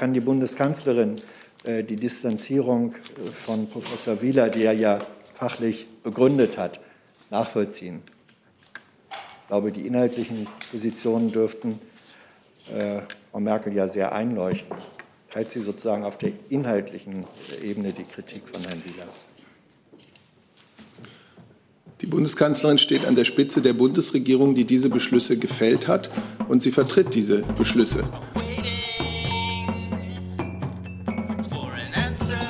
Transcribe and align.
kann 0.00 0.14
die 0.14 0.20
Bundeskanzlerin 0.20 1.16
äh, 1.64 1.84
die 1.84 1.96
Distanzierung 1.96 2.94
von 3.30 3.68
Professor 3.68 4.22
Wieler, 4.22 4.48
die 4.48 4.64
er 4.64 4.72
ja 4.72 4.98
fachlich 5.34 5.86
begründet 6.02 6.56
hat, 6.56 6.80
nachvollziehen? 7.28 8.00
Ich 9.10 9.48
glaube, 9.48 9.72
die 9.72 9.86
inhaltlichen 9.86 10.46
Positionen 10.70 11.30
dürften 11.30 11.80
äh, 12.74 13.02
Frau 13.30 13.40
Merkel 13.40 13.74
ja 13.74 13.88
sehr 13.88 14.14
einleuchten. 14.14 14.74
Teilt 15.28 15.50
sie 15.50 15.60
sozusagen 15.60 16.04
auf 16.04 16.16
der 16.16 16.32
inhaltlichen 16.48 17.24
Ebene 17.62 17.92
die 17.92 18.04
Kritik 18.04 18.44
von 18.50 18.62
Herrn 18.62 18.82
Wieler? 18.86 19.06
Die 22.00 22.06
Bundeskanzlerin 22.06 22.78
steht 22.78 23.04
an 23.04 23.16
der 23.16 23.24
Spitze 23.24 23.60
der 23.60 23.74
Bundesregierung, 23.74 24.54
die 24.54 24.64
diese 24.64 24.88
Beschlüsse 24.88 25.38
gefällt 25.38 25.88
hat, 25.88 26.08
und 26.48 26.62
sie 26.62 26.70
vertritt 26.70 27.14
diese 27.14 27.42
Beschlüsse. 27.58 28.04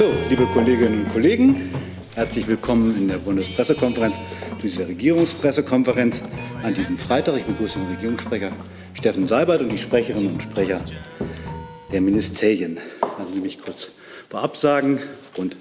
So, 0.00 0.14
liebe 0.30 0.46
Kolleginnen 0.46 1.04
und 1.04 1.12
Kollegen, 1.12 1.74
herzlich 2.14 2.48
willkommen 2.48 2.96
in 2.96 3.08
der 3.08 3.18
Bundespressekonferenz, 3.18 4.16
dieser 4.62 4.88
Regierungspressekonferenz 4.88 6.22
an 6.62 6.72
diesem 6.72 6.96
Freitag. 6.96 7.36
Ich 7.36 7.44
begrüße 7.44 7.78
den 7.78 7.88
Regierungssprecher 7.88 8.50
Steffen 8.94 9.28
Seibert 9.28 9.60
und 9.60 9.68
die 9.68 9.76
Sprecherinnen 9.76 10.32
und 10.32 10.42
Sprecher 10.42 10.82
der 11.92 12.00
Ministerien. 12.00 12.78
Lassen 13.02 13.34
Sie 13.34 13.40
mich 13.42 13.60
kurz 13.60 13.90
vorab 14.30 14.56
sagen, 14.56 15.00
aufgrund 15.20 15.56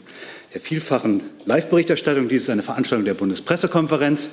der 0.54 0.62
vielfachen 0.62 1.24
Live-Berichterstattung. 1.44 2.30
Dies 2.30 2.44
ist 2.44 2.50
eine 2.50 2.64
Veranstaltung 2.64 3.04
der 3.04 3.16
Bundespressekonferenz. 3.16 4.30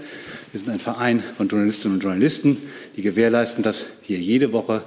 Wir 0.53 0.61
sind 0.61 0.71
ein 0.71 0.79
Verein 0.79 1.21
von 1.37 1.49
Journalistinnen 1.49 1.97
und 1.97 2.05
Journalisten, 2.05 2.63
die 2.97 3.03
gewährleisten, 3.03 3.65
dass 3.65 3.87
hier 4.03 4.19
jede 4.19 4.53
Woche 4.53 4.85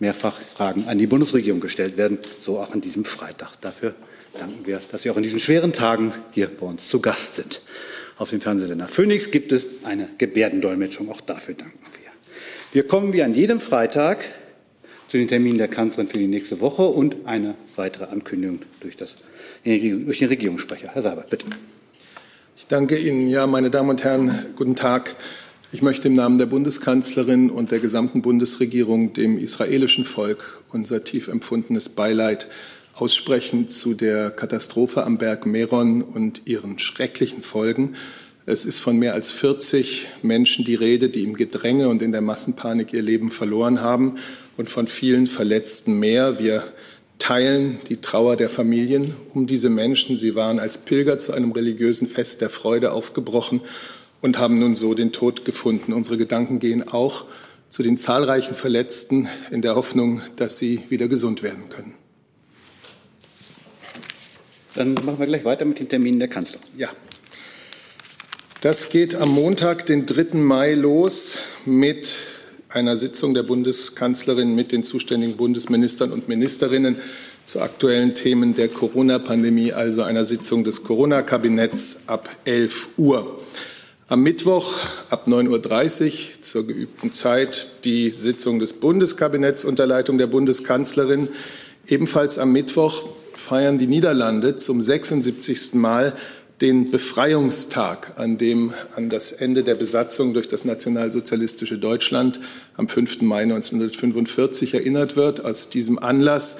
mehrfach 0.00 0.40
Fragen 0.40 0.88
an 0.88 0.98
die 0.98 1.06
Bundesregierung 1.06 1.60
gestellt 1.60 1.96
werden, 1.96 2.18
so 2.40 2.58
auch 2.58 2.72
an 2.72 2.80
diesem 2.80 3.04
Freitag. 3.04 3.52
Dafür 3.60 3.94
danken 4.38 4.66
wir, 4.66 4.80
dass 4.90 5.02
Sie 5.02 5.10
auch 5.10 5.16
in 5.16 5.22
diesen 5.22 5.40
schweren 5.40 5.72
Tagen 5.72 6.14
hier 6.32 6.48
bei 6.48 6.66
uns 6.66 6.88
zu 6.88 7.00
Gast 7.00 7.36
sind. 7.36 7.60
Auf 8.16 8.30
dem 8.30 8.40
Fernsehsender 8.40 8.88
Phoenix 8.88 9.30
gibt 9.30 9.52
es 9.52 9.66
eine 9.84 10.08
Gebärdendolmetschung. 10.18 11.10
Auch 11.10 11.20
dafür 11.20 11.54
danken 11.54 11.78
wir. 12.02 12.10
Wir 12.72 12.86
kommen 12.86 13.12
wie 13.12 13.22
an 13.22 13.34
jedem 13.34 13.60
Freitag 13.60 14.24
zu 15.08 15.16
den 15.16 15.28
Terminen 15.28 15.58
der 15.58 15.68
Kanzlerin 15.68 16.08
für 16.08 16.18
die 16.18 16.26
nächste 16.26 16.60
Woche 16.60 16.82
und 16.82 17.26
eine 17.26 17.54
weitere 17.76 18.04
Ankündigung 18.04 18.60
durch 18.80 18.96
das 18.96 19.16
durch 19.64 20.18
den 20.18 20.28
Regierungssprecher. 20.28 20.90
Herr 20.92 21.02
Seibert, 21.02 21.30
bitte. 21.30 21.46
Ich 22.56 22.66
danke 22.66 22.96
Ihnen. 22.96 23.28
Ja, 23.28 23.46
meine 23.46 23.70
Damen 23.70 23.90
und 23.90 24.04
Herren, 24.04 24.46
guten 24.56 24.76
Tag. 24.76 25.16
Ich 25.70 25.82
möchte 25.82 26.08
im 26.08 26.14
Namen 26.14 26.38
der 26.38 26.46
Bundeskanzlerin 26.46 27.50
und 27.50 27.70
der 27.70 27.78
gesamten 27.78 28.22
Bundesregierung 28.22 29.12
dem 29.12 29.38
israelischen 29.38 30.04
Volk 30.04 30.62
unser 30.72 31.04
tief 31.04 31.28
empfundenes 31.28 31.90
Beileid 31.90 32.48
aussprechen 33.00 33.68
zu 33.68 33.94
der 33.94 34.30
Katastrophe 34.30 35.04
am 35.04 35.18
Berg 35.18 35.46
Meron 35.46 36.02
und 36.02 36.42
ihren 36.46 36.78
schrecklichen 36.78 37.42
Folgen. 37.42 37.94
Es 38.44 38.64
ist 38.64 38.80
von 38.80 38.98
mehr 38.98 39.14
als 39.14 39.30
40 39.30 40.08
Menschen 40.22 40.64
die 40.64 40.74
Rede, 40.74 41.08
die 41.08 41.22
im 41.22 41.34
Gedränge 41.34 41.88
und 41.88 42.02
in 42.02 42.12
der 42.12 42.22
Massenpanik 42.22 42.92
ihr 42.92 43.02
Leben 43.02 43.30
verloren 43.30 43.82
haben 43.82 44.16
und 44.56 44.68
von 44.68 44.88
vielen 44.88 45.26
Verletzten 45.26 45.98
mehr. 45.98 46.38
Wir 46.40 46.64
teilen 47.18 47.78
die 47.88 47.98
Trauer 47.98 48.36
der 48.36 48.48
Familien 48.48 49.14
um 49.32 49.46
diese 49.46 49.68
Menschen. 49.68 50.16
Sie 50.16 50.34
waren 50.34 50.58
als 50.58 50.78
Pilger 50.78 51.18
zu 51.18 51.32
einem 51.32 51.52
religiösen 51.52 52.08
Fest 52.08 52.40
der 52.40 52.50
Freude 52.50 52.92
aufgebrochen 52.92 53.60
und 54.22 54.38
haben 54.38 54.58
nun 54.58 54.74
so 54.74 54.94
den 54.94 55.12
Tod 55.12 55.44
gefunden. 55.44 55.92
Unsere 55.92 56.16
Gedanken 56.16 56.58
gehen 56.58 56.88
auch 56.88 57.26
zu 57.68 57.82
den 57.82 57.96
zahlreichen 57.96 58.54
Verletzten 58.54 59.28
in 59.50 59.62
der 59.62 59.76
Hoffnung, 59.76 60.22
dass 60.36 60.56
sie 60.56 60.82
wieder 60.88 61.06
gesund 61.06 61.42
werden 61.42 61.68
können. 61.68 61.97
Dann 64.78 64.94
machen 64.94 65.18
wir 65.18 65.26
gleich 65.26 65.44
weiter 65.44 65.64
mit 65.64 65.80
den 65.80 65.88
Terminen 65.88 66.20
der 66.20 66.28
Kanzler. 66.28 66.60
Ja. 66.76 66.88
Das 68.60 68.90
geht 68.90 69.16
am 69.16 69.30
Montag, 69.30 69.86
den 69.86 70.06
3. 70.06 70.38
Mai, 70.38 70.74
los 70.74 71.38
mit 71.64 72.14
einer 72.68 72.96
Sitzung 72.96 73.34
der 73.34 73.42
Bundeskanzlerin 73.42 74.54
mit 74.54 74.70
den 74.70 74.84
zuständigen 74.84 75.36
Bundesministern 75.36 76.12
und 76.12 76.28
Ministerinnen 76.28 76.94
zu 77.44 77.60
aktuellen 77.60 78.14
Themen 78.14 78.54
der 78.54 78.68
Corona-Pandemie, 78.68 79.72
also 79.72 80.02
einer 80.02 80.22
Sitzung 80.22 80.62
des 80.62 80.84
Corona-Kabinetts 80.84 82.04
ab 82.06 82.28
11 82.44 82.90
Uhr. 82.98 83.40
Am 84.06 84.22
Mittwoch 84.22 84.78
ab 85.10 85.26
9.30 85.26 86.04
Uhr 86.04 86.42
zur 86.42 86.66
geübten 86.68 87.12
Zeit 87.12 87.84
die 87.84 88.10
Sitzung 88.10 88.60
des 88.60 88.74
Bundeskabinetts 88.74 89.64
unter 89.64 89.88
Leitung 89.88 90.18
der 90.18 90.28
Bundeskanzlerin. 90.28 91.30
Ebenfalls 91.88 92.38
am 92.38 92.52
Mittwoch 92.52 93.02
feiern 93.38 93.78
die 93.78 93.86
Niederlande 93.86 94.56
zum 94.56 94.80
76. 94.80 95.74
Mal 95.74 96.14
den 96.60 96.90
Befreiungstag, 96.90 98.14
an 98.16 98.36
dem 98.36 98.74
an 98.96 99.10
das 99.10 99.30
Ende 99.30 99.62
der 99.62 99.76
Besatzung 99.76 100.34
durch 100.34 100.48
das 100.48 100.64
nationalsozialistische 100.64 101.78
Deutschland 101.78 102.40
am 102.76 102.88
5. 102.88 103.22
Mai 103.22 103.42
1945 103.42 104.74
erinnert 104.74 105.14
wird. 105.14 105.44
Aus 105.44 105.68
diesem 105.68 105.98
Anlass 106.00 106.58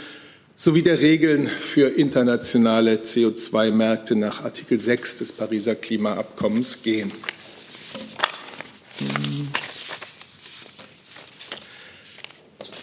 sowie 0.57 0.83
der 0.83 1.01
Regeln 1.01 1.47
für 1.49 1.89
internationale 1.89 2.97
CO2-Märkte 2.97 4.15
nach 4.15 4.43
Artikel 4.43 4.79
6 4.79 5.17
des 5.17 5.33
Pariser 5.33 5.75
Klimaabkommens 5.75 6.83
gehen. 6.83 7.13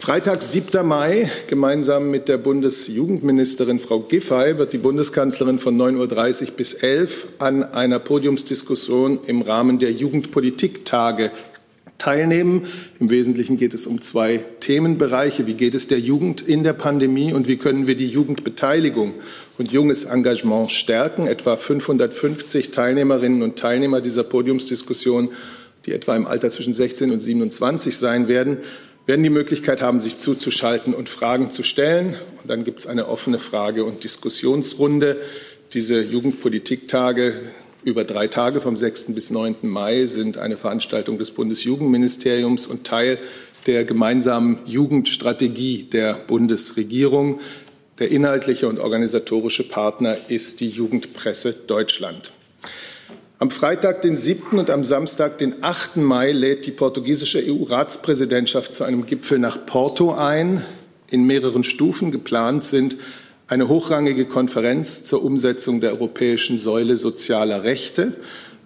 Freitag, 0.02 0.42
7. 0.42 0.88
Mai, 0.88 1.30
gemeinsam 1.48 2.10
mit 2.10 2.30
der 2.30 2.38
Bundesjugendministerin 2.38 3.80
Frau 3.80 4.00
Giffey, 4.00 4.58
wird 4.58 4.72
die 4.72 4.78
Bundeskanzlerin 4.78 5.60
von 5.60 5.78
9.30 5.78 6.42
Uhr 6.42 6.52
bis 6.52 6.74
11 6.74 7.26
Uhr 7.26 7.46
an 7.46 7.64
einer 7.64 8.00
Podiumsdiskussion 8.00 9.20
im 9.28 9.42
Rahmen 9.42 9.78
der 9.78 9.92
Jugendpolitiktage 9.92 11.32
teilnehmen. 11.98 12.66
Im 13.02 13.10
Wesentlichen 13.10 13.58
geht 13.58 13.74
es 13.74 13.88
um 13.88 14.00
zwei 14.00 14.40
Themenbereiche. 14.62 15.48
Wie 15.48 15.56
geht 15.56 15.76
es 15.76 15.88
der 15.88 16.00
Jugend 16.00 16.42
in 16.42 16.64
der 16.64 16.74
Pandemie 16.74 17.34
und 17.34 17.50
wie 17.50 17.58
können 17.58 17.86
wir 17.86 17.96
die 17.96 18.08
Jugendbeteiligung 18.08 19.16
und 19.58 19.74
junges 19.74 20.06
Engagement 20.06 20.72
stärken? 20.72 21.28
Etwa 21.28 21.58
550 21.58 22.72
Teilnehmerinnen 22.72 23.44
und 23.44 23.60
Teilnehmer 23.60 24.00
dieser 24.00 24.24
Podiumsdiskussion, 24.24 25.32
die 25.86 25.92
etwa 25.92 26.16
im 26.16 26.26
Alter 26.26 26.50
zwischen 26.50 26.72
16 26.72 27.12
und 27.12 27.20
27 27.20 27.98
sein 27.98 28.30
werden, 28.30 28.60
werden 29.10 29.24
die 29.24 29.32
Möglichkeit 29.32 29.82
haben, 29.82 30.00
sich 30.00 30.20
zuzuschalten 30.20 30.94
und 30.94 31.10
Fragen 31.10 31.50
zu 31.50 31.64
stellen. 31.64 32.10
Und 32.42 32.48
dann 32.48 32.64
gibt 32.64 32.82
es 32.82 32.86
eine 32.86 33.08
offene 33.08 33.40
Frage- 33.40 33.84
und 33.84 34.04
Diskussionsrunde. 34.04 35.18
Diese 35.74 36.00
Jugendpolitiktage 36.00 37.34
über 37.84 38.04
drei 38.04 38.28
Tage 38.28 38.62
vom 38.62 38.78
6. 38.78 39.16
bis 39.16 39.32
9. 39.32 39.56
Mai 39.64 40.06
sind 40.06 40.38
eine 40.38 40.58
Veranstaltung 40.58 41.18
des 41.18 41.32
Bundesjugendministeriums 41.32 42.68
und 42.68 42.86
Teil 42.86 43.18
der 43.66 43.84
gemeinsamen 43.84 44.60
Jugendstrategie 44.66 45.86
der 45.92 46.14
Bundesregierung. 46.14 47.40
Der 47.98 48.12
inhaltliche 48.12 48.68
und 48.68 48.78
organisatorische 48.78 49.68
Partner 49.68 50.18
ist 50.28 50.62
die 50.62 50.70
Jugendpresse 50.70 51.54
Deutschland. 51.54 52.32
Am 53.42 53.52
Freitag, 53.52 54.02
den 54.02 54.18
7. 54.18 54.60
und 54.60 54.70
am 54.70 54.84
Samstag, 54.84 55.38
den 55.38 55.64
8. 55.64 55.96
Mai, 55.96 56.34
lädt 56.34 56.66
die 56.66 56.72
portugiesische 56.72 57.42
EU-Ratspräsidentschaft 57.42 58.74
zu 58.74 58.84
einem 58.84 59.06
Gipfel 59.06 59.40
nach 59.40 59.66
Porto 59.66 60.12
ein. 60.12 60.66
In 61.10 61.24
mehreren 61.24 61.64
Stufen 61.64 62.12
geplant 62.12 62.66
sind 62.66 62.98
eine 63.48 63.70
hochrangige 63.70 64.26
Konferenz 64.26 65.06
zur 65.06 65.24
Umsetzung 65.24 65.80
der 65.80 65.94
europäischen 65.94 66.58
Säule 66.58 66.98
sozialer 66.98 67.64
Rechte, 67.64 68.16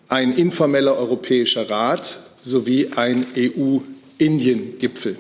ein 0.08 0.36
informeller 0.36 0.98
Europäischer 0.98 1.70
Rat 1.70 2.18
sowie 2.42 2.94
ein 2.96 3.28
EU-Indien-Gipfel. 3.38 5.18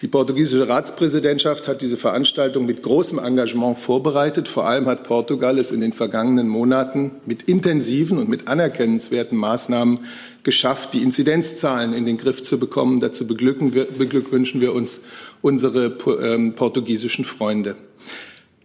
Die 0.00 0.06
portugiesische 0.06 0.68
Ratspräsidentschaft 0.68 1.66
hat 1.66 1.82
diese 1.82 1.96
Veranstaltung 1.96 2.66
mit 2.66 2.84
großem 2.84 3.18
Engagement 3.18 3.78
vorbereitet. 3.78 4.46
Vor 4.46 4.64
allem 4.64 4.86
hat 4.86 5.02
Portugal 5.02 5.58
es 5.58 5.72
in 5.72 5.80
den 5.80 5.92
vergangenen 5.92 6.48
Monaten 6.48 7.10
mit 7.26 7.42
intensiven 7.42 8.18
und 8.18 8.28
mit 8.28 8.46
anerkennenswerten 8.46 9.36
Maßnahmen 9.36 9.98
geschafft, 10.44 10.94
die 10.94 11.02
Inzidenzzahlen 11.02 11.94
in 11.94 12.06
den 12.06 12.16
Griff 12.16 12.42
zu 12.42 12.60
bekommen. 12.60 13.00
Dazu 13.00 13.26
beglückwünschen 13.26 14.60
wir 14.60 14.72
uns 14.72 15.00
unsere 15.42 15.96
ähm, 16.22 16.54
portugiesischen 16.54 17.24
Freunde. 17.24 17.74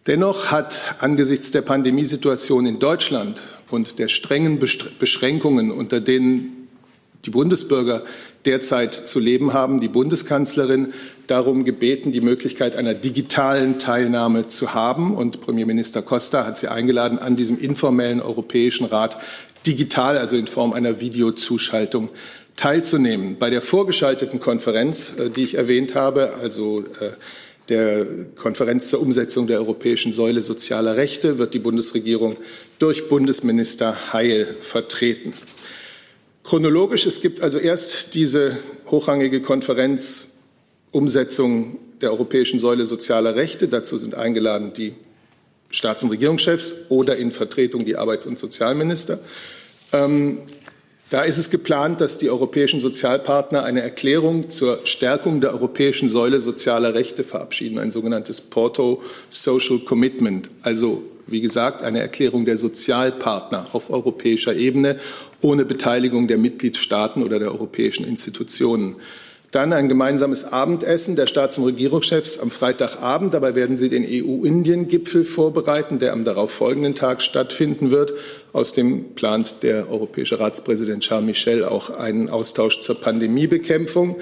Dennoch 0.05 0.51
hat 0.51 0.97
angesichts 0.99 1.49
der 1.49 1.61
Pandemiesituation 1.61 2.67
in 2.67 2.77
Deutschland 2.77 3.41
und 3.71 3.97
der 3.97 4.07
strengen 4.07 4.59
Beschränkungen, 4.59 5.71
unter 5.71 5.99
denen 5.99 6.67
die 7.25 7.31
Bundesbürger 7.31 8.03
derzeit 8.45 9.07
zu 9.07 9.19
leben 9.19 9.53
haben, 9.53 9.79
die 9.79 9.87
Bundeskanzlerin 9.87 10.93
darum 11.27 11.63
gebeten, 11.63 12.11
die 12.11 12.21
Möglichkeit 12.21 12.75
einer 12.75 12.93
digitalen 12.93 13.79
Teilnahme 13.79 14.47
zu 14.47 14.73
haben. 14.73 15.15
Und 15.15 15.41
Premierminister 15.41 16.01
Costa 16.01 16.45
hat 16.45 16.57
sie 16.57 16.67
eingeladen, 16.67 17.19
an 17.19 17.35
diesem 17.35 17.59
informellen 17.59 18.21
Europäischen 18.21 18.85
Rat 18.85 19.17
digital, 19.65 20.17
also 20.17 20.35
in 20.35 20.47
Form 20.47 20.73
einer 20.73 20.99
Videozuschaltung, 20.99 22.09
teilzunehmen. 22.55 23.37
Bei 23.39 23.49
der 23.49 23.61
vorgeschalteten 23.61 24.39
Konferenz, 24.39 25.13
äh, 25.17 25.29
die 25.29 25.43
ich 25.43 25.55
erwähnt 25.55 25.95
habe, 25.95 26.35
also 26.35 26.83
äh, 26.99 27.11
der 27.69 28.05
Konferenz 28.35 28.89
zur 28.89 29.01
Umsetzung 29.01 29.47
der 29.47 29.59
europäischen 29.59 30.11
Säule 30.11 30.41
sozialer 30.41 30.97
Rechte, 30.97 31.39
wird 31.39 31.53
die 31.53 31.59
Bundesregierung 31.59 32.35
durch 32.77 33.07
Bundesminister 33.07 34.13
Heil 34.13 34.55
vertreten. 34.59 35.33
Chronologisch, 36.43 37.05
es 37.05 37.21
gibt 37.21 37.41
also 37.41 37.57
erst 37.57 38.13
diese 38.15 38.57
hochrangige 38.91 39.41
Konferenz 39.41 40.33
Umsetzung 40.91 41.77
der 42.01 42.11
europäischen 42.11 42.59
Säule 42.59 42.83
sozialer 42.83 43.35
Rechte. 43.35 43.69
Dazu 43.69 43.95
sind 43.95 44.13
eingeladen 44.13 44.73
die 44.73 44.93
Staats- 45.69 46.03
und 46.03 46.11
Regierungschefs 46.11 46.75
oder 46.89 47.15
in 47.17 47.31
Vertretung 47.31 47.85
die 47.85 47.95
Arbeits- 47.95 48.25
und 48.25 48.37
Sozialminister. 48.37 49.19
Ähm, 49.93 50.39
da 51.09 51.21
ist 51.21 51.37
es 51.37 51.49
geplant, 51.49 52.01
dass 52.01 52.17
die 52.17 52.29
europäischen 52.29 52.79
Sozialpartner 52.79 53.63
eine 53.63 53.81
Erklärung 53.81 54.49
zur 54.49 54.81
Stärkung 54.83 55.41
der 55.41 55.53
europäischen 55.53 56.09
Säule 56.09 56.39
sozialer 56.39 56.93
Rechte 56.93 57.23
verabschieden, 57.23 57.79
ein 57.79 57.91
sogenanntes 57.91 58.41
Porto 58.41 59.01
Social 59.29 59.79
Commitment, 59.79 60.49
also 60.61 61.03
wie 61.27 61.41
gesagt, 61.41 61.81
eine 61.81 61.99
Erklärung 61.99 62.45
der 62.45 62.57
Sozialpartner 62.57 63.67
auf 63.73 63.89
europäischer 63.89 64.55
Ebene 64.55 64.97
ohne 65.41 65.65
Beteiligung 65.65 66.27
der 66.27 66.37
Mitgliedstaaten 66.37 67.23
oder 67.23 67.39
der 67.39 67.51
europäischen 67.51 68.05
Institutionen. 68.05 68.97
Dann 69.53 69.71
ein 69.71 69.87
gemeinsames 69.87 70.45
Abendessen 70.45 71.15
der 71.15 71.27
Staats- 71.27 71.59
und 71.59 71.65
Regierungschefs 71.65 72.39
am 72.39 72.49
Freitagabend. 72.49 73.35
Dabei 73.35 73.53
werden 73.53 73.77
sie 73.77 73.87
den 73.87 74.03
EU-Indien-Gipfel 74.03 75.25
vorbereiten, 75.25 75.99
der 75.99 76.13
am 76.13 76.23
darauffolgenden 76.23 76.95
Tag 76.95 77.21
stattfinden 77.21 77.91
wird. 77.91 78.13
Außerdem 78.51 79.13
plant 79.13 79.57
der 79.61 79.91
europäische 79.91 80.39
Ratspräsident 80.39 81.03
Charles 81.03 81.27
Michel 81.27 81.65
auch 81.65 81.91
einen 81.91 82.31
Austausch 82.31 82.79
zur 82.79 82.99
Pandemiebekämpfung. 82.99 84.15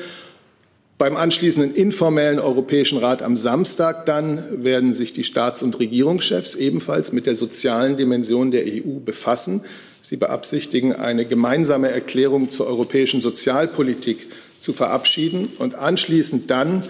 Beim 1.01 1.17
anschließenden 1.17 1.73
informellen 1.73 2.37
Europäischen 2.37 2.99
Rat 2.99 3.23
am 3.23 3.35
Samstag 3.35 4.05
dann 4.05 4.63
werden 4.63 4.93
sich 4.93 5.13
die 5.13 5.23
Staats- 5.23 5.63
und 5.63 5.79
Regierungschefs 5.79 6.53
ebenfalls 6.53 7.11
mit 7.11 7.25
der 7.25 7.33
sozialen 7.33 7.97
Dimension 7.97 8.51
der 8.51 8.65
EU 8.67 8.99
befassen. 9.03 9.63
Sie 9.99 10.17
beabsichtigen, 10.17 10.93
eine 10.93 11.25
gemeinsame 11.25 11.89
Erklärung 11.89 12.51
zur 12.51 12.67
europäischen 12.67 13.19
Sozialpolitik 13.19 14.27
zu 14.59 14.73
verabschieden 14.73 15.49
und 15.57 15.73
anschließend 15.73 16.51
dann 16.51 16.83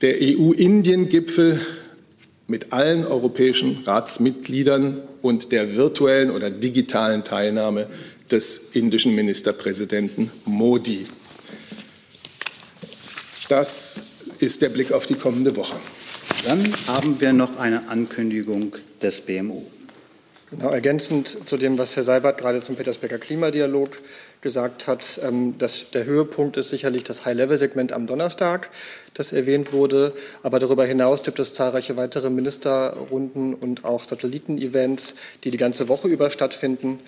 der 0.00 0.16
EU-Indien-Gipfel 0.20 1.60
mit 2.48 2.72
allen 2.72 3.06
europäischen 3.06 3.78
Ratsmitgliedern 3.84 5.02
und 5.22 5.52
der 5.52 5.76
virtuellen 5.76 6.32
oder 6.32 6.50
digitalen 6.50 7.22
Teilnahme 7.22 7.86
des 8.28 8.70
indischen 8.72 9.14
Ministerpräsidenten 9.14 10.32
Modi. 10.46 11.06
Das 13.48 14.00
ist 14.40 14.60
der 14.62 14.70
Blick 14.70 14.90
auf 14.90 15.06
die 15.06 15.14
kommende 15.14 15.54
Woche. 15.54 15.76
Dann 16.44 16.74
haben 16.88 17.20
wir 17.20 17.32
noch 17.32 17.58
eine 17.58 17.88
Ankündigung 17.88 18.74
des 19.00 19.20
BMU. 19.20 19.62
Genau, 20.50 20.70
ergänzend 20.70 21.38
zu 21.44 21.56
dem, 21.56 21.78
was 21.78 21.94
Herr 21.96 22.02
Seibert 22.02 22.38
gerade 22.38 22.60
zum 22.60 22.76
Petersberger 22.76 23.18
Klimadialog 23.18 24.00
gesagt 24.42 24.86
hat, 24.86 25.20
ähm, 25.24 25.58
dass 25.58 25.90
der 25.90 26.04
Höhepunkt 26.04 26.56
ist 26.56 26.70
sicherlich 26.70 27.04
das 27.04 27.24
High-Level-Segment 27.24 27.92
am 27.92 28.06
Donnerstag, 28.06 28.70
das 29.14 29.32
erwähnt 29.32 29.72
wurde. 29.72 30.12
Aber 30.42 30.58
darüber 30.58 30.84
hinaus 30.84 31.22
gibt 31.22 31.38
es 31.38 31.54
zahlreiche 31.54 31.96
weitere 31.96 32.30
Ministerrunden 32.30 33.54
und 33.54 33.84
auch 33.84 34.04
Satelliten-Events, 34.04 35.14
die 35.42 35.50
die 35.50 35.56
ganze 35.56 35.88
Woche 35.88 36.08
über 36.08 36.30
stattfinden. 36.30 37.00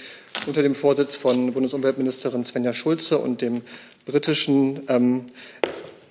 Unter 0.47 0.63
dem 0.63 0.75
Vorsitz 0.75 1.15
von 1.15 1.53
Bundesumweltministerin 1.53 2.45
Svenja 2.45 2.73
Schulze 2.73 3.19
und 3.19 3.41
dem 3.41 3.63
britischen 4.05 4.83
ähm, 4.89 5.27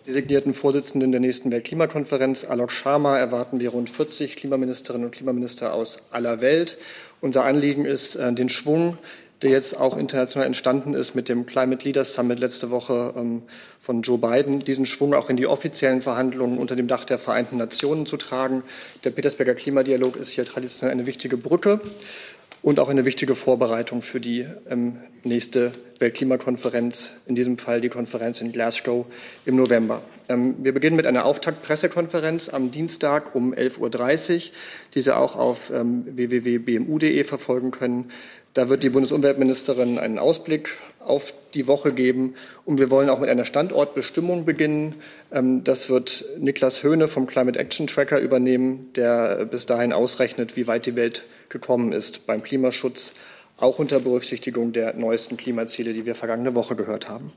designierten 0.07 0.53
Vorsitzenden 0.53 1.11
der 1.11 1.19
nächsten 1.19 1.51
Weltklimakonferenz, 1.51 2.45
Alok 2.45 2.71
Sharma, 2.71 3.17
erwarten 3.17 3.59
wir 3.59 3.71
rund 3.71 3.89
40 3.89 4.37
Klimaministerinnen 4.37 5.05
und 5.05 5.11
Klimaminister 5.11 5.73
aus 5.73 5.97
aller 6.11 6.39
Welt. 6.39 6.77
Unser 7.19 7.43
Anliegen 7.43 7.83
ist, 7.83 8.15
äh, 8.15 8.31
den 8.31 8.47
Schwung, 8.47 8.97
der 9.41 9.51
jetzt 9.51 9.77
auch 9.77 9.97
international 9.97 10.47
entstanden 10.47 10.93
ist 10.93 11.13
mit 11.13 11.27
dem 11.27 11.45
Climate 11.45 11.83
Leaders 11.83 12.13
Summit 12.13 12.39
letzte 12.39 12.71
Woche 12.71 13.13
ähm, 13.17 13.43
von 13.81 14.01
Joe 14.01 14.17
Biden, 14.17 14.59
diesen 14.59 14.85
Schwung 14.85 15.13
auch 15.13 15.29
in 15.29 15.35
die 15.35 15.45
offiziellen 15.45 16.01
Verhandlungen 16.01 16.57
unter 16.57 16.77
dem 16.77 16.87
Dach 16.87 17.03
der 17.03 17.19
Vereinten 17.19 17.57
Nationen 17.57 18.05
zu 18.05 18.15
tragen. 18.15 18.63
Der 19.03 19.11
Petersberger 19.11 19.55
Klimadialog 19.55 20.15
ist 20.15 20.29
hier 20.29 20.45
traditionell 20.45 20.91
eine 20.91 21.05
wichtige 21.05 21.35
Brücke 21.35 21.81
und 22.61 22.79
auch 22.79 22.89
eine 22.89 23.05
wichtige 23.05 23.35
Vorbereitung 23.35 24.01
für 24.01 24.19
die 24.19 24.45
ähm, 24.69 24.97
nächste 25.23 25.71
Weltklimakonferenz, 25.99 27.11
in 27.25 27.35
diesem 27.35 27.57
Fall 27.57 27.81
die 27.81 27.89
Konferenz 27.89 28.41
in 28.41 28.51
Glasgow 28.51 29.05
im 29.45 29.55
November. 29.55 30.01
Ähm, 30.29 30.55
wir 30.59 30.73
beginnen 30.73 30.95
mit 30.95 31.07
einer 31.07 31.25
Auftaktpressekonferenz 31.25 32.49
am 32.49 32.71
Dienstag 32.71 33.35
um 33.35 33.53
11.30 33.53 34.35
Uhr, 34.35 34.41
die 34.93 35.01
Sie 35.01 35.15
auch 35.15 35.35
auf 35.35 35.71
ähm, 35.73 36.05
www.bmu.de 36.05 37.23
verfolgen 37.23 37.71
können. 37.71 38.11
Da 38.57 38.69
wird 38.69 38.81
die 38.81 38.89
Bundesumweltministerin 38.89 39.99
einen 39.99 40.17
Ausblick 40.17 40.79
auf 40.99 41.31
die 41.53 41.67
Woche 41.67 41.93
geben. 41.93 42.33
Und 42.65 42.79
wir 42.79 42.89
wollen 42.89 43.07
auch 43.11 43.19
mit 43.19 43.29
einer 43.29 43.45
Standortbestimmung 43.45 44.45
beginnen. 44.45 44.95
Ähm, 45.31 45.63
das 45.63 45.91
wird 45.91 46.25
Niklas 46.39 46.81
Höhne 46.81 47.07
vom 47.07 47.27
Climate 47.27 47.59
Action 47.59 47.85
Tracker 47.85 48.19
übernehmen, 48.19 48.89
der 48.95 49.45
bis 49.45 49.67
dahin 49.67 49.93
ausrechnet, 49.93 50.55
wie 50.57 50.65
weit 50.65 50.87
die 50.87 50.95
Welt 50.95 51.25
gekommen 51.49 51.91
ist 51.91 52.25
beim 52.25 52.41
Klimaschutz, 52.41 53.13
auch 53.57 53.77
unter 53.77 53.99
Berücksichtigung 53.99 54.73
der 54.73 54.95
neuesten 54.95 55.37
Klimaziele, 55.37 55.93
die 55.93 56.07
wir 56.07 56.15
vergangene 56.15 56.55
Woche 56.55 56.75
gehört 56.75 57.07
haben. 57.07 57.33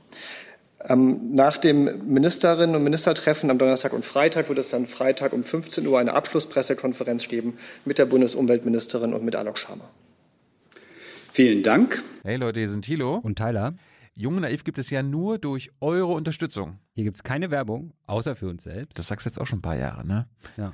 Ähm, 0.89 1.35
nach 1.35 1.59
dem 1.59 2.11
Ministerinnen 2.11 2.75
und 2.75 2.83
Ministertreffen 2.83 3.51
am 3.51 3.59
Donnerstag 3.59 3.93
und 3.93 4.05
Freitag 4.05 4.49
wird 4.49 4.57
es 4.57 4.71
dann 4.71 4.87
Freitag 4.87 5.33
um 5.33 5.43
15 5.43 5.85
Uhr 5.85 5.99
eine 5.99 6.13
Abschlusspressekonferenz 6.13 7.27
geben 7.27 7.59
mit 7.85 7.99
der 7.99 8.07
Bundesumweltministerin 8.07 9.13
und 9.13 9.23
mit 9.23 9.35
Alok 9.35 9.59
Sharma. 9.59 9.87
Vielen 11.31 11.63
Dank. 11.63 12.03
Hey 12.23 12.35
Leute, 12.35 12.59
hier 12.59 12.69
sind 12.69 12.83
Thilo. 12.83 13.15
Und 13.17 13.37
Tyler. 13.37 13.75
Jung 14.13 14.35
und 14.35 14.41
Naiv 14.41 14.63
gibt 14.65 14.77
es 14.77 14.89
ja 14.89 15.01
nur 15.01 15.37
durch 15.39 15.71
eure 15.79 16.07
Unterstützung. 16.13 16.79
Hier 16.93 17.05
gibt 17.05 17.15
es 17.17 17.23
keine 17.23 17.49
Werbung, 17.51 17.93
außer 18.05 18.35
für 18.35 18.49
uns 18.49 18.63
selbst. 18.63 18.99
Das 18.99 19.07
sagst 19.07 19.25
du 19.25 19.29
jetzt 19.29 19.39
auch 19.39 19.47
schon 19.47 19.59
ein 19.59 19.61
paar 19.61 19.77
Jahre, 19.77 20.05
ne? 20.05 20.27
Ja. 20.57 20.73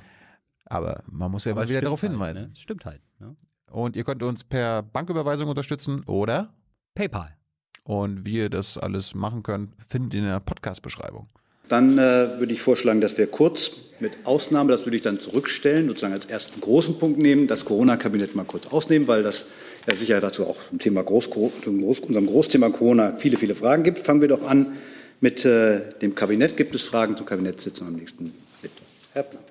Aber 0.66 1.02
man 1.06 1.30
muss 1.30 1.44
ja 1.44 1.52
Aber 1.52 1.62
mal 1.62 1.68
wieder 1.68 1.80
darauf 1.80 2.02
halt, 2.02 2.10
hinweisen. 2.12 2.48
Ne? 2.48 2.56
Stimmt 2.56 2.84
halt. 2.84 3.00
Ne? 3.20 3.36
Und 3.70 3.94
ihr 3.96 4.02
könnt 4.04 4.22
uns 4.22 4.42
per 4.44 4.82
Banküberweisung 4.82 5.48
unterstützen 5.48 6.02
oder 6.04 6.52
PayPal. 6.94 7.36
und 7.84 8.26
wie 8.26 8.38
ihr 8.38 8.50
das 8.50 8.76
alles 8.76 9.14
machen 9.14 9.42
könnt, 9.44 9.74
findet 9.86 10.14
ihr 10.14 10.20
in 10.20 10.26
der 10.26 10.40
Podcast-Beschreibung. 10.40 11.28
Dann 11.68 11.98
äh, 11.98 12.38
würde 12.38 12.52
ich 12.52 12.62
vorschlagen, 12.62 13.00
dass 13.00 13.18
wir 13.18 13.26
kurz 13.26 13.72
mit 14.00 14.12
Ausnahme, 14.24 14.70
das 14.70 14.86
würde 14.86 14.96
ich 14.96 15.02
dann 15.02 15.20
zurückstellen, 15.20 15.88
sozusagen 15.88 16.12
als 16.12 16.26
ersten 16.26 16.60
großen 16.60 16.98
Punkt 16.98 17.18
nehmen, 17.18 17.46
das 17.46 17.64
Corona-Kabinett 17.64 18.34
mal 18.34 18.44
kurz 18.44 18.68
ausnehmen, 18.68 19.08
weil 19.08 19.22
das 19.22 19.46
ja 19.86 19.94
sicher 19.94 20.20
dazu 20.20 20.46
auch 20.46 20.58
zum 20.68 20.78
Thema 20.78 21.02
Groß, 21.02 21.26
unserem 21.26 22.26
Großthema 22.26 22.70
Corona 22.70 23.16
viele, 23.16 23.36
viele 23.36 23.54
Fragen 23.54 23.82
gibt. 23.82 23.98
Fangen 23.98 24.20
wir 24.20 24.28
doch 24.28 24.46
an 24.46 24.78
mit 25.20 25.44
äh, 25.44 25.80
dem 26.00 26.14
Kabinett. 26.14 26.56
Gibt 26.56 26.74
es 26.74 26.84
Fragen 26.84 27.16
zur 27.16 27.26
Kabinettssitzung 27.26 27.88
am 27.88 27.94
nächsten 27.94 28.32
Mittwoch? 28.62 28.86
Herr 29.14 29.24
Blank. 29.24 29.47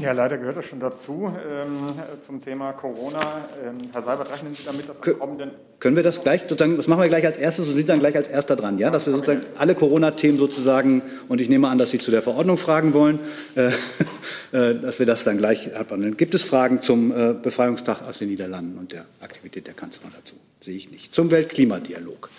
Ja, 0.00 0.12
leider 0.12 0.38
gehört 0.38 0.56
das 0.56 0.66
schon 0.66 0.78
dazu 0.78 1.32
ähm, 1.50 1.88
zum 2.24 2.42
Thema 2.44 2.72
Corona. 2.72 3.48
Ähm, 3.64 3.78
Herr 3.92 4.00
Seibert, 4.00 4.30
rechnen 4.30 4.54
Sie 4.54 4.64
damit, 4.64 4.88
dass 4.88 4.96
am 4.96 5.18
kommenden. 5.18 5.50
Können 5.80 5.96
wir 5.96 6.04
das 6.04 6.22
gleich 6.22 6.42
sozusagen, 6.42 6.76
das 6.76 6.86
machen 6.86 7.00
wir 7.00 7.08
gleich 7.08 7.26
als 7.26 7.36
erstes 7.36 7.66
und 7.66 7.74
sind 7.74 7.88
dann 7.88 7.98
gleich 7.98 8.14
als 8.14 8.28
erster 8.28 8.54
dran, 8.54 8.78
ja? 8.78 8.90
Dass 8.90 9.06
wir 9.06 9.12
sozusagen 9.12 9.42
alle 9.56 9.74
Corona-Themen 9.74 10.38
sozusagen, 10.38 11.02
und 11.28 11.40
ich 11.40 11.48
nehme 11.48 11.66
an, 11.66 11.78
dass 11.78 11.90
Sie 11.90 11.98
zu 11.98 12.12
der 12.12 12.22
Verordnung 12.22 12.58
fragen 12.58 12.94
wollen, 12.94 13.18
äh, 13.56 13.70
äh, 14.52 14.80
dass 14.80 15.00
wir 15.00 15.06
das 15.06 15.24
dann 15.24 15.36
gleich 15.36 15.74
abhandeln. 15.74 16.16
Gibt 16.16 16.34
es 16.34 16.44
Fragen 16.44 16.80
zum 16.80 17.10
äh, 17.10 17.34
Befreiungstag 17.34 18.02
aus 18.08 18.18
den 18.18 18.28
Niederlanden 18.28 18.78
und 18.78 18.92
der 18.92 19.04
Aktivität 19.20 19.66
der 19.66 19.74
Kanzlerin 19.74 20.12
dazu? 20.14 20.36
Sehe 20.64 20.76
ich 20.76 20.92
nicht. 20.92 21.12
Zum 21.12 21.32
Weltklimadialog. 21.32 22.30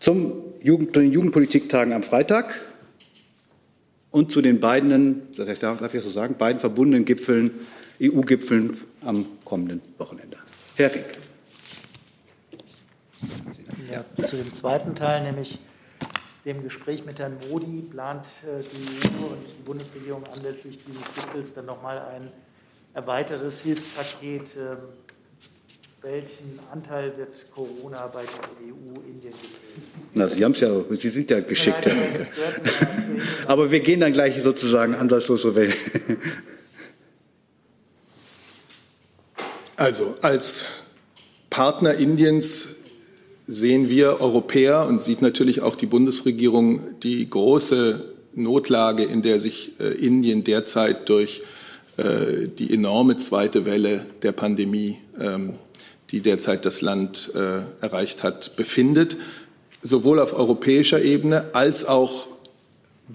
Zum 0.00 0.34
Jugend, 0.60 0.94
den 0.94 1.12
Jugendpolitiktagen 1.12 1.94
am 1.94 2.02
Freitag 2.02 2.54
und 4.10 4.32
zu 4.32 4.40
den 4.40 4.60
beiden, 4.60 5.32
darf 5.36 5.48
ich 5.48 5.58
das 5.58 6.04
so 6.04 6.10
sagen, 6.10 6.36
beiden 6.36 6.60
verbundenen 6.60 7.04
Gipfeln, 7.04 7.50
EU-Gipfeln 8.00 8.76
am 9.02 9.26
kommenden 9.44 9.82
Wochenende. 9.98 10.38
Herr 10.76 10.94
Rink. 10.94 11.06
Ja, 13.90 14.04
zu 14.26 14.36
dem 14.36 14.52
zweiten 14.52 14.94
Teil, 14.94 15.24
nämlich 15.24 15.58
dem 16.44 16.62
Gespräch 16.62 17.04
mit 17.04 17.18
Herrn 17.18 17.36
Modi, 17.48 17.82
plant 17.82 18.26
äh, 18.44 18.62
die 18.62 19.08
EU 19.08 19.32
und 19.32 19.46
die 19.46 19.62
Bundesregierung 19.64 20.24
anlässlich 20.26 20.78
dieses 20.84 21.02
Gipfels 21.14 21.52
dann 21.52 21.66
nochmal 21.66 21.98
ein 21.98 22.30
erweitertes 22.94 23.60
Hilfspaket 23.60 24.56
ähm, 24.56 24.78
welchen 26.02 26.60
Anteil 26.72 27.12
wird 27.16 27.50
Corona 27.52 28.06
bei 28.06 28.22
der 28.22 28.68
EU-Indien-Gipfel? 28.68 29.48
Na, 30.14 30.28
Sie 30.28 30.44
haben 30.44 30.52
es 30.52 30.60
ja, 30.60 30.70
Sie 30.90 31.08
sind 31.08 31.30
ja 31.30 31.40
geschickt. 31.40 31.86
Ja, 31.86 31.92
Aber 33.46 33.70
wir 33.70 33.80
gehen 33.80 34.00
dann 34.00 34.12
gleich 34.12 34.40
sozusagen 34.42 34.94
ansatzlos 34.94 35.42
so 35.42 35.54
weg. 35.54 35.76
Also, 39.76 40.16
als 40.22 40.64
Partner 41.50 41.94
Indiens 41.94 42.68
sehen 43.46 43.88
wir 43.88 44.20
Europäer 44.20 44.86
und 44.86 45.02
sieht 45.02 45.22
natürlich 45.22 45.60
auch 45.60 45.76
die 45.76 45.86
Bundesregierung 45.86 47.00
die 47.00 47.30
große 47.30 48.12
Notlage, 48.34 49.04
in 49.04 49.22
der 49.22 49.38
sich 49.38 49.72
äh, 49.80 49.94
Indien 49.94 50.42
derzeit 50.44 51.08
durch 51.08 51.42
äh, 51.96 52.48
die 52.48 52.72
enorme 52.72 53.16
zweite 53.16 53.64
Welle 53.64 54.06
der 54.22 54.32
Pandemie 54.32 54.98
ähm, 55.18 55.54
die 56.10 56.20
derzeit 56.20 56.64
das 56.64 56.80
Land 56.80 57.32
äh, 57.34 57.60
erreicht 57.84 58.22
hat, 58.22 58.56
befindet, 58.56 59.16
sowohl 59.82 60.18
auf 60.18 60.36
europäischer 60.36 61.02
Ebene 61.02 61.54
als 61.54 61.84
auch 61.84 62.28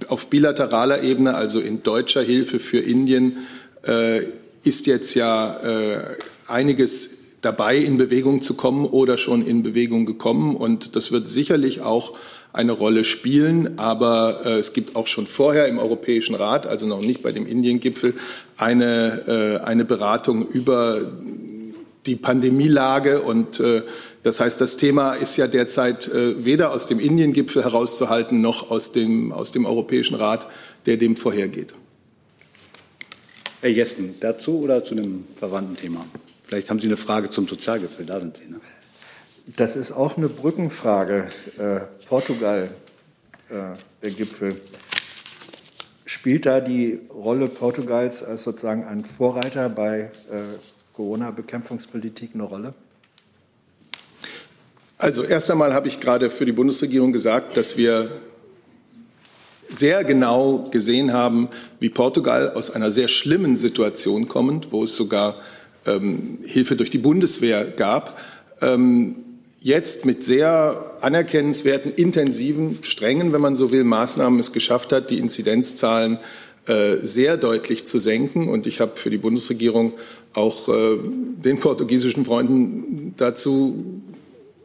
auf 0.08 0.28
bilateraler 0.28 1.04
Ebene, 1.04 1.36
also 1.36 1.60
in 1.60 1.84
deutscher 1.84 2.22
Hilfe 2.22 2.60
für 2.60 2.80
Indien, 2.80 3.38
äh, 3.86 4.22
ist 4.64 4.88
jetzt 4.88 5.14
ja 5.14 5.60
äh, 5.60 6.00
einiges 6.48 7.18
dabei, 7.42 7.78
in 7.78 7.98
Bewegung 7.98 8.42
zu 8.42 8.54
kommen 8.56 8.86
oder 8.86 9.18
schon 9.18 9.46
in 9.46 9.64
Bewegung 9.64 10.06
gekommen. 10.06 10.56
Und 10.56 10.96
das 10.96 11.12
wird 11.12 11.28
sicherlich 11.28 11.82
auch 11.82 12.18
eine 12.54 12.72
Rolle 12.72 13.04
spielen. 13.04 13.78
Aber 13.78 14.42
äh, 14.46 14.60
es 14.60 14.74
gibt 14.74 14.96
auch 14.96 15.08
schon 15.08 15.28
vorher 15.28 15.68
im 15.68 15.80
Europäischen 15.80 16.36
Rat, 16.36 16.66
also 16.66 16.88
noch 16.88 17.02
nicht 17.02 17.22
bei 17.22 17.32
dem 17.32 17.46
Indien-Gipfel, 17.46 18.14
eine, 18.58 19.60
äh, 19.62 19.66
eine 19.66 19.84
Beratung 19.84 20.48
über 20.48 21.12
die 22.06 22.16
Pandemielage. 22.16 23.22
Und 23.22 23.60
äh, 23.60 23.84
das 24.24 24.40
heißt, 24.40 24.60
das 24.62 24.78
Thema 24.78 25.14
ist 25.14 25.38
ja 25.38 25.48
derzeit 25.48 26.08
äh, 26.08 26.44
weder 26.44 26.72
aus 26.72 26.88
dem 26.88 27.00
Indien-Gipfel 27.00 27.64
herauszuhalten 27.64 28.42
noch 28.42 28.72
aus 28.72 28.92
dem, 28.92 29.32
aus 29.32 29.52
dem 29.52 29.66
Europäischen 29.66 30.16
Rat, 30.16 30.48
der 30.86 30.98
dem 30.98 31.16
vorhergeht. 31.16 31.74
Herr 33.62 33.70
Jessen, 33.70 34.16
dazu 34.20 34.60
oder 34.60 34.84
zu 34.84 34.96
einem 34.96 35.26
verwandten 35.38 35.78
Thema? 35.78 36.06
Vielleicht 36.44 36.70
haben 36.70 36.80
Sie 36.80 36.88
eine 36.88 36.98
Frage 36.98 37.30
zum 37.30 37.48
Sozialgipfel, 37.48 38.06
da 38.06 38.20
sind 38.20 38.38
Sie. 38.38 38.52
Ne? 38.52 38.60
Das 39.56 39.76
ist 39.76 39.92
auch 39.92 40.18
eine 40.18 40.30
Brückenfrage. 40.30 41.30
Äh, 41.58 41.82
Portugal, 42.08 42.70
äh, 43.50 43.54
der 44.02 44.12
Gipfel. 44.12 44.62
Spielt 46.06 46.46
da 46.46 46.60
die 46.60 47.00
Rolle 47.10 47.48
Portugals 47.48 48.24
als 48.24 48.44
sozusagen 48.44 48.84
ein 48.84 49.04
Vorreiter 49.04 49.70
bei 49.70 50.12
äh, 50.30 50.60
Corona-Bekämpfungspolitik 50.94 52.32
eine 52.34 52.44
Rolle? 52.44 52.74
Also 54.98 55.24
erst 55.24 55.52
einmal 55.52 55.74
habe 55.74 55.88
ich 55.88 56.00
gerade 56.00 56.30
für 56.30 56.46
die 56.46 56.52
Bundesregierung 56.52 57.12
gesagt, 57.12 57.58
dass 57.58 57.78
wir 57.78 58.10
sehr 59.70 60.04
genau 60.04 60.70
gesehen 60.72 61.14
haben, 61.14 61.50
wie 61.80 61.90
Portugal 61.90 62.52
aus 62.54 62.70
einer 62.70 62.92
sehr 62.92 63.08
schlimmen 63.08 63.58
Situation 63.58 64.28
kommt, 64.28 64.72
wo 64.72 64.84
es 64.84 64.96
sogar 64.96 65.38
ähm, 65.86 66.40
Hilfe 66.46 66.76
durch 66.76 66.90
die 66.90 67.00
Bundeswehr 67.00 67.66
gab, 67.66 68.20
ähm, 68.62 69.16
jetzt 69.60 70.06
mit 70.06 70.24
sehr 70.24 70.98
anerkennenswerten, 71.02 71.92
intensiven, 71.94 72.84
strengen, 72.84 73.34
wenn 73.34 73.42
man 73.42 73.56
so 73.56 73.72
will, 73.72 73.84
Maßnahmen 73.84 74.40
es 74.40 74.54
geschafft 74.54 74.92
hat, 74.92 75.10
die 75.10 75.20
Inzidenzzahlen 75.20 76.20
sehr 76.66 77.36
deutlich 77.36 77.84
zu 77.84 78.00
senken. 78.00 78.48
Und 78.48 78.68
ich 78.68 78.80
habe 78.80 78.94
für 78.96 79.10
die 79.10 79.18
Bundesregierung 79.18 79.94
auch 80.34 80.70
äh, 80.70 80.98
den 81.44 81.60
portugiesischen 81.60 82.26
Freunden 82.26 83.14
dazu 83.18 84.02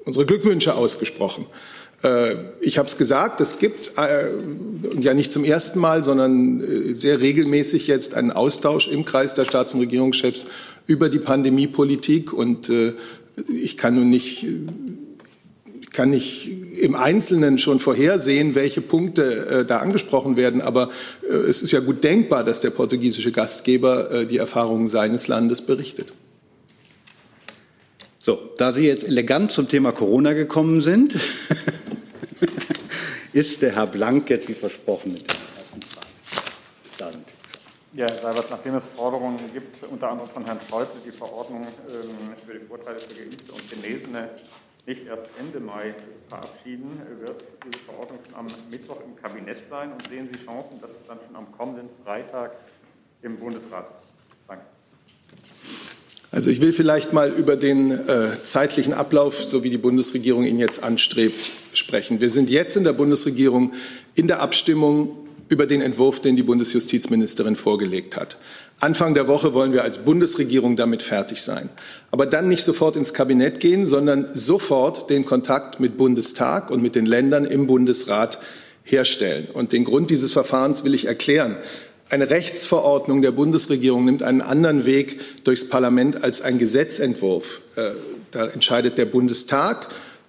unsere 0.05 0.25
Glückwünsche 0.25 0.75
ausgesprochen. 0.75 1.47
Äh, 2.02 2.37
ich 2.61 2.78
habe 2.78 2.88
es 2.88 2.97
gesagt, 2.97 3.40
es 3.40 3.59
gibt 3.59 3.93
äh, 3.99 4.28
ja 5.00 5.14
nicht 5.14 5.31
zum 5.31 5.45
ersten 5.45 5.78
Mal, 5.78 6.05
sondern 6.05 6.61
äh, 6.61 6.95
sehr 6.95 7.21
regelmäßig 7.21 7.87
jetzt 7.87 8.14
einen 8.14 8.31
Austausch 8.31 8.88
im 8.88 9.05
Kreis 9.05 9.35
der 9.35 9.45
Staats- 9.45 9.75
und 9.75 9.81
Regierungschefs 9.81 10.47
über 10.87 11.09
die 11.09 11.19
Pandemiepolitik. 11.19 12.33
Und 12.33 12.71
äh, 12.71 12.95
ich 13.49 13.76
kann 13.76 13.95
nun 13.95 14.09
nicht 14.11 14.47
kann 15.99 16.11
nicht 16.11 16.49
im 16.78 16.95
Einzelnen 16.95 17.59
schon 17.59 17.81
vorhersehen, 17.81 18.55
welche 18.55 18.81
Punkte 18.81 19.47
äh, 19.47 19.64
da 19.64 19.78
angesprochen 19.78 20.37
werden. 20.37 20.61
Aber 20.61 20.90
äh, 21.28 21.33
es 21.33 21.61
ist 21.61 21.73
ja 21.73 21.81
gut 21.81 22.05
denkbar, 22.05 22.45
dass 22.45 22.61
der 22.61 22.71
portugiesische 22.71 23.33
Gastgeber 23.33 24.09
äh, 24.12 24.26
die 24.28 24.37
Erfahrungen 24.37 24.87
seines 24.87 25.26
Landes 25.26 25.62
berichtet. 25.62 26.12
So, 28.21 28.38
da 28.59 28.71
Sie 28.71 28.87
jetzt 28.87 29.09
elegant 29.09 29.50
zum 29.50 29.67
Thema 29.67 29.90
Corona 29.90 30.35
gekommen 30.35 30.83
sind, 30.83 31.17
ist 33.33 33.61
der 33.61 33.75
Herr 33.75 33.88
Blank 33.88 34.31
jetzt 34.31 34.49
wie 34.49 34.55
versprochen 34.55 35.14
mit 35.14 35.23
der 35.28 35.37
ersten 35.59 35.83
Frage. 35.83 37.17
Ja, 37.95 38.07
Herr 38.09 38.23
Seibert, 38.23 38.50
nachdem 38.50 38.76
es 38.76 38.87
Forderungen 38.87 39.40
gibt, 39.52 39.83
unter 39.90 40.11
anderem 40.11 40.31
von 40.31 40.45
Herrn 40.45 40.61
Schäuble, 40.71 41.00
die 41.05 41.11
Verordnung 41.11 41.62
ähm, 41.62 42.35
über 42.45 42.57
die 42.57 42.67
Vorteile 42.67 43.00
für 43.00 43.14
Geimpfte 43.17 43.50
und 43.50 43.69
Genesene 43.69 44.28
nicht 44.88 45.07
erst 45.07 45.25
Ende 45.38 45.61
Mai 45.61 45.95
verabschieden, 46.28 47.02
wird 47.21 47.45
diese 47.64 47.85
Verordnung 47.85 48.18
schon 48.25 48.35
am 48.35 48.47
Mittwoch 48.71 48.97
im 49.04 49.23
Kabinett 49.23 49.59
sein 49.68 49.92
und 49.92 50.09
sehen 50.09 50.28
Sie 50.33 50.45
Chancen, 50.45 50.80
dass 50.80 50.90
es 50.90 51.07
dann 51.07 51.18
schon 51.25 51.37
am 51.37 51.52
kommenden 51.52 51.90
Freitag 52.04 52.52
im 53.21 53.37
Bundesrat 53.37 53.87
ist? 54.00 54.14
Danke. 54.49 54.64
Also 56.30 56.50
ich 56.50 56.62
will 56.62 56.73
vielleicht 56.73 57.12
mal 57.12 57.30
über 57.30 57.57
den 57.57 57.90
äh, 57.90 58.42
zeitlichen 58.42 58.95
Ablauf, 58.95 59.42
so 59.42 59.62
wie 59.62 59.71
die 59.71 59.78
Bundesregierung 59.78 60.45
ihn 60.45 60.59
jetzt 60.59 60.83
anstrebt, 60.83 61.50
sprechen. 61.75 62.23
Wir 62.23 62.30
sind 62.30 62.49
jetzt 62.49 62.75
in 62.76 62.85
der 62.85 62.95
Bundesregierung 62.95 63.75
in 64.14 64.26
der 64.26 64.40
Abstimmung 64.40 65.28
über 65.49 65.67
den 65.67 65.81
Entwurf, 65.81 66.21
den 66.21 66.37
die 66.37 66.43
Bundesjustizministerin 66.43 67.57
vorgelegt 67.57 68.17
hat. 68.17 68.37
Anfang 68.81 69.14
der 69.14 69.26
Woche 69.26 69.55
wollen 69.55 69.73
wir 69.73 69.83
als 69.83 69.99
Bundesregierung 69.99 70.76
damit 70.76 71.02
fertig 71.02 71.43
sein. 71.43 71.69
Aber 72.11 72.26
dann 72.26 72.49
nicht 72.49 72.62
sofort 72.62 72.97
ins 72.97 73.12
Kabinett 73.12 73.59
gehen, 73.59 73.87
sondern 73.87 74.28
sofort 74.35 75.11
den 75.11 75.25
Kontakt 75.25 75.81
mit 75.81 75.97
Bundestag 75.97 76.71
und 76.71 76.81
mit 76.81 76.95
den 76.95 77.07
Ländern 77.07 77.45
im 77.45 77.67
Bundesrat 77.67 78.38
herstellen. 78.85 79.49
Und 79.52 79.73
den 79.73 79.85
Grund 79.85 80.11
dieses 80.11 80.33
Verfahrens 80.33 80.85
will 80.85 80.95
ich 80.95 81.07
erklären. 81.07 81.57
Eine 82.11 82.31
Rechtsverordnung 82.31 83.21
der 83.21 83.33
Bundesregierung 83.33 84.05
nimmt 84.05 84.23
einen 84.23 84.40
anderen 84.40 84.87
Weg 84.87 85.45
durchs 85.45 85.69
Parlament 85.69 86.23
als 86.23 86.40
ein 86.40 86.59
Gesetzentwurf. 86.59 87.61
Äh, 87.76 87.90
da 88.31 88.47
entscheidet 88.47 88.97
der 88.97 89.07
Bundestag 89.07 89.88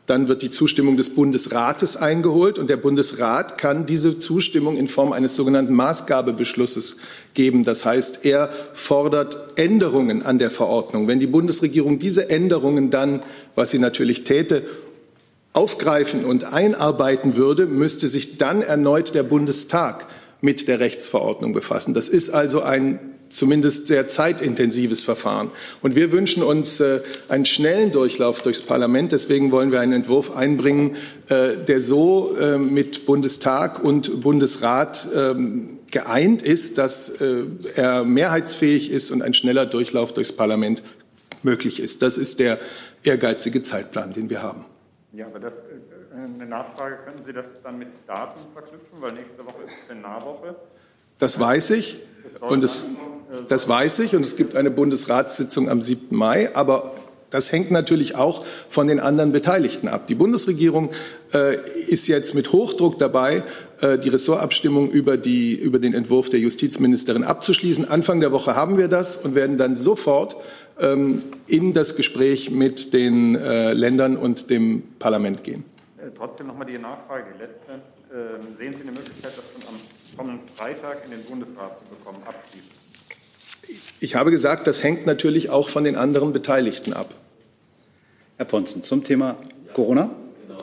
dann 0.09 0.27
wird 0.27 0.41
die 0.41 0.49
Zustimmung 0.49 0.97
des 0.97 1.11
Bundesrates 1.11 1.95
eingeholt 1.95 2.57
und 2.57 2.69
der 2.69 2.77
Bundesrat 2.77 3.59
kann 3.59 3.85
diese 3.85 4.17
Zustimmung 4.17 4.75
in 4.75 4.87
Form 4.87 5.11
eines 5.11 5.35
sogenannten 5.35 5.73
Maßgabebeschlusses 5.73 6.97
geben. 7.35 7.63
Das 7.63 7.85
heißt, 7.85 8.25
er 8.25 8.49
fordert 8.73 9.59
Änderungen 9.59 10.23
an 10.23 10.39
der 10.39 10.49
Verordnung. 10.49 11.07
Wenn 11.07 11.19
die 11.19 11.27
Bundesregierung 11.27 11.99
diese 11.99 12.29
Änderungen 12.29 12.89
dann, 12.89 13.21
was 13.53 13.69
sie 13.69 13.79
natürlich 13.79 14.23
täte, 14.23 14.63
aufgreifen 15.53 16.25
und 16.25 16.43
einarbeiten 16.43 17.35
würde, 17.35 17.67
müsste 17.67 18.07
sich 18.07 18.37
dann 18.37 18.61
erneut 18.61 19.13
der 19.13 19.23
Bundestag 19.23 20.07
mit 20.41 20.67
der 20.67 20.79
Rechtsverordnung 20.79 21.53
befassen. 21.53 21.93
Das 21.93 22.09
ist 22.09 22.29
also 22.29 22.61
ein 22.61 22.99
zumindest 23.29 23.87
sehr 23.87 24.07
zeitintensives 24.07 25.03
Verfahren. 25.03 25.51
Und 25.81 25.95
wir 25.95 26.11
wünschen 26.11 26.43
uns 26.43 26.79
äh, 26.79 27.01
einen 27.27 27.45
schnellen 27.45 27.91
Durchlauf 27.91 28.41
durchs 28.41 28.61
Parlament. 28.61 29.11
Deswegen 29.11 29.51
wollen 29.51 29.71
wir 29.71 29.79
einen 29.79 29.93
Entwurf 29.93 30.35
einbringen, 30.35 30.95
äh, 31.29 31.55
der 31.57 31.81
so 31.81 32.35
äh, 32.37 32.57
mit 32.57 33.05
Bundestag 33.05 33.83
und 33.83 34.21
Bundesrat 34.21 35.07
ähm, 35.15 35.79
geeint 35.91 36.41
ist, 36.41 36.77
dass 36.77 37.09
äh, 37.21 37.43
er 37.75 38.03
mehrheitsfähig 38.03 38.91
ist 38.91 39.11
und 39.11 39.21
ein 39.21 39.33
schneller 39.33 39.65
Durchlauf 39.65 40.13
durchs 40.13 40.31
Parlament 40.31 40.83
möglich 41.43 41.79
ist. 41.79 42.01
Das 42.01 42.17
ist 42.17 42.39
der 42.39 42.59
ehrgeizige 43.03 43.63
Zeitplan, 43.63 44.13
den 44.13 44.29
wir 44.29 44.43
haben. 44.43 44.65
Ja, 45.13 45.25
aber 45.25 45.39
das, 45.39 45.55
eine 46.13 46.45
Nachfrage, 46.45 46.97
könnten 47.05 47.25
Sie 47.25 47.33
das 47.33 47.51
dann 47.63 47.79
mit 47.79 47.89
Daten 48.07 48.39
verknüpfen? 48.53 49.01
Weil 49.01 49.13
nächste 49.13 49.45
Woche 49.45 49.63
ist 49.65 49.87
Plenarwoche. 49.87 50.55
Das 51.17 51.39
weiß 51.39 51.71
ich. 51.71 51.99
Und 52.41 52.63
es, 52.63 52.85
das 53.47 53.67
weiß 53.67 53.99
ich. 53.99 54.15
Und 54.15 54.25
es 54.25 54.35
gibt 54.35 54.55
eine 54.55 54.71
Bundesratssitzung 54.71 55.69
am 55.69 55.81
7. 55.81 56.15
Mai. 56.15 56.55
Aber 56.55 56.95
das 57.29 57.51
hängt 57.51 57.71
natürlich 57.71 58.15
auch 58.15 58.45
von 58.67 58.87
den 58.87 58.99
anderen 58.99 59.31
Beteiligten 59.31 59.87
ab. 59.87 60.07
Die 60.07 60.15
Bundesregierung 60.15 60.91
äh, 61.33 61.57
ist 61.87 62.07
jetzt 62.07 62.33
mit 62.33 62.51
Hochdruck 62.51 62.97
dabei, 62.97 63.43
äh, 63.81 63.97
die 63.97 64.09
Ressortabstimmung 64.09 64.89
über, 64.89 65.17
die, 65.17 65.55
über 65.55 65.79
den 65.79 65.93
Entwurf 65.93 66.29
der 66.29 66.39
Justizministerin 66.39 67.23
abzuschließen. 67.23 67.89
Anfang 67.89 68.19
der 68.19 68.31
Woche 68.31 68.55
haben 68.55 68.77
wir 68.77 68.87
das 68.87 69.17
und 69.17 69.35
werden 69.35 69.57
dann 69.57 69.75
sofort 69.75 70.37
ähm, 70.79 71.19
in 71.47 71.73
das 71.73 71.95
Gespräch 71.95 72.51
mit 72.51 72.93
den 72.93 73.35
äh, 73.35 73.73
Ländern 73.73 74.17
und 74.17 74.49
dem 74.49 74.83
Parlament 74.97 75.43
gehen. 75.43 75.63
Äh, 75.97 76.09
trotzdem 76.17 76.47
noch 76.47 76.57
mal 76.57 76.65
die 76.65 76.77
Nachfrage, 76.77 77.25
letzte. 77.37 77.73
Ähm, 78.11 78.57
sehen 78.57 78.73
Sie 78.75 78.81
eine 78.81 78.91
Möglichkeit, 78.91 79.33
das 79.35 79.43
schon 79.53 79.67
am 79.67 79.75
kommenden 80.19 80.49
Freitag 80.57 81.05
in 81.05 81.11
den 81.11 81.23
Bundesrat 81.23 81.79
zu 81.79 81.95
bekommen, 81.95 82.21
abschließend? 82.25 82.71
Ich 84.01 84.15
habe 84.15 84.31
gesagt, 84.31 84.67
das 84.67 84.83
hängt 84.83 85.05
natürlich 85.05 85.49
auch 85.49 85.69
von 85.69 85.85
den 85.85 85.95
anderen 85.95 86.33
Beteiligten 86.33 86.91
ab. 86.91 87.13
Herr 88.35 88.45
Ponzen, 88.45 88.83
zum 88.83 89.05
Thema 89.05 89.37
Corona. 89.73 90.09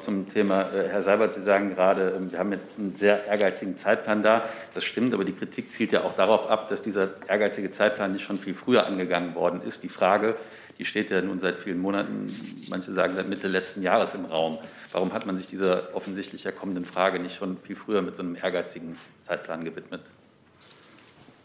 Zum 0.00 0.28
Thema, 0.28 0.70
äh, 0.74 0.88
Herr 0.90 1.00
Seibert, 1.00 1.32
Sie 1.32 1.40
sagen 1.40 1.74
gerade, 1.74 2.12
ähm, 2.18 2.32
wir 2.32 2.38
haben 2.38 2.52
jetzt 2.52 2.78
einen 2.78 2.94
sehr 2.94 3.24
ehrgeizigen 3.24 3.78
Zeitplan 3.78 4.22
da. 4.22 4.44
Das 4.74 4.84
stimmt, 4.84 5.14
aber 5.14 5.24
die 5.24 5.32
Kritik 5.32 5.70
zielt 5.70 5.90
ja 5.90 6.04
auch 6.04 6.14
darauf 6.16 6.50
ab, 6.50 6.68
dass 6.68 6.82
dieser 6.82 7.08
ehrgeizige 7.26 7.70
Zeitplan 7.70 8.12
nicht 8.12 8.24
schon 8.24 8.36
viel 8.36 8.54
früher 8.54 8.84
angegangen 8.84 9.34
worden 9.34 9.62
ist. 9.66 9.82
Die 9.82 9.88
Frage, 9.88 10.36
die 10.78 10.84
steht 10.84 11.10
ja 11.10 11.22
nun 11.22 11.40
seit 11.40 11.58
vielen 11.58 11.78
Monaten, 11.78 12.28
manche 12.68 12.92
sagen 12.92 13.14
seit 13.14 13.28
Mitte 13.28 13.48
letzten 13.48 13.82
Jahres 13.82 14.14
im 14.14 14.26
Raum. 14.26 14.58
Warum 14.92 15.12
hat 15.12 15.26
man 15.26 15.36
sich 15.36 15.46
dieser 15.46 15.94
offensichtlich 15.94 16.44
ja 16.44 16.52
kommenden 16.52 16.84
Frage 16.84 17.18
nicht 17.18 17.36
schon 17.36 17.56
viel 17.62 17.76
früher 17.76 18.02
mit 18.02 18.16
so 18.16 18.22
einem 18.22 18.36
ehrgeizigen 18.36 18.96
Zeitplan 19.26 19.64
gewidmet? 19.64 20.02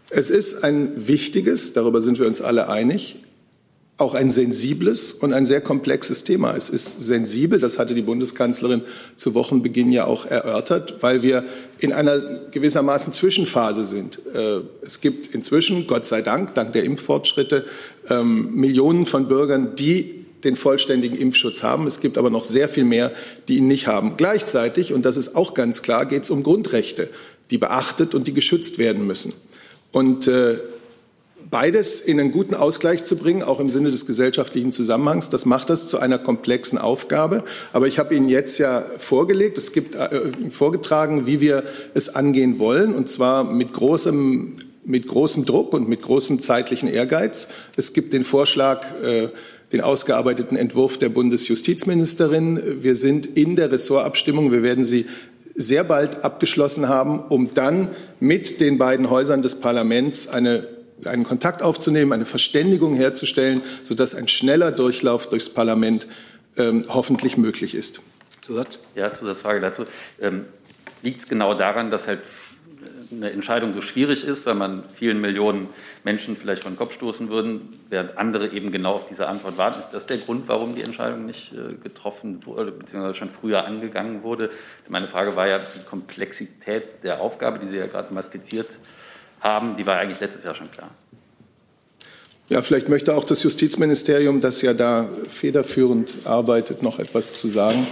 Es 0.10 0.30
ist 0.30 0.64
ein 0.64 1.08
wichtiges, 1.08 1.74
darüber 1.74 2.02
sind 2.02 2.20
wir 2.20 2.28
uns 2.28 2.42
alle 2.42 2.68
einig, 2.68 3.18
auch 4.02 4.16
ein 4.16 4.30
sensibles 4.30 5.14
und 5.14 5.32
ein 5.32 5.46
sehr 5.46 5.62
komplexes 5.62 6.24
Thema. 6.24 6.56
Es 6.56 6.70
ist 6.70 7.02
sensibel, 7.02 7.60
das 7.60 7.80
hatte 7.80 7.94
die 7.94 8.02
Bundeskanzlerin 8.02 8.82
zu 9.16 9.36
Wochenbeginn 9.36 9.92
ja 9.92 10.06
auch 10.06 10.26
erörtert, 10.26 11.02
weil 11.02 11.22
wir 11.22 11.46
in 11.80 11.94
einer 11.94 12.20
gewissermaßen 12.52 13.14
Zwischenphase 13.14 13.86
sind. 13.86 14.20
Äh, 14.34 14.62
es 14.82 15.02
gibt 15.02 15.28
inzwischen, 15.28 15.88
Gott 15.88 16.06
sei 16.06 16.22
Dank, 16.22 16.56
dank 16.56 16.74
der 16.74 16.84
Impffortschritte, 16.84 17.66
ähm, 18.10 18.56
Millionen 18.56 19.06
von 19.06 19.28
Bürgern, 19.28 19.76
die 19.76 20.26
den 20.44 20.56
vollständigen 20.56 21.18
Impfschutz 21.18 21.62
haben. 21.62 21.86
Es 21.86 22.00
gibt 22.00 22.18
aber 22.18 22.32
noch 22.32 22.44
sehr 22.44 22.68
viel 22.68 22.84
mehr, 22.84 23.12
die 23.48 23.58
ihn 23.58 23.68
nicht 23.68 23.86
haben. 23.86 24.18
Gleichzeitig, 24.18 24.94
und 24.94 25.06
das 25.06 25.16
ist 25.16 25.36
auch 25.36 25.54
ganz 25.54 25.84
klar, 25.84 26.08
geht 26.08 26.24
es 26.24 26.32
um 26.32 26.42
Grundrechte, 26.42 27.10
die 27.52 27.60
beachtet 27.60 28.16
und 28.16 28.28
die 28.28 28.34
geschützt 28.34 28.80
werden 28.80 29.06
müssen. 29.06 29.34
Und 29.92 30.28
äh, 30.28 30.58
beides 31.52 32.02
in 32.02 32.20
einen 32.20 32.32
guten 32.32 32.56
Ausgleich 32.56 33.04
zu 33.04 33.18
bringen, 33.18 33.44
auch 33.44 33.60
im 33.60 33.70
Sinne 33.70 33.92
des 33.92 34.08
gesellschaftlichen 34.08 34.72
Zusammenhangs, 34.72 35.30
das 35.30 35.46
macht 35.46 35.70
das 35.70 35.88
zu 35.88 36.00
einer 36.00 36.18
komplexen 36.18 36.80
Aufgabe. 36.80 37.44
Aber 37.74 37.88
ich 37.88 38.00
habe 38.00 38.16
Ihnen 38.16 38.30
jetzt 38.30 38.58
ja 38.58 38.86
vorgelegt, 38.98 39.58
es 39.58 39.74
gibt 39.74 39.96
äh, 39.96 40.22
vorgetragen, 40.50 41.28
wie 41.28 41.42
wir 41.42 41.66
es 41.94 42.16
angehen 42.16 42.58
wollen, 42.58 42.96
und 42.96 43.10
zwar 43.10 43.44
mit 43.44 43.74
großem 43.74 44.56
mit 44.84 45.06
großem 45.06 45.46
Druck 45.46 45.74
und 45.74 45.88
mit 45.88 46.02
großem 46.02 46.42
zeitlichen 46.42 46.90
Ehrgeiz. 46.90 47.50
Es 47.78 47.94
gibt 47.94 48.14
den 48.14 48.24
Vorschlag, 48.24 48.84
äh, 49.04 49.30
den 49.72 49.82
ausgearbeiteten 49.82 50.58
Entwurf 50.58 50.98
der 50.98 51.10
Bundesjustizministerin. 51.10 52.60
Wir 52.84 52.96
sind 52.96 53.26
in 53.38 53.56
der 53.56 53.72
Ressortabstimmung. 53.72 54.52
Wir 54.52 54.64
werden 54.64 54.84
sie 54.84 55.06
sehr 55.56 55.84
bald 55.84 56.24
abgeschlossen 56.24 56.90
haben, 56.90 57.20
um 57.20 57.54
dann 57.54 57.90
mit 58.20 58.60
den 58.60 58.78
beiden 58.78 59.10
Häusern 59.10 59.42
des 59.42 59.56
Parlaments 59.56 60.28
eine, 60.28 60.68
einen 61.06 61.24
Kontakt 61.24 61.62
aufzunehmen, 61.62 62.14
eine 62.14 62.26
Verständigung 62.26 62.96
herzustellen, 62.96 63.62
sodass 63.84 64.16
ein 64.16 64.28
schneller 64.28 64.72
Durchlauf 64.72 65.30
durchs 65.30 65.50
Parlament 65.50 66.08
ähm, 66.58 66.86
hoffentlich 66.90 67.38
möglich 67.38 67.76
ist. 67.76 68.02
Zusatz? 68.42 68.80
Ja, 68.96 69.14
Zusatzfrage 69.14 69.60
dazu. 69.60 69.86
Ähm, 70.20 70.46
Liegt 71.04 71.22
es 71.22 71.28
genau 71.28 71.56
daran, 71.56 71.90
dass 71.90 72.08
halt 72.08 72.22
eine 73.12 73.32
Entscheidung 73.32 73.74
so 73.74 73.82
schwierig 73.82 74.24
ist, 74.24 74.46
weil 74.46 74.56
man 74.56 74.84
vielen 74.94 75.20
Millionen 75.20 75.68
Menschen 76.04 76.38
vielleicht 76.38 76.64
von 76.64 76.78
Kopf 76.78 76.94
stoßen 76.94 77.30
würden, 77.30 77.80
während 77.90 78.18
andere 78.18 78.50
eben 78.50 78.72
genau 78.72 78.94
auf 78.94 79.08
diese 79.08 79.28
Antwort 79.28 79.58
warten. 79.58 79.80
Ist 79.80 79.90
das 79.90 80.06
der 80.06 80.18
Grund, 80.18 80.48
warum 80.48 80.76
die 80.76 80.84
Entscheidung 80.84 81.26
nicht 81.26 81.54
äh, 81.54 81.74
getroffen 81.74 82.46
wurde, 82.46 82.72
beziehungsweise 82.72 83.16
schon 83.16 83.30
früher 83.30 83.66
angegangen 83.66 84.24
wurde? 84.24 84.50
Meine 84.88 85.08
Frage 85.08 85.36
war 85.36 85.48
ja 85.48 85.60
die 85.60 85.84
Komplexität 85.86 87.04
der 87.04 87.20
Aufgabe, 87.20 87.60
die 87.60 87.68
Sie 87.68 87.78
ja 87.78 87.88
gerade 87.88 88.14
mal 88.14 88.24
skizziert 88.24 88.70
haben, 88.70 89.01
die 89.78 89.86
war 89.86 89.98
eigentlich 89.98 90.20
letztes 90.20 90.44
Jahr 90.44 90.56
schon 90.56 90.72
klar. 90.72 90.90
Ja, 92.50 92.62
vielleicht 92.62 92.90
möchte 92.90 93.16
auch 93.16 93.24
das 93.24 93.44
Justizministerium, 93.44 94.42
das 94.42 94.62
ja 94.62 94.74
da 94.74 95.10
federführend 95.30 96.14
arbeitet, 96.26 96.84
noch 96.84 97.00
etwas 97.00 97.34
zu 97.34 97.48
sagen. 97.48 97.88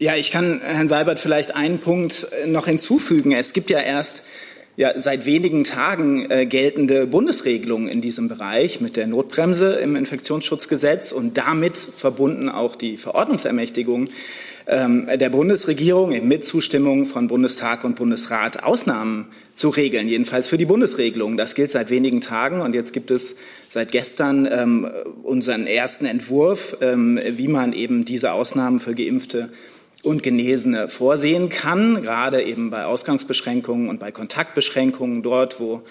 Ja, 0.00 0.14
ich 0.14 0.30
kann 0.30 0.60
Herrn 0.60 0.86
Seibert 0.86 1.18
vielleicht 1.18 1.56
einen 1.56 1.80
Punkt 1.80 2.28
äh, 2.44 2.46
noch 2.46 2.66
hinzufügen. 2.66 3.32
Es 3.32 3.52
gibt 3.52 3.68
ja 3.68 3.80
erst 3.80 4.22
ja, 4.76 4.92
seit 4.96 5.26
wenigen 5.26 5.64
Tagen 5.64 6.30
äh, 6.30 6.46
geltende 6.46 7.04
Bundesregelungen 7.04 7.88
in 7.88 8.00
diesem 8.00 8.28
Bereich 8.28 8.80
mit 8.80 8.96
der 8.96 9.08
Notbremse 9.08 9.72
im 9.72 9.96
Infektionsschutzgesetz 9.96 11.10
und 11.10 11.36
damit 11.36 11.76
verbunden 11.76 12.48
auch 12.48 12.76
die 12.76 12.96
Verordnungsermächtigung 12.96 14.10
ähm, 14.68 15.08
der 15.12 15.30
Bundesregierung 15.30 16.28
mit 16.28 16.44
Zustimmung 16.44 17.04
von 17.04 17.26
Bundestag 17.26 17.82
und 17.82 17.96
Bundesrat 17.96 18.62
Ausnahmen 18.62 19.26
zu 19.54 19.68
regeln, 19.68 20.06
jedenfalls 20.06 20.46
für 20.46 20.58
die 20.58 20.66
Bundesregelung. 20.66 21.36
Das 21.36 21.56
gilt 21.56 21.72
seit 21.72 21.90
wenigen 21.90 22.20
Tagen 22.20 22.60
und 22.60 22.72
jetzt 22.72 22.92
gibt 22.92 23.10
es 23.10 23.34
seit 23.68 23.90
gestern 23.90 24.46
ähm, 24.48 24.88
unseren 25.24 25.66
ersten 25.66 26.04
Entwurf, 26.04 26.76
ähm, 26.82 27.18
wie 27.28 27.48
man 27.48 27.72
eben 27.72 28.04
diese 28.04 28.30
Ausnahmen 28.30 28.78
für 28.78 28.94
Geimpfte 28.94 29.50
und 30.02 30.22
Genesene 30.22 30.88
vorsehen 30.88 31.48
kann, 31.48 32.00
gerade 32.02 32.42
eben 32.42 32.70
bei 32.70 32.84
Ausgangsbeschränkungen 32.84 33.88
und 33.88 33.98
bei 33.98 34.12
Kontaktbeschränkungen 34.12 35.22
dort, 35.22 35.60
wo 35.60 35.82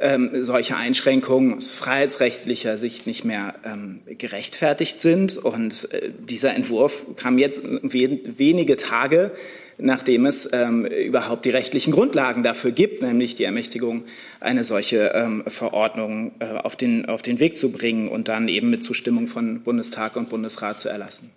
ähm, 0.00 0.44
solche 0.44 0.76
Einschränkungen 0.76 1.54
aus 1.54 1.70
freiheitsrechtlicher 1.70 2.76
Sicht 2.76 3.06
nicht 3.06 3.24
mehr 3.24 3.54
ähm, 3.64 4.00
gerechtfertigt 4.06 5.00
sind. 5.00 5.36
Und 5.38 5.92
äh, 5.92 6.10
dieser 6.18 6.54
Entwurf 6.54 7.06
kam 7.16 7.38
jetzt 7.38 7.62
we 7.64 8.20
wenige 8.24 8.76
Tage, 8.76 9.32
nachdem 9.78 10.26
es 10.26 10.48
ähm, 10.52 10.86
überhaupt 10.86 11.44
die 11.44 11.50
rechtlichen 11.50 11.92
Grundlagen 11.92 12.42
dafür 12.42 12.72
gibt, 12.72 13.02
nämlich 13.02 13.34
die 13.34 13.44
Ermächtigung, 13.44 14.04
eine 14.40 14.64
solche 14.64 15.12
ähm, 15.14 15.44
Verordnung 15.46 16.32
äh, 16.38 16.46
auf, 16.46 16.76
den, 16.76 17.06
auf 17.06 17.22
den 17.22 17.40
Weg 17.40 17.56
zu 17.56 17.70
bringen 17.70 18.08
und 18.08 18.28
dann 18.28 18.48
eben 18.48 18.70
mit 18.70 18.82
Zustimmung 18.82 19.28
von 19.28 19.62
Bundestag 19.62 20.16
und 20.16 20.30
Bundesrat 20.30 20.80
zu 20.80 20.88
erlassen. 20.88 21.30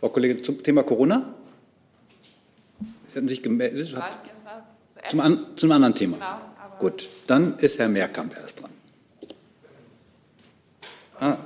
Frau 0.00 0.08
Kollegin, 0.08 0.42
zum 0.44 0.62
Thema 0.62 0.82
Corona? 0.82 1.34
Sie 3.12 3.16
hatten 3.16 3.28
sich 3.28 3.42
gemeldet. 3.42 3.94
Zum, 5.08 5.20
an, 5.20 5.46
zum 5.56 5.72
anderen 5.72 5.94
Thema. 5.94 6.16
Genau, 6.16 6.40
Gut, 6.78 7.08
dann 7.26 7.58
ist 7.58 7.78
Herr 7.78 7.88
Mehrkamp 7.88 8.36
erst 8.36 8.60
dran. 8.60 8.70
Ah. 11.18 11.38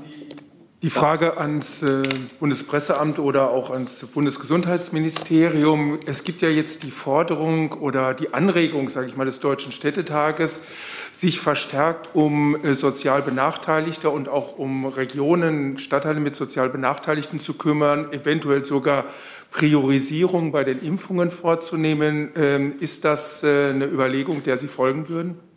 Die 0.82 0.88
Frage 0.88 1.36
ans 1.36 1.82
äh, 1.82 2.00
Bundespresseamt 2.38 3.18
oder 3.18 3.50
auch 3.50 3.70
ans 3.70 4.06
Bundesgesundheitsministerium. 4.06 5.98
Es 6.06 6.24
gibt 6.24 6.40
ja 6.40 6.48
jetzt 6.48 6.84
die 6.84 6.90
Forderung 6.90 7.74
oder 7.74 8.14
die 8.14 8.32
Anregung, 8.32 8.88
sage 8.88 9.06
ich 9.06 9.14
mal, 9.14 9.26
des 9.26 9.40
Deutschen 9.40 9.72
Städtetages, 9.72 10.64
sich 11.12 11.38
verstärkt 11.38 12.08
um 12.14 12.56
äh, 12.64 12.72
sozial 12.72 13.20
Benachteiligte 13.20 14.08
und 14.08 14.30
auch 14.30 14.56
um 14.56 14.86
Regionen, 14.86 15.78
Stadtteile 15.78 16.18
mit 16.18 16.34
sozial 16.34 16.70
Benachteiligten 16.70 17.40
zu 17.40 17.58
kümmern, 17.58 18.10
eventuell 18.14 18.64
sogar 18.64 19.04
Priorisierung 19.50 20.50
bei 20.50 20.64
den 20.64 20.80
Impfungen 20.80 21.30
vorzunehmen. 21.30 22.30
Ähm, 22.36 22.72
ist 22.80 23.04
das 23.04 23.42
äh, 23.42 23.68
eine 23.68 23.84
Überlegung, 23.84 24.42
der 24.44 24.56
Sie 24.56 24.68
folgen 24.68 25.10
würden? 25.10 25.49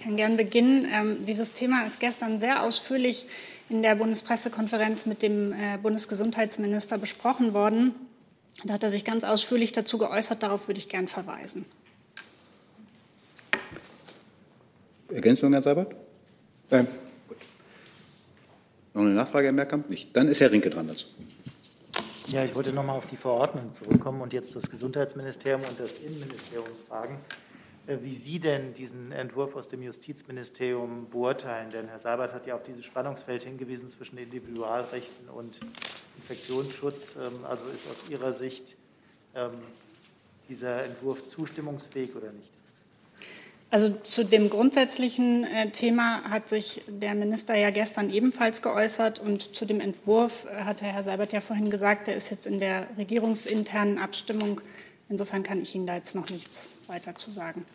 Kann 0.00 0.16
gern 0.16 0.36
beginnen. 0.36 0.86
Ähm, 0.90 1.24
dieses 1.26 1.52
Thema 1.52 1.86
ist 1.86 2.00
gestern 2.00 2.40
sehr 2.40 2.62
ausführlich 2.62 3.26
in 3.68 3.82
der 3.82 3.94
Bundespressekonferenz 3.94 5.06
mit 5.06 5.22
dem 5.22 5.52
äh, 5.52 5.78
Bundesgesundheitsminister 5.80 6.98
besprochen 6.98 7.54
worden. 7.54 7.94
Da 8.64 8.74
hat 8.74 8.82
er 8.82 8.90
sich 8.90 9.04
ganz 9.04 9.24
ausführlich 9.24 9.72
dazu 9.72 9.98
geäußert. 9.98 10.42
Darauf 10.42 10.68
würde 10.68 10.78
ich 10.78 10.88
gern 10.88 11.08
verweisen. 11.08 11.64
Ergänzung, 15.08 15.52
Herr 15.52 15.62
Seibert? 15.62 15.94
Nein. 16.70 16.86
Gut. 17.28 17.38
Noch 18.94 19.02
eine 19.02 19.10
Nachfrage, 19.14 19.46
Herr 19.46 19.52
Merkamp? 19.52 19.88
Nicht. 19.90 20.16
Dann 20.16 20.28
ist 20.28 20.40
Herr 20.40 20.50
Rinke 20.50 20.70
dran 20.70 20.88
dazu. 20.88 21.06
Ja, 22.28 22.44
ich 22.44 22.54
wollte 22.54 22.72
noch 22.72 22.84
mal 22.84 22.92
auf 22.92 23.06
die 23.06 23.16
Verordnung 23.16 23.74
zurückkommen 23.74 24.20
und 24.20 24.32
jetzt 24.32 24.54
das 24.54 24.70
Gesundheitsministerium 24.70 25.62
und 25.68 25.80
das 25.80 25.94
Innenministerium 25.96 26.68
fragen. 26.88 27.18
Äh, 27.86 27.98
wie 28.02 28.14
Sie 28.14 28.38
denn 28.38 28.74
diesen 28.74 29.12
Entwurf 29.12 29.56
aus 29.56 29.68
dem 29.68 29.82
Justizministerium 29.82 31.08
beurteilen. 31.10 31.70
Denn 31.70 31.88
Herr 31.88 31.98
Seibert 31.98 32.32
hat 32.32 32.46
ja 32.46 32.54
auf 32.54 32.62
dieses 32.62 32.84
Spannungsfeld 32.84 33.44
hingewiesen 33.44 33.88
zwischen 33.88 34.18
Individualrechten 34.18 35.28
und 35.28 35.60
Infektionsschutz. 36.18 37.16
Ähm, 37.16 37.44
also 37.44 37.64
ist 37.74 37.88
aus 37.90 38.10
Ihrer 38.10 38.32
Sicht 38.32 38.76
ähm, 39.34 39.52
dieser 40.48 40.84
Entwurf 40.84 41.26
zustimmungsfähig 41.26 42.14
oder 42.14 42.32
nicht? 42.32 42.50
Also 43.72 43.90
zu 44.02 44.24
dem 44.24 44.50
grundsätzlichen 44.50 45.44
äh, 45.44 45.70
Thema 45.70 46.24
hat 46.24 46.48
sich 46.48 46.82
der 46.88 47.14
Minister 47.14 47.54
ja 47.54 47.70
gestern 47.70 48.10
ebenfalls 48.10 48.62
geäußert 48.62 49.20
und 49.20 49.54
zu 49.54 49.64
dem 49.64 49.78
Entwurf 49.78 50.44
äh, 50.44 50.64
hatte 50.64 50.84
Herr 50.84 51.04
Seibert 51.04 51.32
ja 51.32 51.40
vorhin 51.40 51.70
gesagt, 51.70 52.08
der 52.08 52.16
ist 52.16 52.30
jetzt 52.30 52.46
in 52.46 52.58
der 52.58 52.88
regierungsinternen 52.98 53.98
Abstimmung. 53.98 54.60
Insofern 55.10 55.42
kann 55.42 55.60
ich 55.60 55.74
Ihnen 55.74 55.86
da 55.86 55.96
jetzt 55.96 56.14
noch 56.14 56.30
nichts 56.30 56.68
weiter 56.86 57.14
zu 57.16 57.32
sagen. 57.32 57.66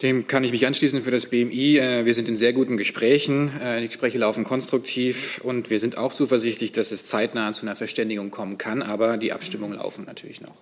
Dem 0.00 0.26
kann 0.26 0.44
ich 0.44 0.52
mich 0.52 0.66
anschließen 0.66 1.02
für 1.02 1.10
das 1.10 1.26
BMI. 1.26 1.78
Äh, 1.78 2.04
wir 2.04 2.14
sind 2.14 2.28
in 2.28 2.36
sehr 2.36 2.52
guten 2.52 2.76
Gesprächen. 2.76 3.50
Äh, 3.60 3.80
die 3.80 3.88
Gespräche 3.88 4.18
laufen 4.18 4.44
konstruktiv 4.44 5.40
und 5.44 5.70
wir 5.70 5.80
sind 5.80 5.98
auch 5.98 6.12
zuversichtlich, 6.12 6.72
dass 6.72 6.92
es 6.92 7.06
zeitnah 7.06 7.52
zu 7.52 7.66
einer 7.66 7.76
Verständigung 7.76 8.30
kommen 8.30 8.58
kann. 8.58 8.82
Aber 8.82 9.16
die 9.16 9.32
Abstimmungen 9.32 9.76
laufen 9.76 10.04
natürlich 10.04 10.40
noch. 10.40 10.54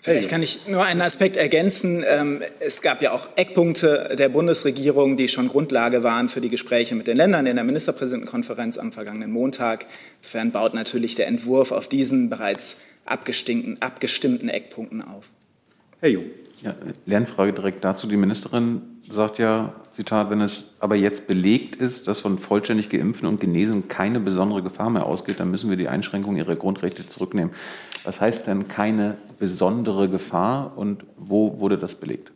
Vielleicht 0.00 0.28
kann 0.28 0.42
ich 0.42 0.68
nur 0.68 0.84
einen 0.84 1.00
Aspekt 1.00 1.36
ergänzen. 1.36 2.04
Ähm, 2.06 2.42
es 2.60 2.82
gab 2.82 3.02
ja 3.02 3.12
auch 3.12 3.28
Eckpunkte 3.36 4.14
der 4.18 4.28
Bundesregierung, 4.28 5.16
die 5.16 5.28
schon 5.28 5.48
Grundlage 5.48 6.02
waren 6.02 6.28
für 6.28 6.42
die 6.42 6.50
Gespräche 6.50 6.94
mit 6.94 7.06
den 7.06 7.16
Ländern 7.16 7.46
in 7.46 7.56
der 7.56 7.64
Ministerpräsidentenkonferenz 7.64 8.76
am 8.76 8.92
vergangenen 8.92 9.30
Montag. 9.30 9.86
Insofern 10.20 10.52
baut 10.52 10.74
natürlich 10.74 11.14
der 11.14 11.26
Entwurf 11.26 11.72
auf 11.72 11.88
diesen 11.88 12.28
bereits 12.28 12.76
abgestimmten, 13.04 13.80
abgestimmten 13.80 14.48
Eckpunkten 14.48 15.02
auf. 15.02 15.30
Herr 16.00 16.10
Jung. 16.10 16.24
Ja, 16.62 16.74
Lernfrage 17.06 17.52
direkt 17.52 17.84
dazu. 17.84 18.06
Die 18.06 18.16
Ministerin 18.16 18.82
sagt 19.10 19.38
ja, 19.38 19.74
Zitat, 19.90 20.30
wenn 20.30 20.40
es 20.40 20.64
aber 20.78 20.96
jetzt 20.96 21.26
belegt 21.26 21.76
ist, 21.76 22.08
dass 22.08 22.20
von 22.20 22.38
vollständig 22.38 22.88
Geimpften 22.88 23.28
und 23.28 23.40
Genesen 23.40 23.88
keine 23.88 24.20
besondere 24.20 24.62
Gefahr 24.62 24.90
mehr 24.90 25.06
ausgeht, 25.06 25.40
dann 25.40 25.50
müssen 25.50 25.70
wir 25.70 25.76
die 25.76 25.88
Einschränkung 25.88 26.36
ihrer 26.36 26.56
Grundrechte 26.56 27.08
zurücknehmen. 27.08 27.54
Was 28.02 28.20
heißt 28.20 28.46
denn 28.46 28.68
keine 28.68 29.16
besondere 29.38 30.08
Gefahr 30.08 30.76
und 30.76 31.04
wo 31.16 31.60
wurde 31.60 31.78
das 31.78 31.94
belegt? 31.94 32.32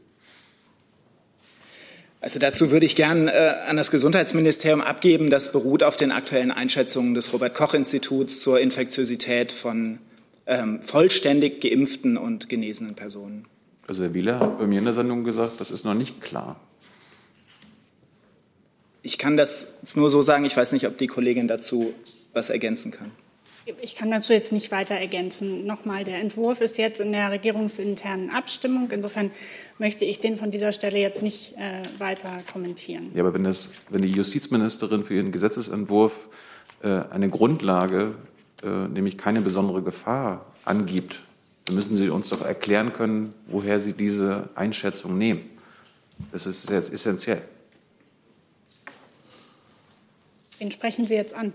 Also 2.21 2.39
dazu 2.39 2.71
würde 2.71 2.85
ich 2.85 2.97
gern 2.97 3.29
äh, 3.29 3.55
an 3.69 3.77
das 3.77 3.91
Gesundheitsministerium 3.91 4.81
abgeben. 4.81 5.31
Das 5.31 5.53
beruht 5.53 5.83
auf 5.83 5.97
den 5.97 6.11
aktuellen 6.11 6.51
Einschätzungen 6.51 7.15
des 7.15 7.33
Robert 7.33 7.55
Koch 7.55 7.75
Instituts 7.75 8.41
zur 8.41 8.59
Infektiosität 8.61 9.53
von 9.53 10.01
ähm, 10.49 10.83
vollständig 10.83 11.61
geimpften 11.61 12.17
und 12.17 12.49
genesenen 12.49 12.95
Personen. 12.95 13.45
Also 13.87 14.03
Herr 14.03 14.15
Wieler 14.15 14.41
hat 14.41 14.59
bei 14.59 14.67
mir 14.67 14.79
in 14.79 14.85
der 14.85 14.95
Sendung 14.95 15.23
gesagt, 15.23 15.61
das 15.61 15.71
ist 15.71 15.85
noch 15.85 15.95
nicht 15.95 16.21
klar. 16.21 16.59
Ich 19.03 19.19
kann 19.19 19.37
das 19.37 19.69
jetzt 19.83 19.97
nur 19.97 20.11
so 20.11 20.23
sagen. 20.23 20.45
Ich 20.45 20.57
weiß 20.57 20.73
nicht, 20.73 20.87
ob 20.87 20.99
die 20.99 21.07
Kollegin 21.07 21.49
dazu 21.49 21.95
was 22.33 22.51
ergänzen 22.51 22.91
kann. 22.91 23.11
Ich 23.83 23.97
kann 23.97 24.11
dazu 24.11 24.33
jetzt 24.33 24.51
nicht 24.51 24.71
weiter 24.71 24.95
ergänzen. 24.95 25.67
Nochmal, 25.67 26.05
der 26.05 26.19
Entwurf 26.21 26.63
ist 26.63 26.79
jetzt 26.79 27.01
in 27.01 27.13
der 27.13 27.31
regierungsinternen 27.31 28.31
Abstimmung. 28.31 28.91
Insofern 28.91 29.31
möchte 29.79 30.07
ich 30.07 30.21
den 30.21 30.39
von 30.39 30.51
dieser 30.51 30.73
Stelle 30.73 30.99
jetzt 30.99 31.23
nicht 31.23 31.55
äh, 31.57 31.83
weiter 31.99 32.41
kommentieren. 32.51 33.11
Ja, 33.15 33.23
aber 33.23 33.35
wenn, 33.35 33.45
das, 33.45 33.73
wenn 33.91 34.03
die 34.03 34.09
Justizministerin 34.09 35.05
für 35.05 35.15
ihren 35.15 35.33
Gesetzesentwurf 35.33 36.31
äh, 36.83 36.89
eine 37.11 37.29
Grundlage 37.29 38.15
äh, 38.63 38.89
nämlich 38.89 39.19
keine 39.19 39.41
besondere 39.41 39.83
Gefahr 39.83 40.47
angibt, 40.65 41.23
dann 41.65 41.75
müssen 41.75 41.97
Sie 41.97 42.09
uns 42.09 42.29
doch 42.31 42.43
erklären 42.43 42.93
können, 42.93 43.35
woher 43.47 43.79
Sie 43.79 43.93
diese 43.93 44.49
Einschätzung 44.55 45.19
nehmen. 45.19 45.43
Das 46.33 46.47
ist 46.47 46.71
jetzt 46.71 46.93
essentiell. 46.93 47.43
Wen 50.59 50.71
sprechen 50.71 51.07
Sie 51.07 51.15
jetzt 51.15 51.35
an? 51.35 51.53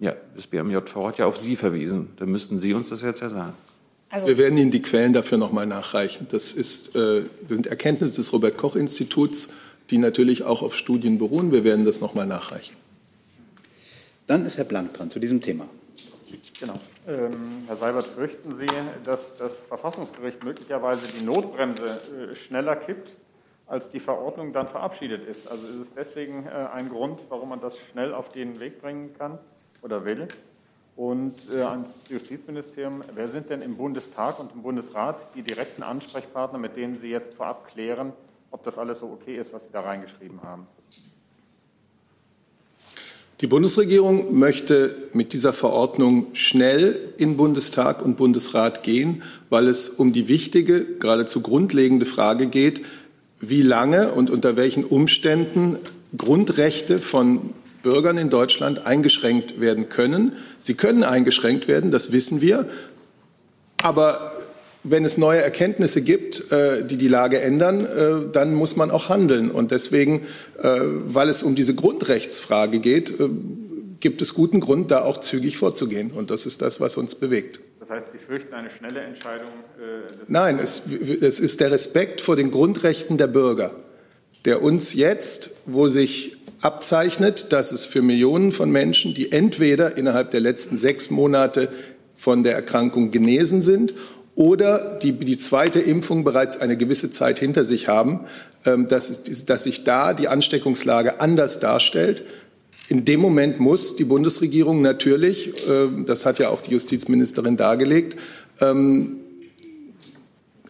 Ja, 0.00 0.14
das 0.34 0.46
BMJV 0.46 0.94
hat 0.96 1.18
ja 1.18 1.26
auf 1.26 1.36
Sie 1.36 1.56
verwiesen. 1.56 2.10
Dann 2.16 2.30
müssten 2.30 2.58
Sie 2.58 2.72
uns 2.72 2.88
das 2.88 3.02
jetzt 3.02 3.20
ja 3.20 3.28
sagen. 3.28 3.54
Also 4.10 4.26
Wir 4.26 4.38
werden 4.38 4.56
Ihnen 4.56 4.70
die 4.70 4.80
Quellen 4.80 5.12
dafür 5.12 5.38
noch 5.38 5.52
mal 5.52 5.66
nachreichen. 5.66 6.26
Das 6.30 6.52
ist, 6.52 6.96
äh, 6.96 7.24
sind 7.46 7.66
Erkenntnisse 7.66 8.16
des 8.16 8.32
Robert 8.32 8.56
Koch 8.56 8.74
Instituts, 8.74 9.50
die 9.90 9.98
natürlich 9.98 10.44
auch 10.44 10.62
auf 10.62 10.74
Studien 10.74 11.18
beruhen. 11.18 11.52
Wir 11.52 11.64
werden 11.64 11.84
das 11.84 12.00
noch 12.00 12.14
mal 12.14 12.26
nachreichen. 12.26 12.74
Dann 14.28 14.44
ist 14.44 14.58
Herr 14.58 14.64
Blank 14.64 14.92
dran 14.92 15.10
zu 15.10 15.18
diesem 15.18 15.40
Thema. 15.40 15.66
Genau. 16.60 16.74
Ähm, 17.06 17.64
Herr 17.66 17.76
Seibert, 17.76 18.06
fürchten 18.06 18.54
Sie, 18.54 18.66
dass 19.02 19.34
das 19.34 19.60
Verfassungsgericht 19.64 20.44
möglicherweise 20.44 21.10
die 21.18 21.24
Notbremse 21.24 21.98
äh, 22.32 22.34
schneller 22.36 22.76
kippt, 22.76 23.16
als 23.66 23.90
die 23.90 24.00
Verordnung 24.00 24.52
dann 24.52 24.68
verabschiedet 24.68 25.26
ist? 25.26 25.50
Also 25.50 25.66
ist 25.66 25.78
es 25.78 25.94
deswegen 25.94 26.46
äh, 26.46 26.50
ein 26.50 26.90
Grund, 26.90 27.20
warum 27.30 27.48
man 27.48 27.62
das 27.62 27.78
schnell 27.78 28.12
auf 28.12 28.28
den 28.28 28.60
Weg 28.60 28.82
bringen 28.82 29.14
kann 29.16 29.38
oder 29.80 30.04
will? 30.04 30.28
Und 30.94 31.34
äh, 31.50 31.62
ans 31.62 31.90
Justizministerium, 32.10 33.02
wer 33.14 33.28
sind 33.28 33.48
denn 33.48 33.62
im 33.62 33.78
Bundestag 33.78 34.38
und 34.40 34.52
im 34.52 34.60
Bundesrat 34.60 35.34
die 35.36 35.42
direkten 35.42 35.82
Ansprechpartner, 35.82 36.58
mit 36.58 36.76
denen 36.76 36.98
Sie 36.98 37.08
jetzt 37.08 37.32
vorab 37.32 37.68
klären, 37.68 38.12
ob 38.50 38.62
das 38.62 38.76
alles 38.76 38.98
so 38.98 39.06
okay 39.06 39.38
ist, 39.38 39.54
was 39.54 39.64
Sie 39.64 39.70
da 39.72 39.80
reingeschrieben 39.80 40.42
haben? 40.42 40.66
Die 43.40 43.46
Bundesregierung 43.46 44.36
möchte 44.36 44.96
mit 45.12 45.32
dieser 45.32 45.52
Verordnung 45.52 46.26
schnell 46.32 46.98
in 47.18 47.36
Bundestag 47.36 48.04
und 48.04 48.16
Bundesrat 48.16 48.82
gehen, 48.82 49.22
weil 49.48 49.68
es 49.68 49.88
um 49.88 50.12
die 50.12 50.26
wichtige, 50.26 50.84
geradezu 50.84 51.40
grundlegende 51.40 52.04
Frage 52.04 52.48
geht, 52.48 52.82
wie 53.40 53.62
lange 53.62 54.12
und 54.12 54.30
unter 54.30 54.56
welchen 54.56 54.82
Umständen 54.82 55.78
Grundrechte 56.16 56.98
von 56.98 57.50
Bürgern 57.84 58.18
in 58.18 58.28
Deutschland 58.28 58.84
eingeschränkt 58.84 59.60
werden 59.60 59.88
können. 59.88 60.32
Sie 60.58 60.74
können 60.74 61.04
eingeschränkt 61.04 61.68
werden, 61.68 61.92
das 61.92 62.10
wissen 62.10 62.40
wir. 62.40 62.68
Aber 63.80 64.37
wenn 64.90 65.04
es 65.04 65.18
neue 65.18 65.40
Erkenntnisse 65.40 66.02
gibt, 66.02 66.50
äh, 66.52 66.84
die 66.84 66.96
die 66.96 67.08
Lage 67.08 67.40
ändern, 67.40 67.84
äh, 67.84 68.30
dann 68.32 68.54
muss 68.54 68.76
man 68.76 68.90
auch 68.90 69.08
handeln. 69.08 69.50
Und 69.50 69.70
deswegen, 69.70 70.26
äh, 70.62 70.80
weil 70.80 71.28
es 71.28 71.42
um 71.42 71.54
diese 71.54 71.74
Grundrechtsfrage 71.74 72.80
geht, 72.80 73.14
gibt 74.00 74.22
es 74.22 74.34
guten 74.34 74.60
Grund, 74.60 74.90
da 74.90 75.02
auch 75.02 75.18
zügig 75.18 75.56
vorzugehen. 75.56 76.10
Und 76.10 76.30
das 76.30 76.46
ist 76.46 76.62
das, 76.62 76.80
was 76.80 76.96
uns 76.96 77.14
bewegt. 77.14 77.60
Das 77.80 77.90
heißt, 77.90 78.12
Sie 78.12 78.18
fürchten 78.18 78.54
eine 78.54 78.70
schnelle 78.70 79.00
Entscheidung? 79.00 79.48
Nein, 80.26 80.58
es, 80.58 80.82
es 81.20 81.40
ist 81.40 81.60
der 81.60 81.72
Respekt 81.72 82.20
vor 82.20 82.36
den 82.36 82.50
Grundrechten 82.50 83.16
der 83.16 83.28
Bürger, 83.28 83.74
der 84.44 84.62
uns 84.62 84.94
jetzt, 84.94 85.56
wo 85.64 85.88
sich 85.88 86.36
abzeichnet, 86.60 87.52
dass 87.52 87.72
es 87.72 87.86
für 87.86 88.02
Millionen 88.02 88.52
von 88.52 88.70
Menschen, 88.70 89.14
die 89.14 89.32
entweder 89.32 89.96
innerhalb 89.96 90.32
der 90.32 90.40
letzten 90.40 90.76
sechs 90.76 91.10
Monate 91.10 91.70
von 92.14 92.42
der 92.42 92.54
Erkrankung 92.54 93.10
genesen 93.10 93.62
sind 93.62 93.94
oder 94.38 94.96
die 95.02 95.12
die 95.12 95.36
zweite 95.36 95.80
Impfung 95.80 96.22
bereits 96.22 96.60
eine 96.60 96.76
gewisse 96.76 97.10
Zeit 97.10 97.40
hinter 97.40 97.64
sich 97.64 97.88
haben, 97.88 98.20
ähm, 98.64 98.86
dass, 98.86 99.24
dass 99.24 99.64
sich 99.64 99.82
da 99.82 100.14
die 100.14 100.28
Ansteckungslage 100.28 101.20
anders 101.20 101.58
darstellt. 101.58 102.22
In 102.88 103.04
dem 103.04 103.18
Moment 103.18 103.58
muss 103.58 103.96
die 103.96 104.04
Bundesregierung 104.04 104.80
natürlich, 104.80 105.54
ähm, 105.68 106.06
das 106.06 106.24
hat 106.24 106.38
ja 106.38 106.50
auch 106.50 106.60
die 106.60 106.70
Justizministerin 106.70 107.56
dargelegt, 107.56 108.16
ähm, 108.60 109.16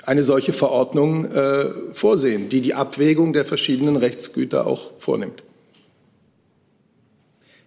eine 0.02 0.22
solche 0.22 0.54
Verordnung 0.54 1.26
äh, 1.26 1.66
vorsehen, 1.92 2.48
die 2.48 2.62
die 2.62 2.72
Abwägung 2.72 3.34
der 3.34 3.44
verschiedenen 3.44 3.96
Rechtsgüter 3.96 4.66
auch 4.66 4.92
vornimmt. 4.96 5.42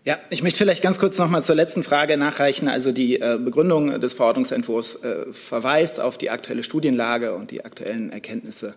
Ja, 0.03 0.17
ich 0.31 0.41
möchte 0.41 0.57
vielleicht 0.57 0.81
ganz 0.81 0.97
kurz 0.97 1.19
noch 1.19 1.29
mal 1.29 1.43
zur 1.43 1.53
letzten 1.53 1.83
Frage 1.83 2.17
nachreichen. 2.17 2.67
Also 2.67 2.91
die 2.91 3.19
äh, 3.19 3.37
Begründung 3.37 3.99
des 3.99 4.15
Verordnungsentwurfs 4.15 4.95
äh, 4.95 5.31
verweist 5.31 5.99
auf 5.99 6.17
die 6.17 6.31
aktuelle 6.31 6.63
Studienlage 6.63 7.35
und 7.35 7.51
die 7.51 7.63
aktuellen 7.63 8.11
Erkenntnisse, 8.11 8.73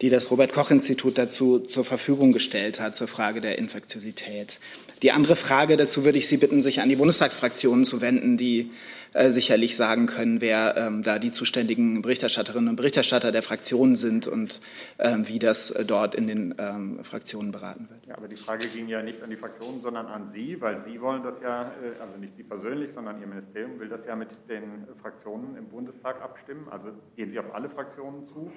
die 0.00 0.10
das 0.10 0.32
Robert 0.32 0.52
Koch 0.52 0.72
Institut 0.72 1.16
dazu 1.16 1.60
zur 1.60 1.84
Verfügung 1.84 2.32
gestellt 2.32 2.80
hat 2.80 2.96
zur 2.96 3.06
Frage 3.06 3.40
der 3.40 3.56
Infektiosität. 3.56 4.58
Die 5.02 5.12
andere 5.12 5.36
Frage 5.36 5.76
dazu 5.76 6.04
würde 6.04 6.18
ich 6.18 6.26
Sie 6.26 6.38
bitten, 6.38 6.60
sich 6.60 6.80
an 6.80 6.88
die 6.88 6.96
Bundestagsfraktionen 6.96 7.84
zu 7.84 8.00
wenden, 8.00 8.36
die 8.36 8.72
äh, 9.14 9.30
sicherlich 9.30 9.76
sagen 9.76 10.06
können, 10.06 10.40
wer 10.40 10.76
ähm, 10.76 11.04
da 11.04 11.20
die 11.20 11.30
zuständigen 11.30 12.02
Berichterstatterinnen 12.02 12.70
und 12.70 12.74
Berichterstatter 12.74 13.30
der 13.30 13.44
Fraktionen 13.44 13.94
sind 13.94 14.26
und 14.26 14.60
ähm, 14.98 15.28
wie 15.28 15.38
das 15.38 15.70
äh, 15.70 15.84
dort 15.84 16.16
in 16.16 16.26
den 16.26 16.54
ähm, 16.58 17.04
Fraktionen 17.04 17.52
beraten 17.52 17.88
wird. 17.88 18.04
Ja, 18.06 18.16
aber 18.16 18.26
die 18.26 18.34
Frage 18.34 18.66
ging 18.66 18.88
ja 18.88 19.02
nicht 19.02 19.22
an 19.22 19.30
die 19.30 19.36
Fraktionen, 19.36 19.80
sondern 19.80 20.06
an 20.06 20.26
Sie, 20.26 20.60
weil 20.60 20.80
Sie 20.80 21.00
wollen 21.00 21.22
das 21.22 21.40
ja, 21.40 21.62
äh, 21.62 22.00
also 22.00 22.18
nicht 22.18 22.36
Sie 22.36 22.42
persönlich, 22.42 22.90
sondern 22.92 23.20
Ihr 23.20 23.28
Ministerium 23.28 23.78
will 23.78 23.88
das 23.88 24.04
ja 24.04 24.16
mit 24.16 24.30
den 24.48 24.88
Fraktionen 25.00 25.56
im 25.56 25.66
Bundestag 25.66 26.20
abstimmen. 26.20 26.66
Also 26.68 26.88
gehen 27.14 27.30
Sie 27.30 27.38
auf 27.38 27.54
alle 27.54 27.70
Fraktionen 27.70 28.26
zu? 28.26 28.50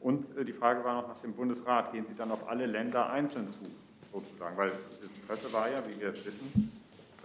Und 0.00 0.26
die 0.46 0.52
Frage 0.52 0.84
war 0.84 1.00
noch 1.00 1.08
nach 1.08 1.22
dem 1.22 1.32
Bundesrat, 1.32 1.92
gehen 1.92 2.04
Sie 2.06 2.14
dann 2.14 2.30
auf 2.30 2.46
alle 2.48 2.66
Länder 2.66 3.08
einzeln 3.08 3.48
zu, 3.50 3.70
sozusagen? 4.12 4.58
Weil 4.58 4.68
das 4.68 5.10
Interesse 5.22 5.50
war 5.54 5.70
ja, 5.70 5.82
wie 5.88 5.98
wir 5.98 6.12
wissen, 6.12 6.70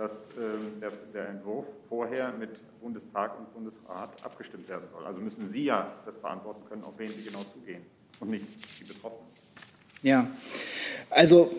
dass 0.01 0.29
ähm, 0.35 0.79
der, 0.81 0.89
der, 1.13 1.29
Entwurf 1.29 1.67
vorher 1.87 2.31
mit 2.31 2.59
Bundestag 2.79 3.37
und 3.37 3.53
Bundesrat 3.53 4.09
abgestimmt 4.25 4.67
werden 4.67 4.87
soll. 4.91 5.05
Also 5.05 5.21
müssen 5.21 5.47
Sie 5.47 5.65
ja 5.65 5.93
das 6.07 6.17
beantworten 6.17 6.65
können, 6.67 6.83
auf 6.83 6.97
wen 6.97 7.09
Sie 7.09 7.21
genau 7.21 7.41
zugehen 7.41 7.83
und 8.19 8.31
nicht 8.31 8.47
die 8.79 8.83
Betroffenen. 8.83 9.29
Ja, 10.01 10.25
also 11.11 11.51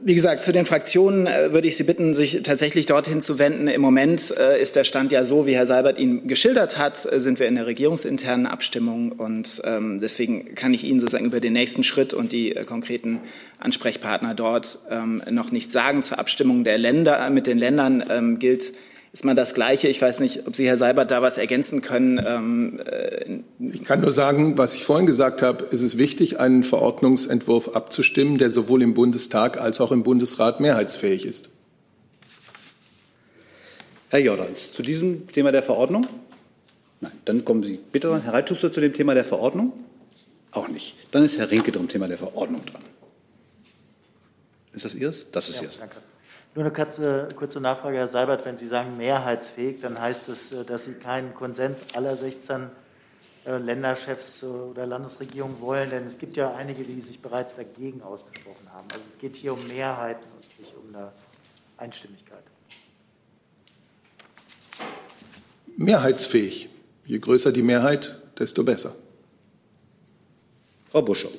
wie 0.00 0.14
gesagt, 0.14 0.44
zu 0.44 0.52
den 0.52 0.64
Fraktionen 0.64 1.26
äh, 1.26 1.52
würde 1.52 1.66
ich 1.66 1.76
Sie 1.76 1.82
bitten, 1.82 2.14
sich 2.14 2.42
tatsächlich 2.44 2.86
dorthin 2.86 3.20
zu 3.20 3.38
wenden. 3.38 3.66
Im 3.66 3.80
Moment 3.80 4.32
äh, 4.36 4.60
ist 4.60 4.76
der 4.76 4.84
Stand 4.84 5.10
ja 5.10 5.24
so, 5.24 5.46
wie 5.46 5.56
Herr 5.56 5.66
Seibert 5.66 5.98
ihn 5.98 6.28
geschildert 6.28 6.78
hat, 6.78 7.04
äh, 7.10 7.18
sind 7.18 7.40
wir 7.40 7.48
in 7.48 7.56
der 7.56 7.66
regierungsinternen 7.66 8.46
Abstimmung 8.46 9.12
und 9.12 9.60
ähm, 9.64 10.00
deswegen 10.00 10.54
kann 10.54 10.72
ich 10.72 10.84
Ihnen 10.84 11.00
sozusagen 11.00 11.24
über 11.24 11.40
den 11.40 11.52
nächsten 11.52 11.82
Schritt 11.82 12.14
und 12.14 12.30
die 12.30 12.54
konkreten 12.66 13.20
Ansprechpartner 13.58 14.34
dort 14.34 14.78
ähm, 14.88 15.22
noch 15.30 15.50
nichts 15.50 15.72
sagen. 15.72 16.02
Zur 16.04 16.20
Abstimmung 16.20 16.62
der 16.62 16.78
Länder 16.78 17.28
mit 17.30 17.48
den 17.48 17.58
Ländern 17.58 18.04
ähm, 18.08 18.38
gilt 18.38 18.72
ist 19.12 19.24
mal 19.24 19.34
das 19.34 19.54
Gleiche. 19.54 19.88
Ich 19.88 20.00
weiß 20.00 20.20
nicht, 20.20 20.46
ob 20.46 20.54
Sie, 20.54 20.66
Herr 20.66 20.76
Seibert, 20.76 21.10
da 21.10 21.22
was 21.22 21.38
ergänzen 21.38 21.80
können. 21.80 22.22
Ähm, 22.24 22.80
äh, 22.80 23.40
ich 23.72 23.84
kann 23.84 24.00
nur 24.00 24.12
sagen, 24.12 24.58
was 24.58 24.74
ich 24.74 24.84
vorhin 24.84 25.06
gesagt 25.06 25.42
habe, 25.42 25.66
es 25.72 25.82
ist 25.82 25.98
wichtig, 25.98 26.40
einen 26.40 26.62
Verordnungsentwurf 26.62 27.74
abzustimmen, 27.74 28.38
der 28.38 28.50
sowohl 28.50 28.82
im 28.82 28.94
Bundestag 28.94 29.60
als 29.60 29.80
auch 29.80 29.92
im 29.92 30.02
Bundesrat 30.02 30.60
mehrheitsfähig 30.60 31.24
ist. 31.24 31.50
Herr 34.10 34.20
Jordans, 34.20 34.72
zu 34.72 34.82
diesem 34.82 35.26
Thema 35.28 35.52
der 35.52 35.62
Verordnung? 35.62 36.06
Nein, 37.00 37.12
dann 37.24 37.44
kommen 37.44 37.62
Sie 37.62 37.78
bitte 37.92 38.08
dran. 38.08 38.22
Herr 38.22 38.32
Reitschuster 38.32 38.72
zu 38.72 38.80
dem 38.80 38.92
Thema 38.92 39.14
der 39.14 39.24
Verordnung? 39.24 39.72
Auch 40.50 40.68
nicht. 40.68 40.94
Dann 41.10 41.24
ist 41.24 41.38
Herr 41.38 41.50
Rinke 41.50 41.72
zum 41.72 41.88
Thema 41.88 42.08
der 42.08 42.18
Verordnung 42.18 42.64
dran. 42.64 42.82
Ist 44.72 44.84
das 44.84 44.94
Ihres? 44.94 45.26
Das 45.30 45.48
ist 45.48 45.56
ja, 45.56 45.62
Ihres. 45.64 45.78
Danke. 45.78 45.96
Nur 46.58 46.64
eine 46.64 46.74
kurze, 46.74 47.28
kurze 47.36 47.60
Nachfrage, 47.60 47.98
Herr 47.98 48.08
Seibert. 48.08 48.44
Wenn 48.44 48.56
Sie 48.56 48.66
sagen 48.66 48.94
mehrheitsfähig, 48.96 49.78
dann 49.80 50.00
heißt 50.00 50.24
das, 50.26 50.50
äh, 50.50 50.64
dass 50.64 50.86
Sie 50.86 50.94
keinen 50.94 51.32
Konsens 51.32 51.84
aller 51.94 52.16
16 52.16 52.68
äh, 53.46 53.58
Länderchefs 53.58 54.42
oder 54.42 54.84
Landesregierungen 54.84 55.60
wollen, 55.60 55.88
denn 55.90 56.04
es 56.04 56.18
gibt 56.18 56.36
ja 56.36 56.52
einige, 56.56 56.82
die 56.82 57.00
sich 57.00 57.20
bereits 57.20 57.54
dagegen 57.54 58.02
ausgesprochen 58.02 58.72
haben. 58.72 58.88
Also 58.92 59.06
es 59.08 59.16
geht 59.18 59.36
hier 59.36 59.52
um 59.52 59.68
Mehrheiten 59.68 60.26
und 60.32 60.58
nicht 60.58 60.74
um 60.74 60.92
eine 60.92 61.12
Einstimmigkeit. 61.76 62.42
Mehrheitsfähig. 65.76 66.70
Je 67.04 67.20
größer 67.20 67.52
die 67.52 67.62
Mehrheit, 67.62 68.20
desto 68.36 68.64
besser. 68.64 68.96
Frau 70.90 71.02
Buschow. 71.02 71.30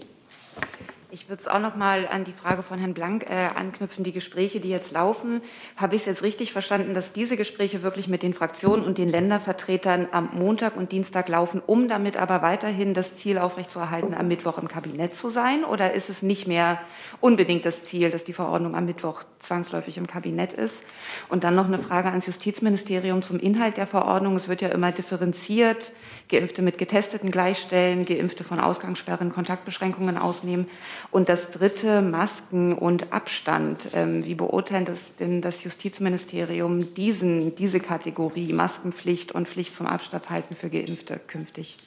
Ich 1.12 1.28
würde 1.28 1.42
es 1.42 1.48
auch 1.48 1.60
noch 1.60 1.76
mal 1.76 2.08
an 2.08 2.24
die 2.24 2.34
Frage 2.34 2.62
von 2.62 2.78
Herrn 2.78 2.94
Blank 2.94 3.32
äh, 3.32 3.50
anknüpfen. 3.56 4.04
Die 4.04 4.12
Gespräche, 4.12 4.60
die 4.60 4.70
jetzt 4.70 4.92
laufen, 4.92 5.42
habe 5.76 5.96
ich 5.96 6.02
es 6.02 6.06
jetzt 6.06 6.22
richtig 6.22 6.54
verstanden, 6.54 6.94
dass 6.94 7.14
diese 7.14 7.36
Gespräche 7.36 7.82
wirklich 7.82 8.08
mit 8.08 8.22
den 8.22 8.36
Fraktionen 8.36 8.86
und 8.86 9.00
den 9.00 9.10
Ländervertretern 9.10 10.10
am 10.12 10.30
Montag 10.34 10.78
und 10.78 10.92
Dienstag 10.92 11.28
laufen, 11.28 11.64
um 11.66 11.90
damit 11.90 12.16
aber 12.16 12.44
weiterhin 12.44 12.94
das 12.94 13.16
Ziel 13.16 13.40
aufrechtzuerhalten, 13.40 14.14
am 14.14 14.28
Mittwoch 14.28 14.60
im 14.60 14.68
Kabinett 14.68 15.16
zu 15.16 15.30
sein? 15.30 15.66
Oder 15.66 15.94
ist 15.94 16.12
es 16.12 16.22
nicht 16.22 16.48
mehr 16.48 16.80
unbedingt 17.22 17.66
das 17.66 17.84
Ziel, 17.84 18.12
dass 18.12 18.24
die 18.24 18.34
Verordnung 18.34 18.76
am 18.76 18.86
Mittwoch 18.86 19.24
zwangsläufig 19.40 19.98
im 19.98 20.06
Kabinett 20.06 20.54
ist? 20.54 20.84
Und 21.28 21.44
dann 21.44 21.56
noch 21.56 21.66
eine 21.66 21.80
Frage 21.80 22.10
ans 22.10 22.28
Justizministerium 22.28 23.24
zum 23.24 23.40
Inhalt 23.40 23.78
der 23.78 23.88
Verordnung. 23.88 24.36
Es 24.36 24.48
wird 24.48 24.62
ja 24.62 24.70
immer 24.70 24.92
differenziert, 24.92 25.92
Geimpfte 26.30 26.62
mit 26.62 26.78
Getesteten 26.78 27.32
gleichstellen, 27.32 28.06
Geimpfte 28.06 28.44
von 28.44 28.60
Ausgangssperren, 28.60 29.32
Kontaktbeschränkungen 29.32 30.18
ausnehmen. 30.18 30.68
Und 31.12 31.28
das 31.28 31.50
dritte, 31.50 32.02
Masken 32.02 32.74
und 32.74 33.12
Abstand. 33.12 33.90
Ähm, 33.94 34.24
wie 34.24 34.36
beurteilt 34.36 34.88
das 34.88 35.16
denn 35.16 35.42
das 35.42 35.64
Justizministerium 35.64 36.94
diesen, 36.94 37.56
diese 37.56 37.80
Kategorie 37.80 38.54
Maskenpflicht 38.54 39.32
und 39.32 39.48
Pflicht 39.48 39.76
zum 39.76 39.88
Abstand 39.88 40.30
halten 40.30 40.56
für 40.56 40.70
Geimpfte 40.70 41.20
künftig? 41.28 41.78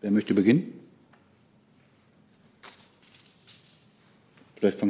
Wer 0.00 0.10
möchte 0.10 0.34
beginnen? 0.34 0.83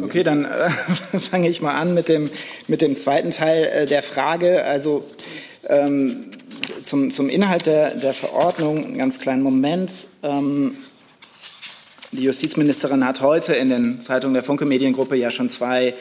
Okay, 0.04 0.22
dann 0.22 0.44
äh, 0.44 0.70
fange 1.18 1.48
ich 1.48 1.60
mal 1.60 1.74
an 1.74 1.94
mit 1.94 2.08
dem, 2.08 2.30
mit 2.68 2.80
dem 2.80 2.96
zweiten 2.96 3.30
Teil 3.30 3.64
äh, 3.64 3.86
der 3.86 4.02
Frage. 4.02 4.64
Also 4.64 5.04
ähm, 5.68 6.30
zum, 6.82 7.10
zum 7.10 7.28
Inhalt 7.28 7.66
der, 7.66 7.94
der 7.94 8.14
Verordnung, 8.14 8.84
einen 8.84 8.98
ganz 8.98 9.18
kleinen 9.18 9.42
Moment. 9.42 10.06
Ähm, 10.22 10.76
die 12.12 12.22
Justizministerin 12.22 13.04
hat 13.04 13.20
heute 13.20 13.54
in 13.54 13.70
den 13.70 14.00
Zeitungen 14.00 14.34
der 14.34 14.44
Funke 14.44 14.64
Mediengruppe 14.64 15.16
ja 15.16 15.30
schon 15.30 15.50
zwei 15.50 15.94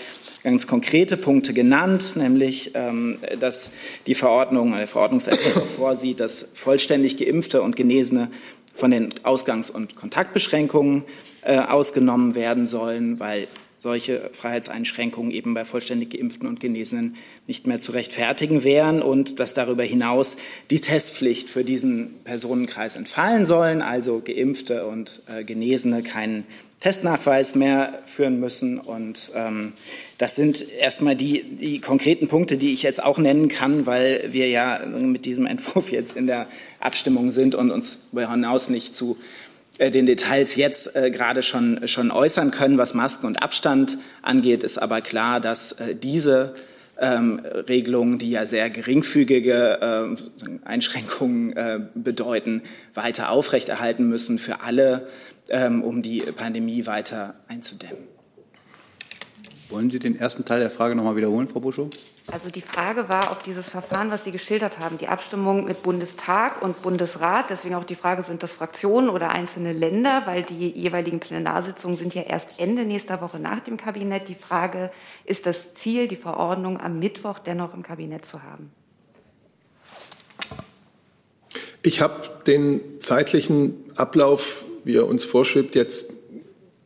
ganz 0.43 0.67
konkrete 0.67 1.17
Punkte 1.17 1.53
genannt, 1.53 2.15
nämlich 2.17 2.71
ähm, 2.75 3.17
dass 3.39 3.71
die 4.05 4.13
Verordnung, 4.13 4.73
der 4.73 4.87
Verordnungsentwurf 4.87 5.75
vorsieht, 5.75 6.19
dass 6.19 6.49
vollständig 6.53 7.17
geimpfte 7.17 7.61
und 7.61 7.75
Genesene 7.75 8.29
von 8.73 8.91
den 8.91 9.13
Ausgangs- 9.23 9.69
und 9.69 9.95
Kontaktbeschränkungen 9.95 11.03
äh, 11.43 11.57
ausgenommen 11.57 12.35
werden 12.35 12.65
sollen, 12.65 13.19
weil 13.19 13.47
solche 13.83 14.29
Freiheitseinschränkungen 14.31 15.29
eben 15.29 15.53
bei 15.53 15.65
vollständig 15.65 16.11
geimpften 16.11 16.47
und 16.47 16.61
Genesenen 16.61 17.17
nicht 17.47 17.67
mehr 17.67 17.81
zu 17.81 17.91
rechtfertigen 17.91 18.63
wären 18.63 19.01
und 19.01 19.41
dass 19.41 19.53
darüber 19.53 19.83
hinaus 19.83 20.37
die 20.69 20.79
Testpflicht 20.79 21.49
für 21.49 21.65
diesen 21.65 22.13
Personenkreis 22.23 22.95
entfallen 22.95 23.43
sollen, 23.43 23.81
also 23.81 24.21
geimpfte 24.23 24.87
und 24.87 25.21
äh, 25.27 25.43
Genesene 25.43 26.01
keinen 26.01 26.45
Testnachweis 26.79 27.55
mehr 27.55 27.99
führen 28.05 28.39
müssen. 28.39 28.79
Und 28.79 29.33
ähm, 29.35 29.73
das 30.17 30.37
sind 30.37 30.65
erstmal 30.79 31.17
die, 31.17 31.43
die 31.43 31.81
konkreten 31.81 32.29
Punkte, 32.29 32.55
die 32.55 32.71
ich 32.71 32.83
jetzt 32.83 33.03
auch 33.03 33.17
nennen 33.17 33.49
kann, 33.49 33.85
weil 33.85 34.29
wir 34.31 34.47
ja 34.47 34.79
mit 34.85 35.25
diesem 35.25 35.45
Entwurf 35.45 35.91
jetzt 35.91 36.15
in 36.15 36.27
der 36.27 36.47
Abstimmung 36.79 37.31
sind 37.31 37.53
und 37.53 37.69
uns 37.69 38.07
hinaus 38.13 38.69
nicht 38.69 38.95
zu 38.95 39.17
den 39.79 40.05
Details 40.05 40.55
jetzt 40.55 40.95
äh, 40.95 41.09
gerade 41.09 41.41
schon, 41.41 41.87
schon 41.87 42.11
äußern 42.11 42.51
können. 42.51 42.77
Was 42.77 42.93
Masken 42.93 43.25
und 43.25 43.41
Abstand 43.41 43.97
angeht, 44.21 44.63
ist 44.63 44.77
aber 44.77 45.01
klar, 45.01 45.39
dass 45.39 45.73
äh, 45.73 45.95
diese 45.95 46.53
ähm, 46.99 47.41
Regelungen, 47.43 48.19
die 48.19 48.31
ja 48.31 48.45
sehr 48.45 48.69
geringfügige 48.69 49.81
äh, 49.81 50.65
Einschränkungen 50.65 51.55
äh, 51.57 51.79
bedeuten, 51.95 52.61
weiter 52.93 53.29
aufrechterhalten 53.29 54.07
müssen 54.07 54.37
für 54.37 54.61
alle, 54.61 55.07
ähm, 55.49 55.83
um 55.83 56.01
die 56.01 56.19
Pandemie 56.19 56.85
weiter 56.85 57.35
einzudämmen. 57.47 58.03
Wollen 59.69 59.89
Sie 59.89 59.97
den 59.97 60.15
ersten 60.15 60.45
Teil 60.45 60.59
der 60.59 60.69
Frage 60.69 60.93
noch 60.93 61.03
mal 61.03 61.15
wiederholen, 61.15 61.47
Frau 61.47 61.59
Buschow? 61.59 61.89
Also 62.27 62.49
die 62.49 62.61
Frage 62.61 63.09
war, 63.09 63.31
ob 63.31 63.43
dieses 63.43 63.67
Verfahren, 63.67 64.09
was 64.09 64.23
Sie 64.23 64.31
geschildert 64.31 64.79
haben, 64.79 64.97
die 64.97 65.09
Abstimmung 65.09 65.65
mit 65.65 65.83
Bundestag 65.83 66.61
und 66.61 66.81
Bundesrat, 66.81 67.49
deswegen 67.49 67.75
auch 67.75 67.83
die 67.83 67.95
Frage, 67.95 68.23
sind 68.23 68.43
das 68.43 68.53
Fraktionen 68.53 69.09
oder 69.09 69.29
einzelne 69.29 69.73
Länder, 69.73 70.23
weil 70.25 70.43
die 70.43 70.69
jeweiligen 70.69 71.19
Plenarsitzungen 71.19 71.97
sind 71.97 72.15
ja 72.15 72.21
erst 72.21 72.59
Ende 72.59 72.85
nächster 72.85 73.19
Woche 73.19 73.39
nach 73.39 73.59
dem 73.59 73.75
Kabinett. 73.75 74.29
Die 74.29 74.35
Frage, 74.35 74.89
ist 75.25 75.45
das 75.45 75.73
Ziel, 75.75 76.07
die 76.07 76.15
Verordnung 76.15 76.79
am 76.79 76.97
Mittwoch 76.97 77.39
dennoch 77.39 77.73
im 77.73 77.83
Kabinett 77.83 78.25
zu 78.25 78.41
haben? 78.41 78.71
Ich 81.81 81.99
habe 81.99 82.29
den 82.47 83.01
zeitlichen 83.01 83.91
Ablauf, 83.97 84.63
wie 84.85 84.95
er 84.95 85.07
uns 85.07 85.25
vorschwebt, 85.25 85.75
jetzt 85.75 86.13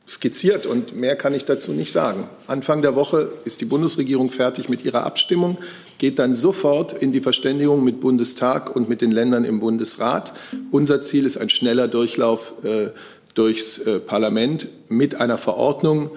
skizziert 0.10 0.65
und 0.65 0.96
mehr 0.96 1.15
kann 1.17 1.34
ich 1.34 1.43
dazu 1.43 1.74
nicht 1.74 1.91
sagen. 1.91 2.30
Anfang 2.48 2.82
der 2.82 2.96
Woche 2.96 3.30
ist 3.43 3.60
die 3.60 3.65
Bundesregierung 3.65 4.30
fertig 4.30 4.70
mit 4.70 4.86
ihrer 4.86 5.06
Abstimmung, 5.06 5.58
geht 5.98 6.17
dann 6.17 6.34
sofort 6.34 6.93
in 6.93 7.12
die 7.12 7.20
Verständigung 7.20 7.84
mit 7.84 8.00
Bundestag 8.00 8.74
und 8.74 8.88
mit 8.88 9.02
den 9.02 9.12
Ländern 9.12 9.43
im 9.43 9.60
Bundesrat. 9.60 10.34
Unser 10.72 11.02
Ziel 11.02 11.26
ist 11.26 11.38
ein 11.38 11.50
schneller 11.50 11.89
Durchlauf 11.89 12.54
äh, 12.63 12.89
durchs 13.34 13.80
äh, 13.80 14.00
Parlament 14.00 14.67
mit 14.88 15.15
einer 15.15 15.38
Verordnung, 15.38 16.12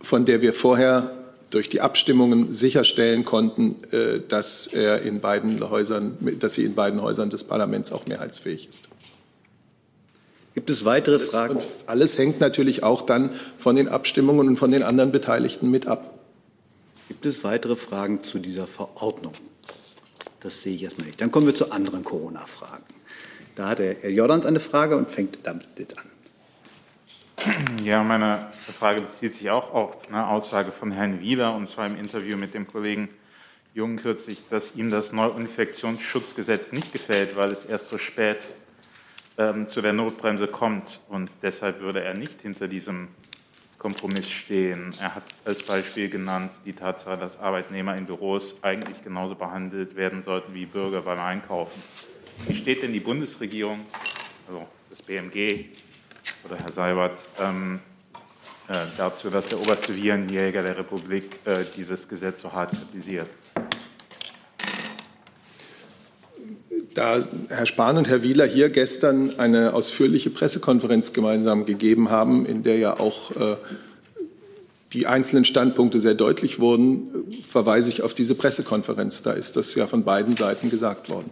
von 0.00 0.24
der 0.24 0.42
wir 0.42 0.52
vorher 0.52 1.12
durch 1.50 1.68
die 1.68 1.80
Abstimmungen 1.80 2.52
sicherstellen 2.52 3.24
konnten, 3.24 3.76
äh, 3.92 4.20
dass, 4.28 4.66
er 4.66 5.02
in 5.02 5.20
beiden 5.20 5.70
Häusern, 5.70 6.16
dass 6.38 6.54
sie 6.54 6.64
in 6.64 6.74
beiden 6.74 7.00
Häusern 7.00 7.30
des 7.30 7.44
Parlaments 7.44 7.92
auch 7.92 8.06
mehrheitsfähig 8.06 8.68
ist. 8.68 8.89
Gibt 10.54 10.70
es 10.70 10.84
weitere 10.84 11.16
alles, 11.16 11.30
Fragen? 11.30 11.56
Und 11.56 11.64
alles 11.86 12.18
hängt 12.18 12.40
natürlich 12.40 12.82
auch 12.82 13.02
dann 13.02 13.30
von 13.56 13.76
den 13.76 13.88
Abstimmungen 13.88 14.48
und 14.48 14.56
von 14.56 14.70
den 14.70 14.82
anderen 14.82 15.12
Beteiligten 15.12 15.70
mit 15.70 15.86
ab. 15.86 16.18
Gibt 17.08 17.26
es 17.26 17.44
weitere 17.44 17.76
Fragen 17.76 18.24
zu 18.24 18.38
dieser 18.38 18.66
Verordnung? 18.66 19.32
Das 20.40 20.62
sehe 20.62 20.74
ich 20.74 20.82
erstmal 20.82 21.06
nicht. 21.06 21.20
Dann 21.20 21.30
kommen 21.30 21.46
wir 21.46 21.54
zu 21.54 21.70
anderen 21.70 22.02
Corona-Fragen. 22.02 22.84
Da 23.56 23.68
hat 23.68 23.78
Herr 23.78 24.10
Jordans 24.10 24.46
eine 24.46 24.60
Frage 24.60 24.96
und 24.96 25.10
fängt 25.10 25.38
damit 25.42 25.66
jetzt 25.78 25.98
an. 25.98 26.06
Ja, 27.84 28.02
meine 28.02 28.52
Frage 28.62 29.02
bezieht 29.02 29.34
sich 29.34 29.50
auch 29.50 29.72
auf 29.72 30.08
eine 30.08 30.28
Aussage 30.28 30.72
von 30.72 30.92
Herrn 30.92 31.20
Wieler, 31.20 31.54
und 31.54 31.68
zwar 31.68 31.86
im 31.86 31.96
Interview 31.96 32.36
mit 32.36 32.54
dem 32.54 32.66
Kollegen 32.66 33.08
Jung 33.72 33.96
kürzlich, 33.96 34.44
dass 34.48 34.74
ihm 34.74 34.90
das 34.90 35.12
Neuinfektionsschutzgesetz 35.12 36.72
nicht 36.72 36.92
gefällt, 36.92 37.36
weil 37.36 37.50
es 37.52 37.64
erst 37.64 37.88
so 37.88 37.98
spät 37.98 38.38
ähm, 39.38 39.66
zu 39.66 39.80
der 39.80 39.92
Notbremse 39.92 40.46
kommt. 40.46 41.00
Und 41.08 41.30
deshalb 41.42 41.80
würde 41.80 42.02
er 42.02 42.14
nicht 42.14 42.40
hinter 42.40 42.68
diesem 42.68 43.08
Kompromiss 43.80 44.30
stehen. 44.30 44.94
Er 45.00 45.14
hat 45.14 45.24
als 45.44 45.62
Beispiel 45.62 46.10
genannt 46.10 46.50
die 46.66 46.74
Tatsache, 46.74 47.16
dass 47.16 47.38
Arbeitnehmer 47.40 47.96
in 47.96 48.04
Büros 48.04 48.54
eigentlich 48.62 49.02
genauso 49.02 49.34
behandelt 49.34 49.96
werden 49.96 50.22
sollten 50.22 50.52
wie 50.54 50.66
Bürger 50.66 51.00
beim 51.00 51.18
Einkaufen. 51.18 51.82
Wie 52.46 52.54
steht 52.54 52.82
denn 52.82 52.92
die 52.92 53.00
Bundesregierung, 53.00 53.80
also 54.46 54.66
das 54.90 55.02
BMG 55.02 55.66
oder 56.44 56.56
Herr 56.58 56.72
Seibert, 56.72 57.26
ähm, 57.38 57.80
äh, 58.68 58.74
dazu, 58.96 59.30
dass 59.30 59.48
der 59.48 59.58
oberste 59.58 59.96
Virenjäger 59.96 60.62
der 60.62 60.76
Republik 60.76 61.40
äh, 61.44 61.64
dieses 61.76 62.06
Gesetz 62.06 62.42
so 62.42 62.52
hart 62.52 62.70
kritisiert? 62.72 63.30
Da 67.00 67.22
Herr 67.48 67.64
Spahn 67.64 67.96
und 67.96 68.08
Herr 68.08 68.22
Wieler 68.22 68.44
hier 68.44 68.68
gestern 68.68 69.40
eine 69.40 69.72
ausführliche 69.72 70.28
Pressekonferenz 70.28 71.14
gemeinsam 71.14 71.64
gegeben 71.64 72.10
haben, 72.10 72.44
in 72.44 72.62
der 72.62 72.76
ja 72.76 73.00
auch 73.00 73.34
äh, 73.34 73.56
die 74.92 75.06
einzelnen 75.06 75.46
Standpunkte 75.46 75.98
sehr 75.98 76.12
deutlich 76.12 76.60
wurden, 76.60 77.32
verweise 77.42 77.88
ich 77.88 78.02
auf 78.02 78.12
diese 78.12 78.34
Pressekonferenz. 78.34 79.22
Da 79.22 79.32
ist 79.32 79.56
das 79.56 79.74
ja 79.74 79.86
von 79.86 80.04
beiden 80.04 80.36
Seiten 80.36 80.68
gesagt 80.68 81.08
worden. 81.08 81.30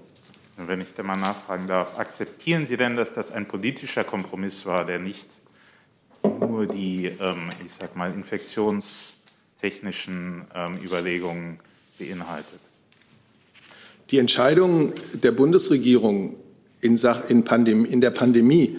Wenn 0.56 0.80
ich 0.80 0.94
da 0.94 1.02
mal 1.02 1.16
nachfragen 1.16 1.66
darf, 1.66 1.98
akzeptieren 1.98 2.66
Sie 2.66 2.78
denn, 2.78 2.96
dass 2.96 3.12
das 3.12 3.30
ein 3.30 3.46
politischer 3.46 4.04
Kompromiss 4.04 4.64
war, 4.64 4.86
der 4.86 4.98
nicht 4.98 5.28
nur 6.22 6.66
die, 6.66 7.12
ähm, 7.20 7.50
ich 7.66 7.74
sag 7.78 7.94
mal, 7.94 8.10
infektionstechnischen 8.10 10.46
ähm, 10.54 10.78
Überlegungen 10.82 11.60
beinhaltet? 11.98 12.60
Die 14.10 14.18
Entscheidungen 14.18 14.94
der 15.12 15.32
Bundesregierung 15.32 16.36
in, 16.80 16.96
Sach 16.96 17.28
in, 17.28 17.44
Pandem 17.44 17.84
in 17.84 18.00
der 18.00 18.10
Pandemie 18.10 18.78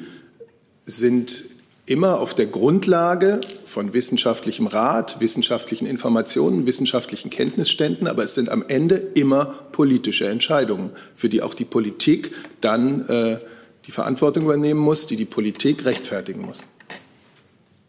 sind 0.85 1.45
immer 1.85 2.19
auf 2.19 2.33
der 2.33 2.45
Grundlage 2.45 3.41
von 3.63 3.93
wissenschaftlichem 3.93 4.67
Rat, 4.67 5.19
wissenschaftlichen 5.19 5.87
Informationen, 5.87 6.65
wissenschaftlichen 6.65 7.29
Kenntnisständen, 7.29 8.07
aber 8.07 8.23
es 8.23 8.35
sind 8.35 8.49
am 8.49 8.63
Ende 8.67 8.95
immer 8.95 9.45
politische 9.71 10.27
Entscheidungen, 10.27 10.91
für 11.15 11.29
die 11.29 11.41
auch 11.41 11.53
die 11.53 11.65
Politik 11.65 12.31
dann 12.61 13.07
äh, 13.09 13.39
die 13.85 13.91
Verantwortung 13.91 14.43
übernehmen 14.43 14.79
muss, 14.79 15.07
die 15.07 15.15
die 15.15 15.25
Politik 15.25 15.85
rechtfertigen 15.85 16.41
muss. 16.41 16.67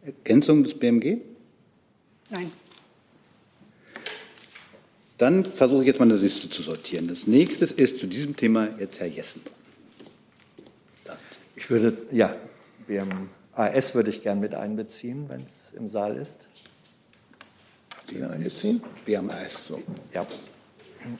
Ergänzung 0.03 0.63
des 0.63 0.75
BMG? 0.75 1.19
Nein. 2.31 2.53
Dann 5.21 5.45
versuche 5.45 5.83
ich 5.83 5.87
jetzt 5.87 6.01
mal 6.01 6.07
eine 6.07 6.17
Liste 6.17 6.49
zu 6.49 6.63
sortieren. 6.63 7.07
Das 7.07 7.27
nächste 7.27 7.67
ist 7.67 8.01
zu 8.01 8.07
diesem 8.07 8.37
Thema 8.37 8.69
jetzt 8.79 9.01
Herr 9.01 9.07
Jessen. 9.07 9.43
Ich 11.55 11.69
würde, 11.69 11.95
ja, 12.11 12.35
BMAS 12.87 13.95
würde 13.95 14.09
ich 14.09 14.23
gern 14.23 14.41
mit 14.41 14.55
einbeziehen, 14.55 15.27
wenn 15.29 15.43
es 15.43 15.75
im 15.77 15.91
Saal 15.91 16.17
ist. 16.17 16.49
Sie 18.05 18.23
einbeziehen? 18.23 18.83
BMAS. 19.05 19.67
So. 19.67 19.83
Ja. 20.15 20.27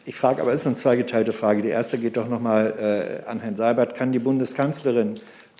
Ich 0.07 0.17
frage, 0.17 0.41
aber 0.41 0.55
es 0.55 0.63
ist 0.63 0.67
eine 0.67 0.77
zweigeteilte 0.77 1.35
Frage. 1.35 1.61
Die 1.61 1.69
erste 1.69 1.99
geht 1.99 2.17
doch 2.17 2.27
noch 2.27 2.41
mal 2.41 3.23
äh, 3.27 3.29
an 3.29 3.41
Herrn 3.41 3.57
Seibert. 3.57 3.97
Kann 3.97 4.13
die 4.13 4.19
Bundeskanzlerin 4.19 5.13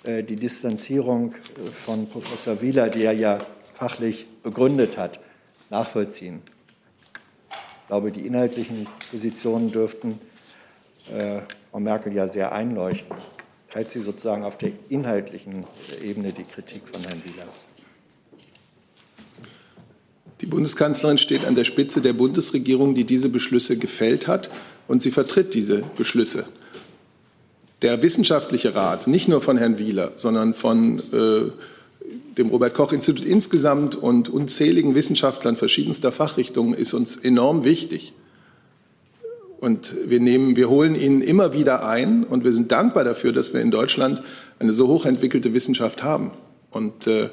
äh, 0.03 0.23
die 0.23 0.35
Distanzierung 0.35 1.35
von 1.71 2.09
Professor 2.09 2.59
Wieler, 2.59 2.89
die 2.89 3.03
er 3.03 3.13
ja 3.13 3.37
fachlich 3.75 4.25
begründet 4.41 4.97
hat, 4.97 5.19
nachvollziehen? 5.69 6.41
Glaube, 7.91 8.13
die 8.13 8.25
inhaltlichen 8.25 8.87
Positionen 9.11 9.69
dürften 9.69 10.21
äh, 11.13 11.41
Frau 11.71 11.81
Merkel 11.81 12.13
ja 12.13 12.25
sehr 12.25 12.53
einleuchten. 12.53 13.17
Teilt 13.69 13.91
sie 13.91 13.99
sozusagen 13.99 14.45
auf 14.45 14.57
der 14.57 14.71
inhaltlichen 14.87 15.65
Ebene 16.01 16.31
die 16.31 16.45
Kritik 16.45 16.83
von 16.89 17.01
Herrn 17.01 17.21
Wieler? 17.25 17.43
Die 20.39 20.45
Bundeskanzlerin 20.45 21.17
steht 21.17 21.43
an 21.43 21.53
der 21.53 21.65
Spitze 21.65 21.99
der 21.99 22.13
Bundesregierung, 22.13 22.95
die 22.95 23.03
diese 23.03 23.27
Beschlüsse 23.27 23.77
gefällt 23.77 24.25
hat, 24.25 24.49
und 24.87 25.01
sie 25.01 25.11
vertritt 25.11 25.53
diese 25.53 25.83
Beschlüsse. 25.97 26.45
Der 27.81 28.01
wissenschaftliche 28.01 28.73
Rat, 28.73 29.07
nicht 29.07 29.27
nur 29.27 29.41
von 29.41 29.57
Herrn 29.57 29.79
Wieler, 29.79 30.13
sondern 30.15 30.53
von 30.53 30.99
äh, 31.11 31.51
dem 32.37 32.49
Robert 32.49 32.73
Koch 32.73 32.91
Institut 32.91 33.25
insgesamt 33.25 33.95
und 33.95 34.29
unzähligen 34.29 34.95
Wissenschaftlern 34.95 35.55
verschiedenster 35.55 36.11
Fachrichtungen 36.11 36.73
ist 36.73 36.93
uns 36.93 37.17
enorm 37.17 37.63
wichtig. 37.63 38.13
Und 39.59 39.95
wir, 40.05 40.19
nehmen, 40.19 40.55
wir 40.55 40.69
holen 40.69 40.95
ihn 40.95 41.21
immer 41.21 41.53
wieder 41.53 41.85
ein 41.85 42.23
und 42.23 42.43
wir 42.43 42.51
sind 42.51 42.71
dankbar 42.71 43.03
dafür, 43.03 43.31
dass 43.31 43.53
wir 43.53 43.61
in 43.61 43.69
Deutschland 43.69 44.23
eine 44.57 44.73
so 44.73 44.87
hochentwickelte 44.87 45.53
Wissenschaft 45.53 46.01
haben. 46.01 46.31
Und 46.71 47.05
äh, 47.05 47.29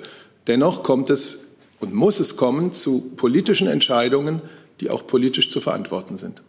dennoch 0.46 0.82
kommt 0.82 1.08
es 1.08 1.46
und 1.80 1.94
muss 1.94 2.20
es 2.20 2.36
kommen 2.36 2.72
zu 2.72 3.12
politischen 3.16 3.66
Entscheidungen, 3.66 4.42
die 4.80 4.90
auch 4.90 5.06
politisch 5.06 5.48
zu 5.50 5.60
verantworten 5.60 6.18
sind. 6.18 6.42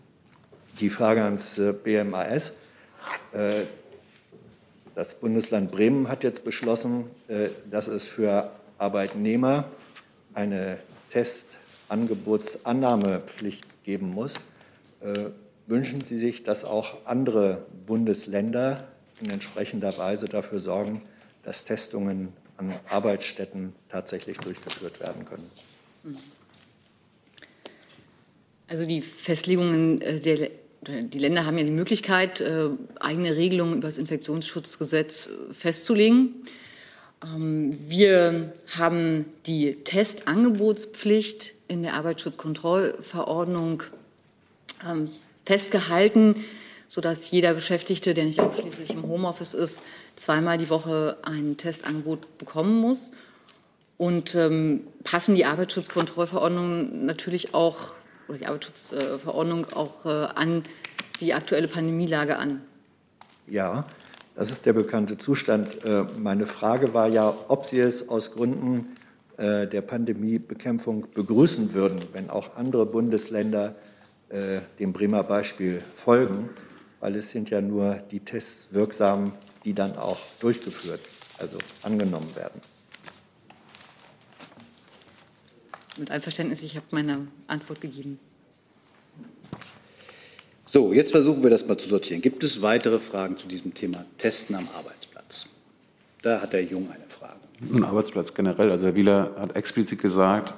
Die 0.80 0.90
Frage 0.90 1.24
ans 1.24 1.60
BMAS. 1.84 2.52
Äh, 3.32 3.64
das 5.00 5.16
Bundesland 5.16 5.72
Bremen 5.72 6.08
hat 6.10 6.26
jetzt 6.26 6.44
beschlossen, 6.44 7.06
äh, 7.30 7.48
dass 7.72 7.88
es 7.88 8.04
für 8.04 8.52
Arbeitnehmer 8.78 9.72
eine 10.34 10.78
Testangebotsannahmepflicht 11.12 13.64
geben 13.86 14.10
muss. 14.10 14.34
Äh, 15.00 15.14
wünschen 15.68 16.02
Sie 16.02 16.18
sich, 16.18 16.44
dass 16.44 16.66
auch 16.66 17.06
andere 17.06 17.66
Bundesländer 17.88 18.90
in 19.22 19.30
entsprechender 19.30 19.98
Weise 19.98 20.28
dafür 20.28 20.60
sorgen, 20.60 21.02
dass 21.44 21.64
Testungen 21.64 22.34
an 22.58 22.74
Arbeitsstätten 22.90 23.74
tatsächlich 23.88 24.38
durchgeführt 24.40 25.00
werden 25.00 25.24
können? 25.24 25.50
Also 28.68 28.86
die 28.86 29.00
Festlegungen 29.00 30.02
äh, 30.02 30.20
der 30.20 30.50
die 30.82 31.20
Länder 31.20 31.46
haben 31.46 31.58
ja 31.58 31.64
die 31.64 31.72
Möglichkeit, 31.72 32.42
äh, 32.42 32.70
eigene 33.00 33.36
Regelungen 33.36 33.74
über 33.76 33.88
das 33.88 33.98
Infektionsschutzgesetz 33.98 35.28
äh, 35.28 35.54
festzulegen. 35.54 36.46
Ähm, 37.24 37.78
wir 37.88 38.54
haben 38.78 39.26
die 39.46 39.76
Testangebotspflicht 39.84 41.54
in 41.68 41.84
der 41.84 41.96
Arbeitsschutzkontrollverordnung 41.96 43.84
ähm, 44.90 45.10
festgehalten, 45.46 46.36
sodass 46.88 47.30
jeder 47.30 47.54
Beschäftigte, 47.54 48.14
der 48.14 48.26
nicht 48.26 48.40
ausschließlich 48.40 48.92
im 48.92 49.04
Homeoffice 49.04 49.54
ist, 49.54 49.84
zweimal 50.16 50.58
die 50.58 50.70
Woche 50.70 51.18
ein 51.24 51.58
Testangebot 51.58 52.38
bekommen 52.38 52.80
muss. 52.80 53.12
Und 53.98 54.34
ähm, 54.36 54.88
passen 55.04 55.36
die 55.36 55.44
Arbeitsschutzkontrollverordnungen 55.44 57.06
natürlich 57.06 57.54
auch 57.54 57.94
oder 58.30 58.38
die 58.38 58.46
Arbeitsschutzverordnung 58.46 59.66
auch 59.74 60.06
äh, 60.06 60.28
an 60.36 60.64
die 61.20 61.34
aktuelle 61.34 61.68
Pandemielage 61.68 62.38
an? 62.38 62.62
Ja, 63.48 63.86
das 64.36 64.52
ist 64.52 64.66
der 64.66 64.74
bekannte 64.74 65.18
Zustand. 65.18 65.84
Äh, 65.84 66.06
meine 66.18 66.48
Frage 66.48 66.94
war 66.94 67.08
ja, 67.08 67.36
ob 67.48 67.66
Sie 67.66 67.80
es 67.80 68.08
aus 68.08 68.32
Gründen 68.32 68.90
äh, 69.38 69.68
der 69.68 69.82
Pandemiebekämpfung 69.82 71.08
begrüßen 71.14 71.74
würden, 71.74 72.00
wenn 72.14 72.30
auch 72.30 72.56
andere 72.56 72.86
Bundesländer 72.86 73.76
dem 74.80 74.94
Bremer 74.94 75.24
Beispiel 75.24 75.82
folgen, 75.96 76.50
weil 77.00 77.16
es 77.16 77.32
sind 77.32 77.50
ja 77.50 77.62
nur 77.62 77.96
die 78.12 78.20
Tests 78.20 78.68
wirksam, 78.70 79.34
die 79.66 79.74
dann 79.74 79.98
auch 79.98 80.20
durchgeführt, 80.40 81.00
also 81.40 81.58
angenommen 81.82 82.36
werden. 82.36 82.62
Mit 86.00 86.12
Einverständnis, 86.12 86.64
ich 86.64 86.76
habe 86.76 86.86
meine 86.92 87.28
Antwort 87.48 87.82
gegeben. 87.82 88.20
So, 90.66 90.94
jetzt 90.94 91.12
versuchen 91.12 91.42
wir 91.42 91.50
das 91.50 91.66
mal 91.66 91.78
zu 91.78 91.90
sortieren. 91.90 92.22
Gibt 92.22 92.44
es 92.44 92.62
weitere 92.62 93.00
Fragen 93.00 93.38
zu 93.38 93.48
diesem 93.48 93.74
Thema 93.74 94.06
Testen 94.18 94.56
am 94.56 94.68
Arbeitsplatz? 94.76 95.48
Da 96.22 96.42
hat 96.42 96.54
der 96.54 96.64
Jung 96.64 96.90
eine 96.92 97.06
Frage. 97.08 97.40
Ein 97.74 97.84
Arbeitsplatz 97.84 98.34
generell. 98.34 98.72
Also 98.72 98.86
Herr 98.86 98.96
Wieler 98.96 99.36
hat 99.38 99.56
explizit 99.56 100.00
gesagt, 100.00 100.54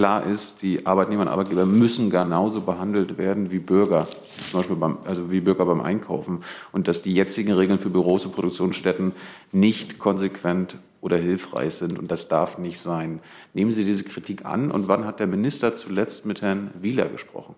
klar 0.00 0.24
ist, 0.24 0.62
die 0.62 0.86
Arbeitnehmer 0.86 1.20
und 1.20 1.28
Arbeitgeber 1.28 1.66
müssen 1.66 2.08
genauso 2.08 2.62
behandelt 2.62 3.18
werden 3.18 3.50
wie 3.50 3.58
Bürger, 3.58 4.08
zum 4.50 4.60
Beispiel 4.60 4.76
beim, 4.76 4.96
also 5.04 5.30
wie 5.30 5.40
Bürger 5.40 5.66
beim 5.66 5.82
Einkaufen. 5.82 6.42
Und 6.72 6.88
dass 6.88 7.02
die 7.02 7.12
jetzigen 7.12 7.52
Regeln 7.52 7.78
für 7.78 7.90
Büros 7.90 8.24
und 8.24 8.32
Produktionsstätten 8.32 9.12
nicht 9.52 9.98
konsequent 9.98 10.78
oder 11.02 11.18
hilfreich 11.18 11.74
sind. 11.74 11.98
Und 11.98 12.10
das 12.10 12.28
darf 12.28 12.56
nicht 12.56 12.80
sein. 12.80 13.20
Nehmen 13.52 13.72
Sie 13.72 13.84
diese 13.84 14.04
Kritik 14.04 14.46
an. 14.46 14.70
Und 14.70 14.88
wann 14.88 15.04
hat 15.04 15.20
der 15.20 15.26
Minister 15.26 15.74
zuletzt 15.74 16.24
mit 16.24 16.40
Herrn 16.40 16.70
Wieler 16.80 17.04
gesprochen? 17.10 17.54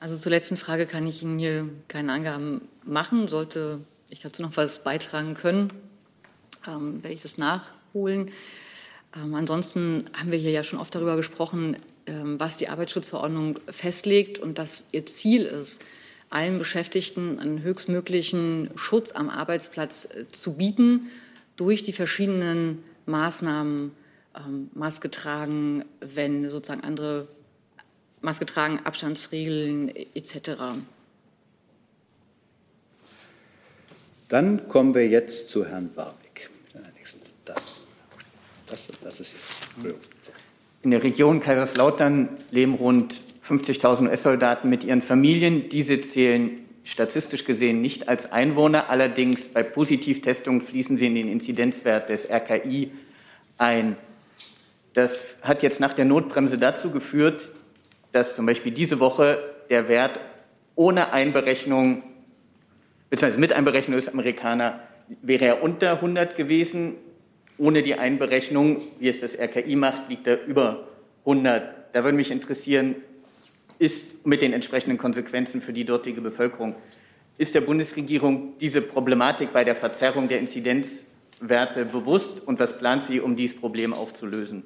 Also 0.00 0.16
zur 0.16 0.30
letzten 0.30 0.56
Frage 0.56 0.86
kann 0.86 1.06
ich 1.06 1.22
Ihnen 1.22 1.38
hier 1.38 1.68
keine 1.86 2.14
Angaben 2.14 2.62
machen. 2.86 3.28
Sollte 3.28 3.80
ich 4.08 4.20
dazu 4.20 4.40
noch 4.40 4.56
was 4.56 4.84
beitragen 4.84 5.34
können, 5.34 5.70
ähm, 6.66 7.02
werde 7.02 7.14
ich 7.14 7.20
das 7.20 7.36
nachholen. 7.36 8.30
Ähm, 9.16 9.34
ansonsten 9.34 10.04
haben 10.18 10.30
wir 10.30 10.38
hier 10.38 10.50
ja 10.50 10.62
schon 10.62 10.78
oft 10.78 10.94
darüber 10.94 11.16
gesprochen, 11.16 11.76
ähm, 12.06 12.38
was 12.38 12.56
die 12.56 12.68
Arbeitsschutzverordnung 12.68 13.58
festlegt 13.68 14.38
und 14.38 14.58
dass 14.58 14.86
ihr 14.92 15.06
Ziel 15.06 15.44
ist, 15.44 15.84
allen 16.30 16.58
Beschäftigten 16.58 17.38
einen 17.40 17.62
höchstmöglichen 17.62 18.70
Schutz 18.76 19.12
am 19.12 19.28
Arbeitsplatz 19.28 20.06
äh, 20.06 20.28
zu 20.28 20.56
bieten 20.56 21.10
durch 21.56 21.82
die 21.82 21.92
verschiedenen 21.92 22.82
Maßnahmen, 23.06 23.92
ähm, 24.36 24.70
Maske 24.74 25.10
tragen, 25.10 25.84
wenn 26.00 26.48
sozusagen 26.50 26.84
andere 26.84 27.26
Maske 28.20 28.46
tragen, 28.46 28.80
Abstandsregeln 28.84 29.92
etc. 30.14 30.50
Dann 34.28 34.68
kommen 34.68 34.94
wir 34.94 35.08
jetzt 35.08 35.48
zu 35.48 35.66
Herrn 35.66 35.90
Barwick. 35.92 36.19
Das, 38.70 38.86
das, 39.02 39.20
ist 39.20 39.34
jetzt. 39.82 40.08
In 40.82 40.92
der 40.92 41.02
Region 41.02 41.40
Kaiserslautern 41.40 42.28
leben 42.50 42.74
rund 42.74 43.20
50.000 43.46 44.08
US-Soldaten 44.08 44.68
mit 44.68 44.84
ihren 44.84 45.02
Familien. 45.02 45.68
Diese 45.68 46.00
zählen 46.00 46.60
statistisch 46.84 47.44
gesehen 47.44 47.80
nicht 47.80 48.08
als 48.08 48.30
Einwohner. 48.30 48.88
Allerdings 48.88 49.48
bei 49.48 49.62
Positivtestungen 49.62 50.60
fließen 50.60 50.96
sie 50.96 51.06
in 51.06 51.14
den 51.16 51.28
Inzidenzwert 51.28 52.08
des 52.08 52.30
RKI 52.30 52.92
ein. 53.58 53.96
Das 54.92 55.24
hat 55.42 55.62
jetzt 55.62 55.80
nach 55.80 55.92
der 55.92 56.04
Notbremse 56.04 56.58
dazu 56.58 56.90
geführt, 56.90 57.52
dass 58.12 58.36
zum 58.36 58.46
Beispiel 58.46 58.72
diese 58.72 59.00
Woche 59.00 59.38
der 59.68 59.88
Wert 59.88 60.18
ohne 60.74 61.12
Einberechnung, 61.12 62.02
beziehungsweise 63.08 63.40
mit 63.40 63.52
Einberechnung 63.52 63.96
des 63.96 64.08
Amerikaner, 64.08 64.80
wäre 65.22 65.44
er 65.44 65.62
unter 65.62 65.92
100 65.92 66.36
gewesen. 66.36 66.94
Ohne 67.60 67.82
die 67.82 67.94
Einberechnung, 67.94 68.80
wie 68.98 69.08
es 69.08 69.20
das 69.20 69.38
RKI 69.38 69.76
macht, 69.76 70.08
liegt 70.08 70.26
er 70.26 70.42
über 70.46 70.88
100. 71.26 71.94
Da 71.94 72.02
würde 72.02 72.16
mich 72.16 72.30
interessieren, 72.30 72.96
ist 73.78 74.26
mit 74.26 74.40
den 74.40 74.54
entsprechenden 74.54 74.96
Konsequenzen 74.96 75.60
für 75.60 75.74
die 75.74 75.84
dortige 75.84 76.22
Bevölkerung, 76.22 76.74
ist 77.36 77.54
der 77.54 77.60
Bundesregierung 77.60 78.54
diese 78.58 78.80
Problematik 78.80 79.52
bei 79.52 79.62
der 79.62 79.76
Verzerrung 79.76 80.26
der 80.26 80.38
Inzidenzwerte 80.38 81.84
bewusst 81.84 82.40
und 82.46 82.58
was 82.58 82.78
plant 82.78 83.04
sie, 83.04 83.20
um 83.20 83.36
dieses 83.36 83.58
Problem 83.58 83.92
aufzulösen? 83.92 84.62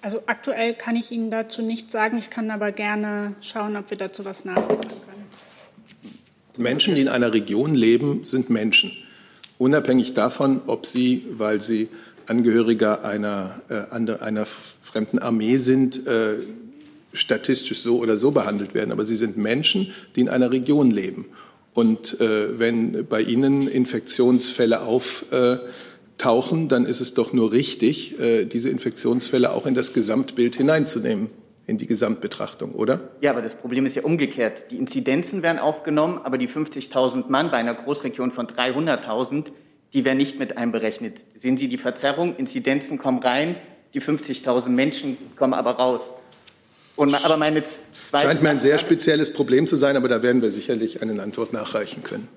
Also 0.00 0.22
aktuell 0.24 0.72
kann 0.72 0.96
ich 0.96 1.10
Ihnen 1.10 1.30
dazu 1.30 1.60
nichts 1.60 1.92
sagen. 1.92 2.16
Ich 2.16 2.30
kann 2.30 2.50
aber 2.50 2.72
gerne 2.72 3.34
schauen, 3.42 3.76
ob 3.76 3.90
wir 3.90 3.98
dazu 3.98 4.24
was 4.24 4.46
nachliefern 4.46 4.80
können. 4.88 5.26
Menschen, 6.56 6.94
die 6.94 7.02
in 7.02 7.08
einer 7.08 7.34
Region 7.34 7.74
leben, 7.74 8.24
sind 8.24 8.48
Menschen. 8.48 8.92
Unabhängig 9.60 10.14
davon, 10.14 10.62
ob 10.68 10.86
sie, 10.86 11.26
weil 11.32 11.60
sie 11.60 11.88
Angehöriger 12.24 13.04
einer, 13.04 13.60
äh, 13.68 13.94
einer 13.94 14.46
fremden 14.46 15.18
Armee 15.18 15.58
sind, 15.58 16.06
äh, 16.06 16.36
statistisch 17.12 17.80
so 17.80 17.98
oder 17.98 18.16
so 18.16 18.30
behandelt 18.30 18.72
werden. 18.72 18.90
Aber 18.90 19.04
sie 19.04 19.16
sind 19.16 19.36
Menschen, 19.36 19.92
die 20.16 20.22
in 20.22 20.30
einer 20.30 20.50
Region 20.50 20.90
leben. 20.90 21.26
Und 21.74 22.18
äh, 22.22 22.58
wenn 22.58 23.06
bei 23.06 23.20
ihnen 23.20 23.68
Infektionsfälle 23.68 24.80
auf 24.80 25.26
äh, 25.30 25.58
tauchen, 26.16 26.68
dann 26.68 26.86
ist 26.86 27.02
es 27.02 27.12
doch 27.12 27.34
nur 27.34 27.52
richtig, 27.52 28.18
äh, 28.18 28.46
diese 28.46 28.70
Infektionsfälle 28.70 29.52
auch 29.52 29.66
in 29.66 29.74
das 29.74 29.92
Gesamtbild 29.92 30.56
hineinzunehmen, 30.56 31.28
in 31.70 31.78
die 31.78 31.86
Gesamtbetrachtung, 31.86 32.72
oder? 32.72 33.00
Ja, 33.20 33.30
aber 33.30 33.42
das 33.42 33.54
Problem 33.54 33.86
ist 33.86 33.94
ja 33.94 34.02
umgekehrt. 34.02 34.70
Die 34.72 34.76
Inzidenzen 34.76 35.42
werden 35.42 35.58
aufgenommen, 35.58 36.20
aber 36.24 36.36
die 36.36 36.48
50.000 36.48 37.28
Mann 37.28 37.50
bei 37.50 37.58
einer 37.58 37.74
Großregion 37.74 38.32
von 38.32 38.48
300.000, 38.48 39.46
die 39.92 40.04
werden 40.04 40.18
nicht 40.18 40.38
mit 40.38 40.58
einberechnet. 40.58 41.24
Sehen 41.36 41.56
Sie 41.56 41.68
die 41.68 41.78
Verzerrung? 41.78 42.34
Inzidenzen 42.36 42.98
kommen 42.98 43.20
rein, 43.20 43.54
die 43.94 44.02
50.000 44.02 44.68
Menschen 44.68 45.16
kommen 45.36 45.54
aber 45.54 45.72
raus. 45.72 46.10
Und, 46.96 47.14
aber 47.24 47.36
meine 47.36 47.62
zweite 47.62 48.26
Scheint 48.26 48.42
mir 48.42 48.50
ein 48.50 48.60
sehr 48.60 48.78
spezielles 48.78 49.32
Problem 49.32 49.68
zu 49.68 49.76
sein, 49.76 49.96
aber 49.96 50.08
da 50.08 50.22
werden 50.22 50.42
wir 50.42 50.50
sicherlich 50.50 51.00
eine 51.00 51.22
Antwort 51.22 51.52
nachreichen 51.52 52.02
können. 52.02 52.28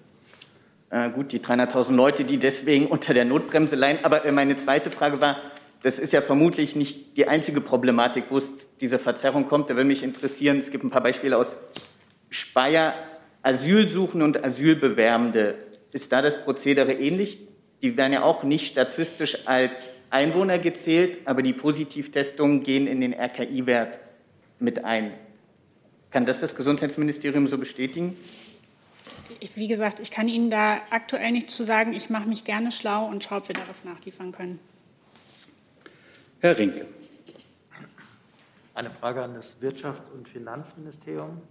Äh, 0.92 1.10
gut, 1.10 1.32
die 1.32 1.40
300.000 1.40 1.96
Leute, 1.96 2.24
die 2.24 2.38
deswegen 2.38 2.86
unter 2.86 3.16
der 3.16 3.26
Notbremse 3.26 3.76
leiden. 3.76 4.06
Aber 4.06 4.26
äh, 4.26 4.32
meine 4.32 4.56
zweite 4.56 4.92
Frage 4.92 5.20
war, 5.22 5.38
das 5.84 6.00
ist 6.00 6.14
ja 6.14 6.22
vermutlich 6.22 6.76
nicht 6.78 7.18
die 7.18 7.28
einzige 7.28 7.60
Problematik, 7.60 8.26
wo 8.30 8.38
es 8.38 8.70
diese 8.80 9.00
Verzerrung 9.00 9.48
kommt. 9.48 9.70
Da 9.70 9.76
würde 9.76 9.88
mich 9.88 10.02
interessieren, 10.02 10.58
es 10.58 10.72
gibt 10.72 10.84
ein 10.84 10.90
paar 10.90 11.04
Beispiele 11.04 11.38
aus 11.38 11.58
Speyer, 12.30 12.96
Asylsuchende 13.42 14.26
und 14.26 14.44
Asylbewerbende. 14.44 15.56
Ist 15.92 16.12
da 16.14 16.22
das 16.22 16.42
Prozedere 16.42 16.94
ähnlich? 16.94 17.38
Die 17.82 17.98
werden 17.98 18.14
ja 18.14 18.24
auch 18.24 18.44
nicht 18.44 18.72
statistisch 18.72 19.46
als 19.46 19.90
Einwohner 20.10 20.58
gezählt, 20.58 21.20
aber 21.26 21.42
die 21.42 21.52
Positivtestungen 21.52 22.64
gehen 22.64 22.88
in 22.88 23.02
den 23.02 23.14
RKI-Wert 23.14 24.00
mit 24.60 24.86
ein. 24.86 25.12
Kann 26.12 26.26
das 26.26 26.40
das 26.40 26.56
Gesundheitsministerium 26.56 27.48
so 27.48 27.58
bestätigen? 27.58 28.18
wie 29.56 29.68
gesagt, 29.68 30.00
ich 30.00 30.10
kann 30.10 30.30
Ihnen 30.30 30.50
da 30.50 30.80
aktuell 30.90 31.32
nichts 31.32 31.54
zu 31.56 31.64
sagen. 31.64 31.94
Ich 31.94 32.10
mache 32.10 32.30
mich 32.30 32.46
gerne 32.46 32.72
schlau 32.72 33.06
und 33.06 33.26
schaue, 33.26 33.40
ob 33.40 33.48
wir 33.50 33.56
da 33.56 33.68
was 33.68 33.84
nachliefern 33.84 34.32
können. 34.32 34.60
Herr 36.44 36.58
Rinke. 36.58 36.86
Eine 38.74 38.90
Frage 38.92 39.22
an 39.24 39.34
das 39.34 39.62
Wirtschafts- 39.62 40.12
und 40.12 40.28
Finanzministerium. 40.28 41.42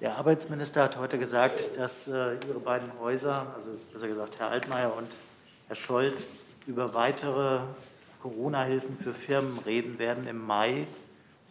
Der 0.00 0.16
Arbeitsminister 0.16 0.84
hat 0.84 0.96
heute 0.96 1.18
gesagt, 1.18 1.76
dass 1.76 2.08
äh, 2.08 2.36
Ihre 2.48 2.60
beiden 2.60 2.98
Häuser, 2.98 3.54
also 3.54 3.72
besser 3.92 4.08
gesagt 4.08 4.38
Herr 4.38 4.48
Altmaier 4.48 4.96
und 4.96 5.10
Herr 5.66 5.76
Scholz, 5.76 6.28
über 6.66 6.94
weitere 6.94 7.60
Corona-Hilfen 8.22 8.96
für 9.02 9.12
Firmen 9.12 9.58
reden 9.66 9.98
werden 9.98 10.26
im 10.26 10.44
Mai, 10.46 10.86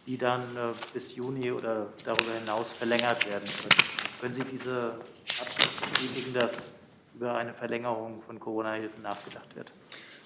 die 0.06 0.18
dann 0.18 0.40
äh, 0.40 0.72
bis 0.92 1.14
Juni 1.14 1.52
oder 1.52 1.86
darüber 2.04 2.32
hinaus 2.32 2.70
verlängert 2.70 3.28
werden 3.28 3.44
können. 3.44 3.88
Können 4.20 4.34
Sie 4.34 4.42
diese 4.42 4.94
Absicht 5.40 5.92
bestätigen, 5.92 6.34
dass 6.34 6.72
über 7.14 7.36
eine 7.36 7.54
Verlängerung 7.54 8.22
von 8.26 8.40
Corona-Hilfen 8.40 9.02
nachgedacht 9.02 9.54
wird? 9.54 9.70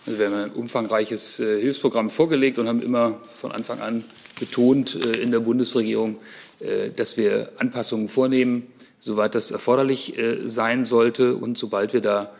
Also 0.07 0.18
wir 0.18 0.26
haben 0.26 0.36
ein 0.36 0.51
umfangreiches 0.53 1.39
äh, 1.39 1.61
Hilfsprogramm 1.61 2.09
vorgelegt 2.09 2.59
und 2.59 2.66
haben 2.66 2.82
immer 2.82 3.20
von 3.30 3.53
Anfang 3.53 3.80
an 3.80 4.05
betont 4.39 4.95
äh, 4.95 5.20
in 5.20 5.30
der 5.30 5.41
Bundesregierung, 5.41 6.18
dass 6.97 7.16
wir 7.16 7.53
Anpassungen 7.59 8.09
vornehmen, 8.09 8.66
soweit 8.99 9.36
das 9.36 9.53
erforderlich 9.53 10.14
sein 10.45 10.82
sollte. 10.82 11.36
Und 11.36 11.57
sobald 11.57 11.93
wir 11.93 12.01
da 12.01 12.32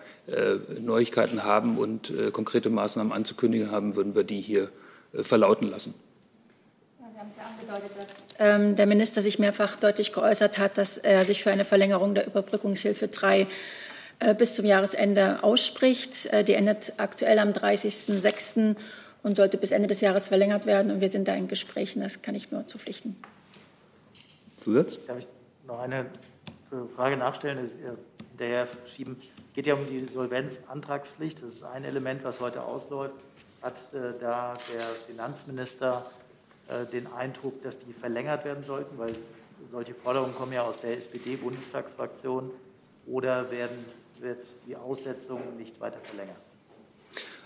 Neuigkeiten 0.81 1.45
haben 1.45 1.79
und 1.79 2.13
konkrete 2.33 2.71
Maßnahmen 2.71 3.13
anzukündigen 3.13 3.71
haben, 3.71 3.97
würden 3.97 4.15
wir 4.15 4.25
die 4.25 4.41
hier 4.41 4.69
verlauten 5.15 5.71
lassen. 5.71 5.95
Sie 7.19 7.23
haben 7.23 7.29
es 7.31 7.37
ja 7.37 7.43
angedeutet, 7.45 7.97
dass 7.97 8.29
ähm, 8.39 8.77
der 8.77 8.87
Minister 8.87 9.23
sich 9.23 9.41
mehrfach 9.41 9.75
deutlich 9.75 10.13
geäußert 10.13 10.57
hat, 10.59 10.79
dass 10.79 10.99
er 10.99 11.25
sich 11.25 11.43
für 11.43 11.51
eine 11.51 11.65
Verlängerung 11.65 12.15
der 12.15 12.29
Überbrückungshilfe 12.29 13.09
3 13.09 13.49
äh, 14.21 14.35
bis 14.37 14.55
zum 14.55 14.65
Jahresende 14.65 15.43
ausspricht. 15.43 16.27
Äh, 16.27 16.45
die 16.45 16.55
endet 16.55 16.93
aktuell 16.99 17.41
am 17.41 17.51
30.06. 17.51 18.77
und 19.25 19.37
sollte 19.37 19.59
bis 19.59 19.73
Ende 19.73 19.89
des 19.89 20.01
Jahres 20.01 20.29
verlängert 20.29 20.65
werden. 20.67 20.93
Und 20.93 21.01
wir 21.01 21.09
sind 21.09 21.27
da 21.27 21.35
in 21.35 21.49
Gesprächen. 21.49 22.03
Das 22.03 22.23
kann 22.23 22.37
ich 22.37 22.53
nur 22.53 22.69
zupflichten. 22.69 23.17
Zusatz? 24.57 24.99
Darf 25.09 25.19
ich 25.19 25.27
noch 25.67 25.81
eine 25.81 26.07
Frage 26.95 27.17
nachstellen, 27.17 27.69
hinterher 28.31 28.69
schieben? 28.87 29.17
Geht 29.59 29.67
ja 29.67 29.75
um 29.75 29.89
die 29.89 30.07
Solvenzantragspflicht. 30.07 31.43
Das 31.43 31.55
ist 31.55 31.63
ein 31.65 31.83
Element, 31.83 32.23
was 32.23 32.39
heute 32.39 32.63
ausläuft. 32.63 33.17
Hat 33.61 33.93
äh, 33.93 34.17
da 34.21 34.57
der 34.73 34.83
Finanzminister 35.09 36.07
äh, 36.69 36.87
den 36.87 37.09
Eindruck, 37.09 37.61
dass 37.63 37.77
die 37.77 37.93
verlängert 37.93 38.45
werden 38.45 38.63
sollten? 38.63 38.97
Weil 38.99 39.15
solche 39.73 39.95
Forderungen 39.95 40.33
kommen 40.37 40.53
ja 40.53 40.63
aus 40.63 40.81
der 40.81 40.97
SPD-Bundestagsfraktion. 40.97 42.53
Oder 43.09 43.51
werden, 43.51 43.85
wird 44.21 44.47
die 44.65 44.77
Aussetzung 44.77 45.41
nicht 45.57 45.81
weiter 45.81 45.99
verlängert? 46.05 46.39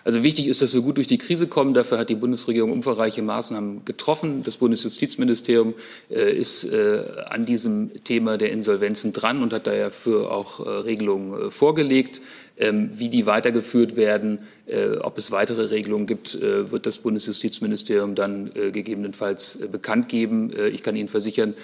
Also 0.05 0.22
wichtig 0.22 0.48
ist, 0.48 0.62
dass 0.62 0.74
wir 0.74 0.80
gut 0.80 0.96
durch 0.96 1.07
die 1.07 1.18
Krise 1.18 1.46
kommen. 1.46 1.74
Dafür 1.74 1.98
hat 1.98 2.09
die 2.09 2.14
Bundesregierung 2.14 2.72
umfangreiche 2.72 3.22
Maßnahmen 3.22 3.84
getroffen. 3.84 4.42
Das 4.44 4.57
Bundesjustizministerium 4.57 5.74
äh, 6.11 6.32
ist 6.36 6.64
äh, 6.64 7.05
an 7.28 7.46
diesem 7.46 7.92
Thema 8.05 8.36
der 8.36 8.50
Insolvenzen 8.50 9.12
dran 9.12 9.42
und 9.42 9.53
hat 9.53 9.66
dafür 9.66 10.32
auch 10.32 10.61
äh, 10.61 10.68
Regelungen 10.68 11.48
äh, 11.48 11.50
vorgelegt. 11.50 12.20
Ähm, 12.62 12.90
wie 12.92 13.08
die 13.08 13.26
weitergeführt 13.26 13.96
werden, 13.96 14.38
äh, 14.66 14.96
ob 14.98 15.18
es 15.18 15.32
weitere 15.32 15.62
Regelungen 15.62 16.06
gibt, 16.06 16.36
äh, 16.36 16.70
wird 16.70 16.86
das 16.86 16.98
Bundesjustizministerium 16.98 18.14
dann 18.14 18.52
gegebenenfalls 18.54 19.58
bekannt 19.72 20.08
geben. 20.08 20.52
Ich 20.72 20.84
kann 20.84 20.94
Ihnen 20.94 21.08
versichern, 21.08 21.54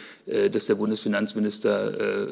dass 0.53 0.66
der 0.66 0.74
Bundesfinanzminister 0.74 2.28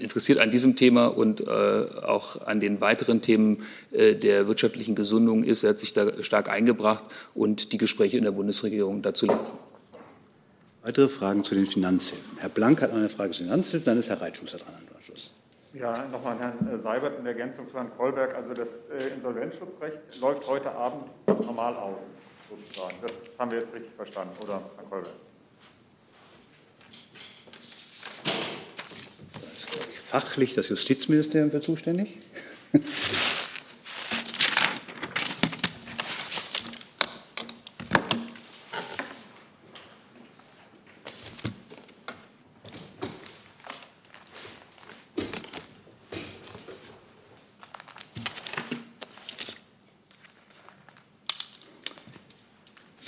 interessiert 0.00 0.38
an 0.38 0.50
diesem 0.50 0.76
Thema 0.76 1.06
und 1.06 1.48
auch 1.48 2.46
an 2.46 2.60
den 2.60 2.80
weiteren 2.80 3.20
Themen 3.20 3.58
der 3.92 4.46
wirtschaftlichen 4.46 4.94
Gesundung 4.94 5.42
ist. 5.42 5.64
Er 5.64 5.70
hat 5.70 5.78
sich 5.78 5.92
da 5.92 6.22
stark 6.22 6.48
eingebracht 6.48 7.04
und 7.34 7.72
die 7.72 7.78
Gespräche 7.78 8.18
in 8.18 8.24
der 8.24 8.32
Bundesregierung 8.32 9.02
dazu 9.02 9.26
laufen. 9.26 9.58
Weitere 10.82 11.08
Fragen 11.08 11.44
zu 11.44 11.54
den 11.54 11.66
Finanzhilfen. 11.66 12.38
Herr 12.38 12.48
Blank 12.48 12.82
hat 12.82 12.92
noch 12.92 12.98
eine 12.98 13.08
Frage 13.08 13.32
zu 13.32 13.42
den 13.42 13.48
Finanzhilfen, 13.48 13.86
dann 13.86 13.98
ist 13.98 14.08
Herr 14.08 14.20
Reitschuster 14.20 14.58
dran. 14.58 14.87
Ja, 15.74 16.06
nochmal 16.06 16.32
an 16.32 16.38
Herrn 16.38 16.80
äh, 16.80 16.82
Seibert 16.82 17.18
in 17.18 17.26
Ergänzung 17.26 17.68
zu 17.68 17.74
Herrn 17.74 17.90
Kolberg. 17.96 18.34
Also 18.34 18.54
das 18.54 18.88
äh, 18.88 19.08
Insolvenzschutzrecht 19.14 19.98
läuft 20.20 20.46
heute 20.46 20.72
Abend 20.72 21.10
normal 21.26 21.76
aus, 21.76 21.98
sozusagen. 22.48 22.96
Das 23.02 23.12
haben 23.38 23.50
wir 23.50 23.58
jetzt 23.58 23.74
richtig 23.74 23.92
verstanden, 23.94 24.34
oder, 24.42 24.62
Herr 24.76 24.84
Kolberg? 24.84 25.12
Da 28.24 28.30
ist, 29.56 29.70
glaube 29.70 29.86
ich, 29.92 30.00
fachlich 30.00 30.54
das 30.54 30.68
Justizministerium 30.70 31.50
für 31.50 31.60
zuständig. 31.60 32.18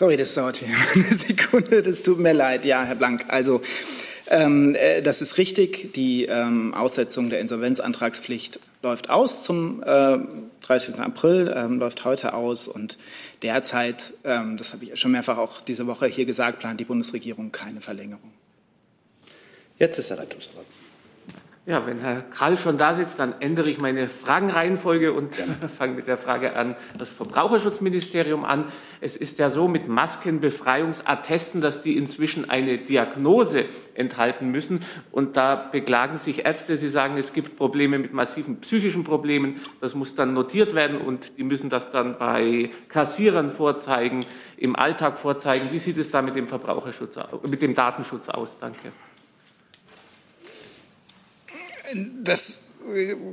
Sorry, 0.01 0.17
das 0.17 0.33
dauert 0.33 0.57
hier 0.57 0.69
eine 0.95 1.05
Sekunde. 1.05 1.83
Das 1.83 2.03
tut 2.03 2.19
mir 2.19 2.33
leid. 2.33 2.65
Ja, 2.65 2.85
Herr 2.85 2.95
Blank. 2.95 3.27
Also, 3.29 3.61
ähm, 4.29 4.75
äh, 4.75 5.03
das 5.03 5.21
ist 5.21 5.37
richtig. 5.37 5.93
Die 5.93 6.25
ähm, 6.25 6.73
Aussetzung 6.73 7.29
der 7.29 7.41
Insolvenzantragspflicht 7.41 8.61
läuft 8.83 9.11
aus 9.11 9.43
zum 9.43 9.83
äh, 9.83 10.17
30. 10.63 11.01
April, 11.01 11.53
ähm, 11.55 11.79
läuft 11.79 12.07
heute 12.07 12.33
aus. 12.33 12.67
Und 12.67 12.97
derzeit, 13.43 14.15
ähm, 14.25 14.57
das 14.57 14.73
habe 14.73 14.87
ich 14.87 14.99
schon 14.99 15.11
mehrfach 15.13 15.37
auch 15.37 15.61
diese 15.61 15.87
Woche 15.87 16.07
hier 16.07 16.25
gesagt, 16.25 16.61
plant 16.61 16.81
die 16.81 16.87
Bundesregierung 16.87 17.53
keine 17.53 17.83
Verlängerung. 17.83 18.33
Jetzt 19.79 19.99
ist 19.99 20.09
Herr 20.09 20.19
Rettungsrat. 20.19 20.65
Ja, 21.67 21.85
wenn 21.85 21.99
Herr 21.99 22.23
Krall 22.23 22.57
schon 22.57 22.79
da 22.79 22.95
sitzt, 22.95 23.19
dann 23.19 23.35
ändere 23.39 23.69
ich 23.69 23.79
meine 23.79 24.09
Fragenreihenfolge 24.09 25.13
und 25.13 25.35
fange 25.79 25.93
mit 25.93 26.07
der 26.07 26.17
Frage 26.17 26.57
an 26.57 26.75
das 26.97 27.11
Verbraucherschutzministerium 27.11 28.47
an. 28.47 28.65
Es 29.03 29.15
ist 29.15 29.39
ja 29.39 29.51
so 29.51 29.69
mit 29.69 29.87
Maskenbefreiungsattesten, 29.87 31.61
dass 31.61 31.83
die 31.83 31.99
inzwischen 31.99 32.49
eine 32.49 32.79
Diagnose 32.79 33.67
enthalten 33.95 34.51
müssen. 34.51 34.81
Und 35.13 35.37
da 35.37 35.55
beklagen 35.55 36.17
sich 36.17 36.47
Ärzte, 36.47 36.79
sie 36.79 36.89
sagen, 36.89 37.19
es 37.19 37.35
gibt 37.35 37.57
Probleme 37.57 37.99
mit 37.99 38.15
massiven 38.15 38.61
psychischen 38.61 39.05
Problemen. 39.05 39.61
Das 39.83 39.95
muss 39.95 40.15
dann 40.15 40.33
notiert 40.33 40.75
werden 40.75 40.99
und 40.99 41.37
die 41.37 41.45
müssen 41.45 41.69
das 41.69 41.91
dann 41.91 42.17
bei 42.17 42.71
Kassierern 42.89 43.51
vorzeigen, 43.51 44.25
im 44.57 44.77
Alltag 44.77 45.19
vorzeigen. 45.19 45.69
Wie 45.73 45.79
sieht 45.79 45.99
es 45.99 46.11
da 46.11 46.23
mit 46.23 46.37
dem 46.37 46.49
Verbraucherschutz, 46.49 47.19
mit 47.47 47.61
dem 47.61 47.75
Datenschutz 47.75 48.31
aus? 48.31 48.59
Danke. 48.59 48.93
Das 52.23 52.65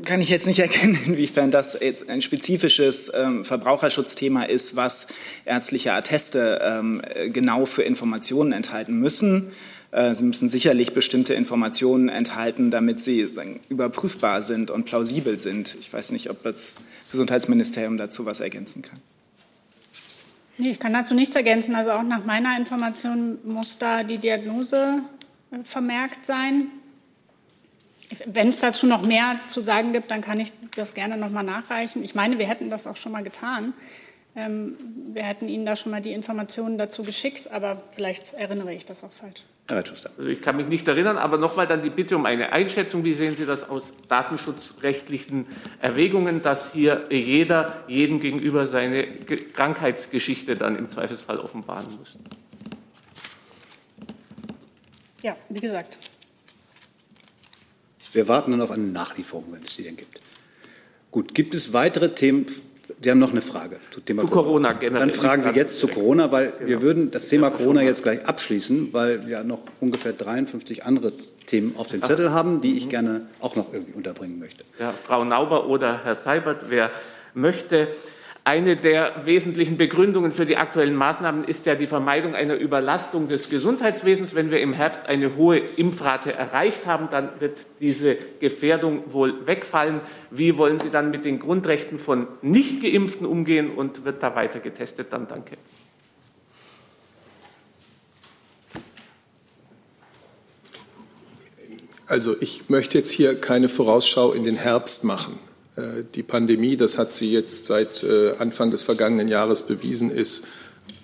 kann 0.05 0.21
ich 0.21 0.29
jetzt 0.29 0.47
nicht 0.47 0.59
erkennen, 0.67 0.97
inwiefern 1.05 1.51
das 1.51 1.77
ein 2.07 2.21
spezifisches 2.21 3.11
ähm, 3.13 3.45
Verbraucherschutzthema 3.45 4.43
ist, 4.43 4.75
was 4.75 5.07
ärztliche 5.45 5.93
Atteste 5.93 6.59
ähm, 6.61 7.01
genau 7.31 7.65
für 7.65 7.83
Informationen 7.83 8.51
enthalten 8.51 8.99
müssen. 8.99 9.51
Äh, 9.91 10.13
sie 10.13 10.23
müssen 10.23 10.49
sicherlich 10.49 10.93
bestimmte 10.93 11.33
Informationen 11.33 12.09
enthalten, 12.09 12.71
damit 12.71 13.01
sie 13.01 13.25
sagen, 13.25 13.59
überprüfbar 13.69 14.41
sind 14.41 14.69
und 14.69 14.85
plausibel 14.85 15.37
sind. 15.37 15.77
Ich 15.79 15.91
weiß 15.91 16.11
nicht, 16.11 16.29
ob 16.29 16.43
das 16.43 16.75
Gesundheitsministerium 17.11 17.97
dazu 17.97 18.25
was 18.25 18.39
ergänzen 18.39 18.81
kann. 18.81 18.99
Nee, 20.57 20.71
ich 20.71 20.79
kann 20.79 20.93
dazu 20.93 21.13
nichts 21.13 21.35
ergänzen. 21.35 21.75
Also 21.75 21.91
auch 21.91 22.03
nach 22.03 22.25
meiner 22.25 22.57
Information 22.57 23.37
muss 23.45 23.77
da 23.77 24.03
die 24.03 24.17
Diagnose 24.17 25.01
äh, 25.51 25.63
vermerkt 25.63 26.25
sein. 26.25 26.67
Wenn 28.25 28.47
es 28.47 28.59
dazu 28.59 28.85
noch 28.85 29.05
mehr 29.05 29.39
zu 29.47 29.63
sagen 29.63 29.91
gibt, 29.91 30.11
dann 30.11 30.21
kann 30.21 30.39
ich 30.39 30.53
das 30.75 30.93
gerne 30.93 31.17
noch 31.17 31.29
mal 31.29 31.43
nachreichen. 31.43 32.03
Ich 32.03 32.15
meine, 32.15 32.39
wir 32.39 32.47
hätten 32.47 32.69
das 32.69 32.87
auch 32.87 32.95
schon 32.95 33.11
mal 33.11 33.23
getan. 33.23 33.73
Ähm, 34.35 34.77
wir 35.13 35.23
hätten 35.23 35.49
Ihnen 35.49 35.65
da 35.65 35.75
schon 35.75 35.91
mal 35.91 36.01
die 36.01 36.13
Informationen 36.13 36.77
dazu 36.77 37.03
geschickt, 37.03 37.51
aber 37.51 37.81
vielleicht 37.89 38.33
erinnere 38.33 38.73
ich 38.73 38.85
das 38.85 39.03
auch 39.03 39.11
falsch. 39.11 39.43
Also 39.69 40.27
ich 40.27 40.41
kann 40.41 40.55
mich 40.55 40.67
nicht 40.67 40.87
erinnern, 40.87 41.17
aber 41.17 41.37
nochmal 41.37 41.67
dann 41.67 41.81
die 41.81 41.89
Bitte 41.89 42.15
um 42.15 42.25
eine 42.25 42.53
Einschätzung. 42.53 43.03
Wie 43.03 43.13
sehen 43.13 43.35
Sie 43.35 43.45
das 43.45 43.69
aus 43.69 43.93
datenschutzrechtlichen 44.07 45.47
Erwägungen, 45.81 46.41
dass 46.41 46.71
hier 46.71 47.07
jeder 47.09 47.83
jedem 47.87 48.21
gegenüber 48.21 48.65
seine 48.65 49.05
Krankheitsgeschichte 49.05 50.55
dann 50.55 50.77
im 50.77 50.87
Zweifelsfall 50.87 51.39
offenbaren 51.39 51.87
muss? 51.97 52.17
Ja, 55.21 55.35
wie 55.49 55.59
gesagt, 55.59 55.97
wir 58.13 58.27
warten 58.27 58.51
dann 58.51 58.61
auf 58.61 58.71
eine 58.71 58.83
Nachlieferung, 58.83 59.45
wenn 59.51 59.61
es 59.61 59.75
die 59.75 59.83
denn 59.83 59.97
gibt. 59.97 60.19
Gut, 61.11 61.33
gibt 61.33 61.55
es 61.55 61.73
weitere 61.73 62.13
Themen? 62.13 62.45
Sie 63.01 63.11
haben 63.11 63.19
noch 63.19 63.31
eine 63.31 63.41
Frage 63.41 63.79
zu 63.91 63.99
Thema 63.99 64.21
zu 64.23 64.29
Corona. 64.29 64.73
Corona 64.73 64.99
Dann 64.99 65.11
fragen 65.11 65.43
Sie 65.43 65.49
jetzt 65.51 65.79
zu 65.79 65.87
Corona, 65.87 66.31
weil 66.31 66.51
genau. 66.51 66.67
wir 66.67 66.81
würden 66.81 67.11
das 67.11 67.27
Thema 67.27 67.49
Corona 67.49 67.81
jetzt 67.81 68.01
gleich 68.01 68.25
abschließen, 68.25 68.93
weil 68.93 69.27
wir 69.27 69.43
noch 69.43 69.59
ungefähr 69.81 70.13
53 70.13 70.85
andere 70.85 71.13
Themen 71.45 71.75
auf 71.75 71.89
dem 71.89 72.01
Zettel 72.01 72.31
haben, 72.31 72.61
die 72.61 72.77
ich 72.77 72.85
mhm. 72.85 72.89
gerne 72.89 73.21
auch 73.39 73.55
noch 73.55 73.73
irgendwie 73.73 73.93
unterbringen 73.93 74.39
möchte. 74.39 74.63
Ja, 74.79 74.93
Frau 74.93 75.23
Nauber 75.25 75.67
oder 75.67 76.03
Herr 76.03 76.15
Seibert, 76.15 76.69
wer 76.69 76.89
möchte. 77.33 77.89
Eine 78.47 78.77
der 78.77 79.25
wesentlichen 79.25 79.75
Begründungen 79.75 80.31
für 80.31 80.45
die 80.45 80.55
aktuellen 80.55 80.95
Maßnahmen 80.95 81.43
ist 81.43 81.65
ja 81.65 81.75
die 81.75 81.85
Vermeidung 81.85 82.33
einer 82.33 82.55
Überlastung 82.55 83.27
des 83.27 83.49
Gesundheitswesens. 83.49 84.35
Wenn 84.35 84.51
wir 84.51 84.61
im 84.61 84.71
Herbst 84.71 85.05
eine 85.05 85.35
hohe 85.35 85.57
Impfrate 85.57 86.33
erreicht 86.33 86.85
haben, 86.85 87.09
dann 87.11 87.27
wird 87.41 87.65
diese 87.81 88.15
Gefährdung 88.39 89.11
wohl 89.11 89.45
wegfallen. 89.45 89.99
Wie 90.31 90.57
wollen 90.57 90.79
Sie 90.79 90.89
dann 90.89 91.11
mit 91.11 91.25
den 91.25 91.39
Grundrechten 91.39 91.99
von 91.99 92.29
Nichtgeimpften 92.41 93.27
umgehen 93.27 93.69
und 93.69 94.05
wird 94.05 94.23
da 94.23 94.33
weiter 94.33 94.61
getestet? 94.61 95.07
Dann 95.11 95.27
danke. 95.27 95.57
Also 102.05 102.37
ich 102.39 102.69
möchte 102.69 102.97
jetzt 102.97 103.11
hier 103.11 103.41
keine 103.41 103.67
Vorausschau 103.67 104.31
in 104.31 104.45
den 104.45 104.55
Herbst 104.55 105.03
machen. 105.03 105.37
Äh, 105.77 106.03
die 106.15 106.23
Pandemie, 106.23 106.75
das 106.75 106.97
hat 106.97 107.13
sie 107.13 107.31
jetzt 107.31 107.65
seit 107.65 108.03
äh, 108.03 108.33
Anfang 108.39 108.71
des 108.71 108.83
vergangenen 108.83 109.27
Jahres 109.27 109.63
bewiesen, 109.63 110.11
ist 110.11 110.45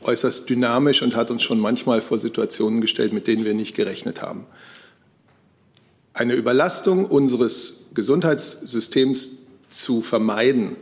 äußerst 0.01 0.49
dynamisch 0.49 1.01
und 1.01 1.15
hat 1.15 1.31
uns 1.31 1.43
schon 1.43 1.59
manchmal 1.59 2.01
vor 2.01 2.17
Situationen 2.17 2.81
gestellt, 2.81 3.13
mit 3.13 3.27
denen 3.27 3.45
wir 3.45 3.53
nicht 3.53 3.75
gerechnet 3.75 4.21
haben. 4.21 4.45
Eine 6.13 6.33
Überlastung 6.33 7.05
unseres 7.05 7.85
Gesundheitssystems 7.93 9.43
zu 9.69 10.01
vermeiden, 10.01 10.75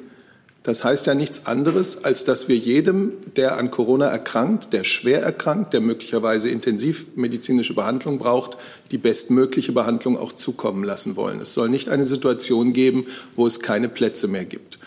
das 0.64 0.84
heißt 0.84 1.08
ja 1.08 1.16
nichts 1.16 1.48
anderes, 1.48 2.04
als 2.04 2.24
dass 2.24 2.48
wir 2.48 2.56
jedem, 2.56 3.14
der 3.36 3.58
an 3.58 3.72
Corona 3.72 4.08
erkrankt, 4.08 4.74
der 4.74 4.84
schwer 4.84 5.24
erkrankt, 5.24 5.74
der 5.74 5.82
möglicherweise 5.82 6.50
intensivmedizinische 6.50 7.74
Behandlung 7.74 8.20
braucht, 8.20 8.58
die 8.92 9.00
bestmögliche 9.00 9.72
Behandlung 9.72 10.18
auch 10.18 10.34
zukommen 10.34 10.84
lassen 10.84 11.16
wollen. 11.16 11.40
Es 11.40 11.56
soll 11.56 11.70
nicht 11.70 11.90
eine 11.90 12.04
Situation 12.04 12.74
geben, 12.74 13.08
wo 13.36 13.48
es 13.48 13.62
keine 13.62 13.90
Plätze 13.90 14.28
mehr 14.28 14.46
gibt. 14.46 14.78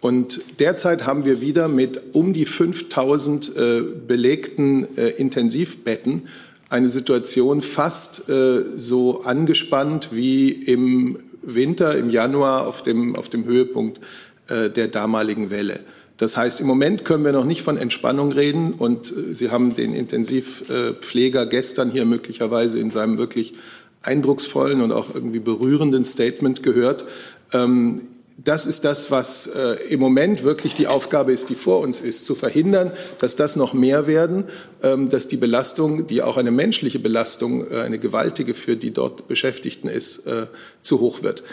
Und 0.00 0.40
derzeit 0.60 1.06
haben 1.06 1.24
wir 1.24 1.40
wieder 1.40 1.66
mit 1.66 2.14
um 2.14 2.32
die 2.32 2.44
5000 2.44 3.56
äh, 3.56 3.82
belegten 4.06 4.96
äh, 4.96 5.08
Intensivbetten 5.08 6.28
eine 6.68 6.88
Situation 6.88 7.60
fast 7.60 8.28
äh, 8.28 8.62
so 8.76 9.22
angespannt 9.22 10.10
wie 10.12 10.50
im 10.50 11.18
Winter, 11.42 11.96
im 11.96 12.10
Januar, 12.10 12.66
auf 12.66 12.82
dem, 12.82 13.16
auf 13.16 13.28
dem 13.28 13.44
Höhepunkt 13.44 14.00
der 14.48 14.88
damaligen 14.88 15.50
Welle. 15.50 15.80
Das 16.16 16.36
heißt, 16.36 16.60
im 16.60 16.66
Moment 16.66 17.04
können 17.04 17.24
wir 17.24 17.32
noch 17.32 17.44
nicht 17.44 17.62
von 17.62 17.76
Entspannung 17.76 18.32
reden. 18.32 18.74
Und 18.74 19.10
äh, 19.10 19.34
Sie 19.34 19.50
haben 19.50 19.74
den 19.74 19.94
Intensivpfleger 19.94 21.46
gestern 21.46 21.90
hier 21.90 22.04
möglicherweise 22.04 22.78
in 22.78 22.90
seinem 22.90 23.18
wirklich 23.18 23.54
eindrucksvollen 24.02 24.80
und 24.80 24.92
auch 24.92 25.14
irgendwie 25.14 25.40
berührenden 25.40 26.04
Statement 26.04 26.62
gehört. 26.62 27.04
Ähm, 27.52 28.02
das 28.36 28.66
ist 28.66 28.84
das, 28.84 29.10
was 29.12 29.46
äh, 29.46 29.76
im 29.88 30.00
Moment 30.00 30.42
wirklich 30.42 30.74
die 30.74 30.88
Aufgabe 30.88 31.32
ist, 31.32 31.50
die 31.50 31.54
vor 31.54 31.80
uns 31.80 32.00
ist, 32.00 32.26
zu 32.26 32.34
verhindern, 32.34 32.90
dass 33.20 33.36
das 33.36 33.54
noch 33.54 33.74
mehr 33.74 34.08
werden, 34.08 34.44
ähm, 34.82 35.08
dass 35.08 35.28
die 35.28 35.36
Belastung, 35.36 36.08
die 36.08 36.20
auch 36.20 36.36
eine 36.36 36.50
menschliche 36.50 36.98
Belastung, 36.98 37.70
äh, 37.70 37.80
eine 37.80 37.98
gewaltige 37.98 38.54
für 38.54 38.76
die 38.76 38.90
dort 38.90 39.28
Beschäftigten 39.28 39.88
ist, 39.88 40.26
äh, 40.26 40.46
zu 40.82 41.00
hoch 41.00 41.22
wird. 41.22 41.44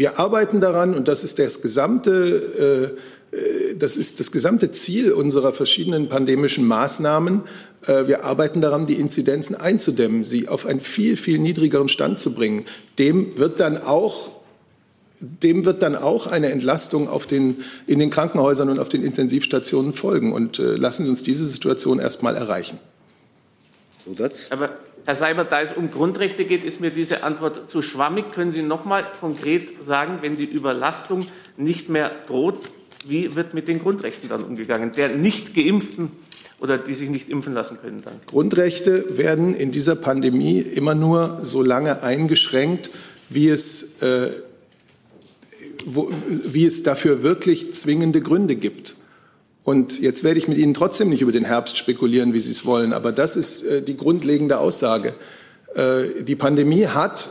Wir 0.00 0.18
arbeiten 0.18 0.62
daran 0.62 0.94
und 0.94 1.08
das 1.08 1.24
ist 1.24 1.38
das 1.38 1.60
gesamte, 1.60 2.96
äh, 3.32 3.36
äh, 3.36 3.74
das 3.76 3.98
ist 3.98 4.18
das 4.18 4.32
gesamte 4.32 4.70
Ziel 4.70 5.12
unserer 5.12 5.52
verschiedenen 5.52 6.08
pandemischen 6.08 6.66
Maßnahmen. 6.66 7.42
Äh, 7.86 8.06
wir 8.06 8.24
arbeiten 8.24 8.62
daran, 8.62 8.86
die 8.86 8.94
Inzidenzen 8.94 9.56
einzudämmen, 9.56 10.24
sie 10.24 10.48
auf 10.48 10.64
einen 10.64 10.80
viel, 10.80 11.16
viel 11.16 11.38
niedrigeren 11.38 11.88
Stand 11.88 12.18
zu 12.18 12.32
bringen. 12.32 12.64
Dem 12.98 13.36
wird 13.36 13.60
dann 13.60 13.76
auch 13.76 14.40
dem 15.20 15.66
wird 15.66 15.82
dann 15.82 15.96
auch 15.96 16.28
eine 16.28 16.48
Entlastung 16.48 17.06
auf 17.06 17.26
den, 17.26 17.58
in 17.86 17.98
den 17.98 18.08
Krankenhäusern 18.08 18.70
und 18.70 18.78
auf 18.78 18.88
den 18.88 19.04
Intensivstationen 19.04 19.92
folgen. 19.92 20.32
Und 20.32 20.58
äh, 20.58 20.76
lassen 20.76 21.04
Sie 21.04 21.10
uns 21.10 21.22
diese 21.22 21.44
Situation 21.44 21.98
erst 21.98 22.22
mal 22.22 22.36
erreichen. 22.36 22.78
Zusatz? 24.02 24.46
Aber 24.48 24.70
Herr 25.04 25.14
Seibert, 25.14 25.50
da 25.50 25.62
es 25.62 25.72
um 25.72 25.90
Grundrechte 25.90 26.44
geht, 26.44 26.64
ist 26.64 26.80
mir 26.80 26.90
diese 26.90 27.22
Antwort 27.22 27.68
zu 27.68 27.82
schwammig. 27.82 28.32
Können 28.32 28.52
Sie 28.52 28.62
noch 28.62 28.84
mal 28.84 29.04
konkret 29.18 29.82
sagen, 29.82 30.18
wenn 30.20 30.36
die 30.36 30.44
Überlastung 30.44 31.26
nicht 31.56 31.88
mehr 31.88 32.12
droht, 32.26 32.68
wie 33.06 33.34
wird 33.34 33.54
mit 33.54 33.66
den 33.66 33.80
Grundrechten 33.80 34.28
dann 34.28 34.44
umgegangen? 34.44 34.92
Der 34.92 35.08
nicht 35.08 35.54
geimpften 35.54 36.10
oder 36.60 36.76
die 36.76 36.94
sich 36.94 37.08
nicht 37.08 37.30
impfen 37.30 37.54
lassen 37.54 37.78
können. 37.80 38.02
Danke. 38.04 38.20
Grundrechte 38.26 39.16
werden 39.16 39.54
in 39.54 39.70
dieser 39.70 39.96
Pandemie 39.96 40.60
immer 40.60 40.94
nur 40.94 41.38
so 41.42 41.62
lange 41.62 42.02
eingeschränkt, 42.02 42.90
wie 43.30 43.48
es 43.48 44.02
äh, 44.02 44.30
wo, 45.86 46.10
wie 46.28 46.66
es 46.66 46.82
dafür 46.82 47.22
wirklich 47.22 47.72
zwingende 47.72 48.20
Gründe 48.20 48.56
gibt. 48.56 48.96
Und 49.70 50.00
jetzt 50.00 50.24
werde 50.24 50.36
ich 50.36 50.48
mit 50.48 50.58
Ihnen 50.58 50.74
trotzdem 50.74 51.10
nicht 51.10 51.22
über 51.22 51.30
den 51.30 51.44
Herbst 51.44 51.76
spekulieren, 51.76 52.34
wie 52.34 52.40
Sie 52.40 52.50
es 52.50 52.66
wollen, 52.66 52.92
aber 52.92 53.12
das 53.12 53.36
ist 53.36 53.62
äh, 53.62 53.80
die 53.80 53.96
grundlegende 53.96 54.58
Aussage. 54.58 55.14
Äh, 55.76 56.24
die 56.24 56.34
Pandemie 56.34 56.86
hat 56.86 57.30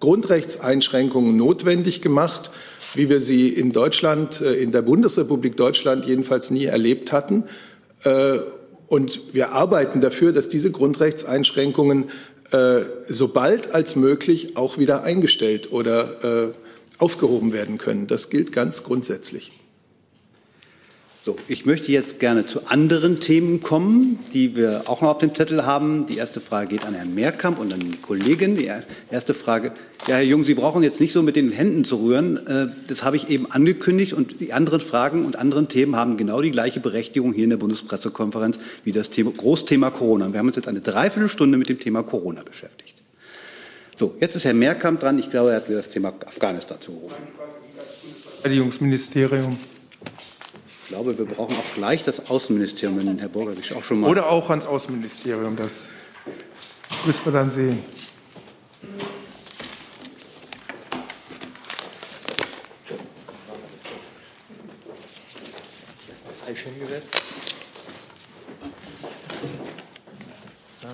Grundrechtseinschränkungen 0.00 1.36
notwendig 1.36 2.00
gemacht, 2.00 2.50
wie 2.94 3.10
wir 3.10 3.20
sie 3.20 3.50
in 3.50 3.72
Deutschland, 3.72 4.40
äh, 4.40 4.54
in 4.54 4.70
der 4.70 4.80
Bundesrepublik 4.80 5.58
Deutschland 5.58 6.06
jedenfalls 6.06 6.50
nie 6.50 6.64
erlebt 6.64 7.12
hatten. 7.12 7.44
Äh, 8.04 8.38
und 8.88 9.34
wir 9.34 9.52
arbeiten 9.52 10.00
dafür, 10.00 10.32
dass 10.32 10.48
diese 10.48 10.70
Grundrechtseinschränkungen 10.70 12.04
äh, 12.52 12.80
so 13.10 13.28
bald 13.28 13.74
als 13.74 13.96
möglich 13.96 14.56
auch 14.56 14.78
wieder 14.78 15.02
eingestellt 15.02 15.72
oder 15.72 16.46
äh, 16.46 16.52
aufgehoben 16.96 17.52
werden 17.52 17.76
können. 17.76 18.06
Das 18.06 18.30
gilt 18.30 18.50
ganz 18.50 18.82
grundsätzlich. 18.82 19.52
So, 21.24 21.36
ich 21.48 21.64
möchte 21.64 21.90
jetzt 21.90 22.20
gerne 22.20 22.46
zu 22.46 22.66
anderen 22.66 23.18
Themen 23.18 23.60
kommen, 23.60 24.18
die 24.34 24.56
wir 24.56 24.82
auch 24.84 25.00
noch 25.00 25.08
auf 25.08 25.18
dem 25.18 25.34
Zettel 25.34 25.64
haben. 25.64 26.04
Die 26.04 26.18
erste 26.18 26.38
Frage 26.38 26.68
geht 26.68 26.84
an 26.84 26.92
Herrn 26.92 27.14
Mehrkamp 27.14 27.58
und 27.58 27.72
an 27.72 27.80
die 27.80 27.96
Kollegin. 27.96 28.56
Die 28.56 28.70
erste 29.10 29.32
Frage, 29.32 29.72
ja, 30.06 30.16
Herr 30.16 30.22
Jung, 30.22 30.44
Sie 30.44 30.52
brauchen 30.52 30.82
jetzt 30.82 31.00
nicht 31.00 31.14
so 31.14 31.22
mit 31.22 31.34
den 31.34 31.50
Händen 31.50 31.86
zu 31.86 31.96
rühren. 31.96 32.46
Äh, 32.46 32.66
das 32.88 33.04
habe 33.04 33.16
ich 33.16 33.30
eben 33.30 33.50
angekündigt 33.50 34.12
und 34.12 34.38
die 34.42 34.52
anderen 34.52 34.80
Fragen 34.80 35.24
und 35.24 35.36
anderen 35.36 35.68
Themen 35.68 35.96
haben 35.96 36.18
genau 36.18 36.42
die 36.42 36.50
gleiche 36.50 36.80
Berechtigung 36.80 37.32
hier 37.32 37.44
in 37.44 37.50
der 37.50 37.56
Bundespressekonferenz 37.56 38.58
wie 38.84 38.92
das 38.92 39.08
Thema, 39.08 39.30
Großthema 39.30 39.92
Corona. 39.92 40.30
Wir 40.30 40.40
haben 40.40 40.48
uns 40.48 40.56
jetzt 40.56 40.68
eine 40.68 40.82
Dreiviertelstunde 40.82 41.56
mit 41.56 41.70
dem 41.70 41.80
Thema 41.80 42.02
Corona 42.02 42.42
beschäftigt. 42.42 42.96
So, 43.96 44.14
jetzt 44.20 44.36
ist 44.36 44.44
Herr 44.44 44.52
Mehrkamp 44.52 45.00
dran. 45.00 45.18
Ich 45.18 45.30
glaube, 45.30 45.52
er 45.52 45.56
hat 45.56 45.70
mir 45.70 45.76
das 45.76 45.88
Thema 45.88 46.12
Afghanistan 46.26 46.78
zugerufen. 46.82 47.16
Verteidigungsministerium. 48.42 49.56
Ich 50.84 50.88
glaube, 50.88 51.16
wir 51.16 51.24
brauchen 51.24 51.56
auch 51.56 51.74
gleich 51.74 52.04
das 52.04 52.28
Außenministerium, 52.28 52.98
wenn 52.98 53.18
Herr 53.18 53.30
Borgerwitsch 53.30 53.72
auch 53.72 53.82
schon 53.82 54.00
mal. 54.00 54.10
Oder 54.10 54.28
auch 54.28 54.50
ans 54.50 54.66
Außenministerium. 54.66 55.56
Das 55.56 55.94
müssen 57.06 57.24
wir 57.24 57.32
dann 57.32 57.48
sehen. 57.48 57.82
Falsch 66.44 66.60
hingesetzt. 66.60 67.22
So. 70.52 70.88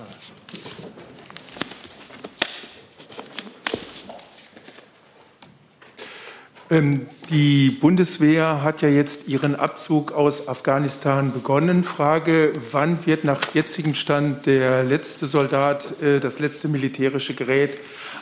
Ähm, 6.69 7.09
die 7.31 7.69
Bundeswehr 7.69 8.61
hat 8.61 8.81
ja 8.81 8.89
jetzt 8.89 9.29
ihren 9.29 9.55
Abzug 9.55 10.11
aus 10.11 10.49
Afghanistan 10.49 11.31
begonnen. 11.31 11.85
Frage, 11.85 12.51
wann 12.71 13.05
wird 13.05 13.23
nach 13.23 13.39
jetzigem 13.53 13.93
Stand 13.93 14.45
der 14.45 14.83
letzte 14.83 15.27
Soldat, 15.27 16.01
äh, 16.01 16.19
das 16.19 16.39
letzte 16.39 16.67
militärische 16.67 17.33
Gerät 17.33 17.77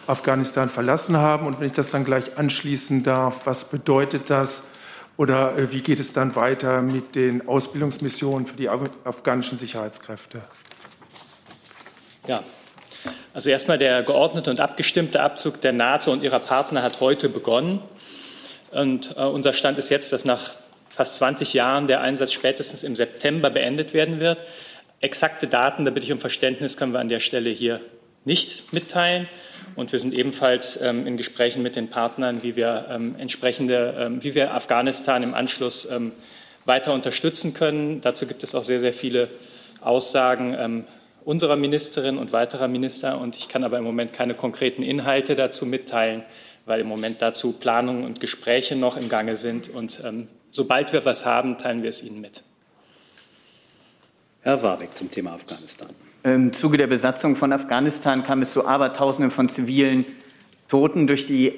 Afghanistan 0.05 0.70
verlassen 0.70 1.18
haben? 1.18 1.47
Und 1.47 1.60
wenn 1.60 1.68
ich 1.68 1.74
das 1.74 1.89
dann 1.89 2.05
gleich 2.05 2.38
anschließen 2.38 3.01
darf, 3.01 3.47
was 3.47 3.70
bedeutet 3.70 4.30
das? 4.30 4.68
Oder 5.18 5.57
äh, 5.57 5.72
wie 5.72 5.82
geht 5.82 5.99
es 5.99 6.14
dann 6.14 6.36
weiter 6.36 6.84
mit 6.84 7.16
den 7.16 7.47
Ausbildungsmissionen 7.47 8.45
für 8.45 8.57
die 8.57 8.70
afghanischen 8.70 9.57
Sicherheitskräfte? 9.57 10.41
Ja, 12.28 12.43
also 13.34 13.49
erstmal 13.49 13.80
der 13.80 14.03
geordnete 14.03 14.51
und 14.51 14.60
abgestimmte 14.60 15.22
Abzug 15.22 15.62
der 15.62 15.74
NATO 15.74 16.12
und 16.12 16.22
ihrer 16.22 16.39
Partner 16.39 16.84
hat 16.84 16.99
heute 16.99 17.28
begonnen. 17.28 17.82
Und 18.72 19.15
äh, 19.17 19.22
unser 19.22 19.53
Stand 19.53 19.78
ist 19.78 19.89
jetzt, 19.89 20.13
dass 20.13 20.26
nach 20.26 20.55
fast 20.89 21.15
20 21.17 21.53
Jahren 21.53 21.88
der 21.88 22.01
Einsatz 22.01 22.34
spätestens 22.34 22.84
im 22.84 22.95
September 22.95 23.49
beendet 23.49 23.93
werden 23.93 24.20
wird. 24.20 24.43
Exakte 25.01 25.47
Daten, 25.47 25.86
da 25.86 25.91
bitte 25.91 26.05
ich 26.05 26.11
um 26.11 26.20
Verständnis, 26.20 26.76
können 26.76 26.91
wir 26.91 26.99
an 26.99 27.09
der 27.09 27.20
Stelle 27.20 27.49
hier 27.49 27.80
nicht 28.26 28.74
mitteilen. 28.74 29.28
Und 29.76 29.91
wir 29.91 29.99
sind 29.99 30.13
ebenfalls 30.13 30.82
ähm, 30.82 31.07
in 31.07 31.15
Gesprächen 31.15 31.61
mit 31.61 31.76
den 31.76 31.89
Partnern, 31.89 32.43
wie 32.43 32.55
wir 32.55 32.88
ähm, 32.89 33.15
entsprechende, 33.17 33.95
ähm, 33.97 34.24
wie 34.24 34.36
wir 34.36 34.53
Afghanistan 34.53 35.24
im 35.24 35.34
Anschluss 35.34 35.88
ähm, 35.89 36.11
weiter 36.65 36.93
unterstützen 36.93 37.53
können. 37.53 38.01
Dazu 38.01 38.26
gibt 38.26 38.43
es 38.43 38.53
auch 38.55 38.63
sehr, 38.63 38.80
sehr 38.80 38.93
viele 38.93 39.30
Aussagen 39.82 40.55
ähm, 40.59 40.84
unserer 41.24 41.55
Ministerin 41.55 42.17
und 42.17 42.34
weiterer 42.34 42.67
Minister. 42.67 43.22
Und 43.22 43.38
ich 43.38 43.47
kann 43.47 43.63
aber 43.63 43.78
im 43.78 43.84
Moment 43.84 44.13
keine 44.13 44.34
konkreten 44.34 44.84
Inhalte 44.84 45.36
dazu 45.36 45.65
mitteilen 45.65 46.24
weil 46.70 46.82
im 46.82 46.88
Moment 46.88 47.22
dazu 47.24 47.53
Planungen 47.53 48.05
und 48.05 48.22
Gespräche 48.22 48.76
noch 48.76 48.95
im 48.95 49.09
Gange 49.09 49.36
sind. 49.36 49.70
Und 49.70 50.01
ähm, 50.05 50.28
sobald 50.51 50.93
wir 50.93 51.03
was 51.03 51.26
haben, 51.26 51.57
teilen 51.57 51.82
wir 51.82 51.89
es 51.89 52.03
Ihnen 52.03 52.22
mit. 52.22 52.43
Herr 54.41 54.61
Warwick 54.61 54.95
zum 54.95 55.09
Thema 55.09 55.34
Afghanistan. 55.34 55.89
Im 56.24 56.53
Zuge 56.53 56.78
der 56.78 56.86
Besatzung 56.86 57.36
von 57.36 57.51
Afghanistan 57.53 58.22
kam 58.22 58.43
es 58.43 58.53
zu 58.53 58.67
Abertausenden 58.67 59.32
von 59.32 59.49
zivilen 59.49 60.05
Toten 60.67 61.07
durch 61.07 61.26
die 61.26 61.53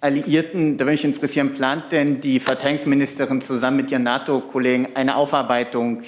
Alliierten. 0.00 0.76
Da 0.76 0.84
würde 0.84 0.92
mich 0.92 1.04
interessieren, 1.04 1.54
plant 1.54 1.92
denn 1.92 2.20
die 2.20 2.40
Verteidigungsministerin 2.40 3.40
zusammen 3.40 3.76
mit 3.76 3.92
ihren 3.92 4.02
NATO-Kollegen 4.02 4.96
eine 4.96 5.14
Aufarbeitung 5.14 6.02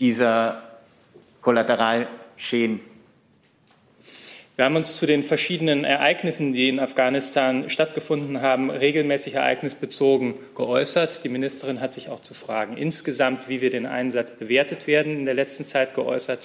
dieser 0.00 0.62
Kollateralschäden? 1.42 2.80
Wir 4.56 4.66
haben 4.66 4.76
uns 4.76 4.94
zu 4.94 5.06
den 5.06 5.24
verschiedenen 5.24 5.82
Ereignissen, 5.82 6.52
die 6.52 6.68
in 6.68 6.78
Afghanistan 6.78 7.68
stattgefunden 7.68 8.40
haben, 8.40 8.70
regelmäßig 8.70 9.34
ereignisbezogen 9.34 10.34
geäußert. 10.54 11.24
Die 11.24 11.28
Ministerin 11.28 11.80
hat 11.80 11.92
sich 11.92 12.08
auch 12.08 12.20
zu 12.20 12.34
Fragen 12.34 12.76
insgesamt, 12.76 13.48
wie 13.48 13.60
wir 13.60 13.70
den 13.70 13.84
Einsatz 13.84 14.30
bewertet 14.30 14.86
werden, 14.86 15.18
in 15.18 15.24
der 15.24 15.34
letzten 15.34 15.64
Zeit 15.64 15.96
geäußert. 15.96 16.38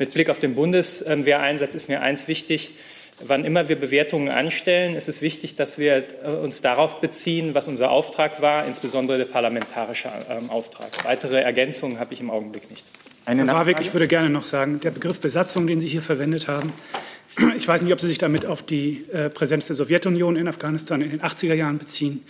Mit 0.00 0.12
Blick 0.12 0.28
auf 0.28 0.40
den 0.40 0.56
Bundeswehreinsatz 0.56 1.76
ist 1.76 1.88
mir 1.88 2.00
eins 2.00 2.26
wichtig. 2.26 2.72
Wann 3.20 3.44
immer 3.44 3.68
wir 3.68 3.76
Bewertungen 3.76 4.28
anstellen, 4.28 4.96
ist 4.96 5.08
es 5.08 5.22
wichtig, 5.22 5.54
dass 5.54 5.78
wir 5.78 6.04
äh, 6.24 6.30
uns 6.30 6.62
darauf 6.62 7.00
beziehen, 7.00 7.54
was 7.54 7.68
unser 7.68 7.92
Auftrag 7.92 8.42
war, 8.42 8.66
insbesondere 8.66 9.18
der 9.18 9.26
parlamentarische 9.26 10.10
ähm, 10.28 10.50
Auftrag. 10.50 10.88
Weitere 11.04 11.40
Ergänzungen 11.40 12.00
habe 12.00 12.12
ich 12.14 12.20
im 12.20 12.30
Augenblick 12.30 12.68
nicht. 12.70 12.84
Eine 13.24 13.46
Herr 13.46 13.54
Warwick, 13.54 13.76
ich 13.80 13.92
würde 13.92 14.08
gerne 14.08 14.30
noch 14.30 14.44
sagen, 14.44 14.80
der 14.80 14.90
Begriff 14.90 15.20
Besatzung, 15.20 15.68
den 15.68 15.78
Sie 15.78 15.86
hier 15.86 16.02
verwendet 16.02 16.48
haben, 16.48 16.72
ich 17.56 17.66
weiß 17.66 17.82
nicht, 17.82 17.92
ob 17.92 18.00
Sie 18.00 18.08
sich 18.08 18.18
damit 18.18 18.46
auf 18.46 18.62
die 18.62 19.04
äh, 19.12 19.30
Präsenz 19.30 19.66
der 19.66 19.76
Sowjetunion 19.76 20.36
in 20.36 20.48
Afghanistan 20.48 21.00
in 21.00 21.10
den 21.10 21.20
80er 21.20 21.54
Jahren 21.54 21.78
beziehen. 21.78 22.22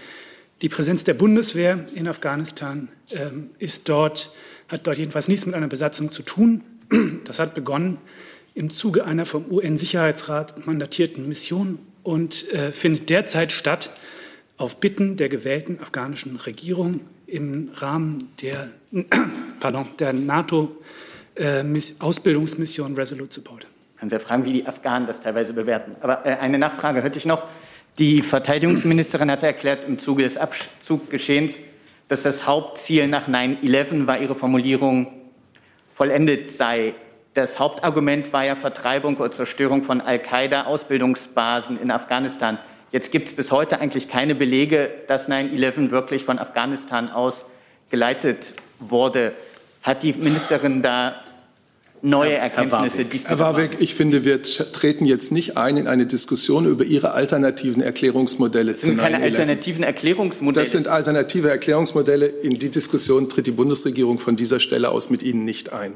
Die 0.63 0.69
Präsenz 0.69 1.05
der 1.05 1.15
Bundeswehr 1.15 1.87
in 1.95 2.07
Afghanistan 2.07 2.89
ähm, 3.11 3.51
ist 3.59 3.89
dort, 3.89 4.33
hat 4.69 4.87
dort 4.87 4.99
jedenfalls 4.99 5.29
nichts 5.29 5.47
mit 5.47 5.55
einer 5.55 5.69
Besatzung 5.69 6.13
zu 6.13 6.23
tun. 6.23 6.63
Das 7.25 7.39
hat 7.39 7.55
begonnen 7.55 7.97
im 8.55 8.71
Zuge 8.71 9.05
einer 9.05 9.27
vom 9.27 9.45
UN-Sicherheitsrat 9.51 10.67
mandatierten 10.67 11.29
Mission 11.29 11.79
und 12.03 12.51
äh, 12.53 12.71
findet 12.71 13.11
derzeit 13.11 13.53
statt 13.53 13.91
auf 14.57 14.79
Bitten 14.79 15.17
der 15.17 15.29
gewählten 15.29 15.81
afghanischen 15.81 16.37
Regierung 16.37 17.01
im 17.27 17.71
Rahmen 17.75 18.29
der, 18.43 18.71
pardon, 19.61 19.89
der 19.99 20.13
NATO-Ausbildungsmission 20.13 22.95
äh, 22.95 22.97
Resolute 22.97 23.35
Support. 23.35 23.67
Können 24.03 24.11
Sie 24.11 24.17
ja 24.17 24.21
fragen, 24.21 24.45
wie 24.45 24.55
die 24.55 24.67
Afghanen 24.67 25.07
das 25.07 25.21
teilweise 25.21 25.53
bewerten. 25.55 25.95
Aber 26.01 26.27
äh, 26.27 26.31
eine 26.31 26.59
Nachfrage 26.59 27.05
hörte 27.05 27.19
ich 27.19 27.25
noch. 27.25 27.45
Die 28.01 28.23
Verteidigungsministerin 28.23 29.31
hatte 29.31 29.47
erklärt 29.47 29.85
im 29.85 29.97
Zuge 30.01 30.25
des 30.25 30.37
Abzuggeschehens, 30.39 31.61
dass 32.09 32.25
das 32.25 32.45
Hauptziel 32.45 33.07
nach 33.07 33.29
9-11 33.29 34.09
war 34.09 34.19
ihre 34.19 34.35
Formulierung 34.35 35.07
vollendet 35.95 36.51
sei. 36.51 36.97
Das 37.35 37.61
Hauptargument 37.61 38.33
war 38.33 38.45
ja 38.45 38.57
Vertreibung 38.57 39.19
oder 39.19 39.31
Zerstörung 39.31 39.85
von 39.85 40.01
Al-Qaida-Ausbildungsbasen 40.01 41.81
in 41.81 41.93
Afghanistan. 41.93 42.59
Jetzt 42.91 43.13
gibt 43.13 43.29
es 43.29 43.37
bis 43.37 43.53
heute 43.53 43.79
eigentlich 43.79 44.09
keine 44.09 44.35
Belege, 44.35 44.91
dass 45.07 45.31
9-11 45.31 45.93
wirklich 45.93 46.25
von 46.25 46.41
Afghanistan 46.41 47.09
aus 47.09 47.45
geleitet 47.89 48.55
wurde. 48.81 49.35
Hat 49.85 50.03
die 50.03 50.13
Ministerin 50.13 50.83
da 50.83 51.23
neue 52.03 52.35
Erkenntnisse 52.35 53.07
Herr 53.25 53.39
Warwick, 53.39 53.77
ich 53.79 53.95
finde, 53.95 54.25
wir 54.25 54.43
treten 54.43 55.07
jetzt 55.07 55.33
nicht 55.33 55.57
ein 55.57 55.77
in 55.77 55.87
eine 55.87 56.07
Diskussion 56.07 56.67
über 56.67 56.85
Ihre 56.85 57.13
alternativen 57.13 57.81
Erklärungsmodelle 57.81 58.75
zu 58.75 58.89
9-11. 58.89 58.91
Das 58.91 58.97
sind 58.97 58.99
keine 58.99 59.25
alternativen 59.25 59.83
Erklärungsmodelle. 59.85 60.65
Das 60.65 60.73
sind 60.73 60.89
alternative 60.89 61.51
Erklärungsmodelle. 61.51 62.27
In 62.27 62.55
die 62.55 62.71
Diskussion 62.71 63.29
tritt 63.29 63.47
die 63.47 63.53
Bundesregierung 63.53 64.19
von 64.19 64.37
dieser 64.37 64.61
Stelle 64.61 64.91
aus 64.91 65.11
mit 65.11 65.23
Ihnen 65.23 65.45
nicht 65.45 65.73
ein. 65.73 65.95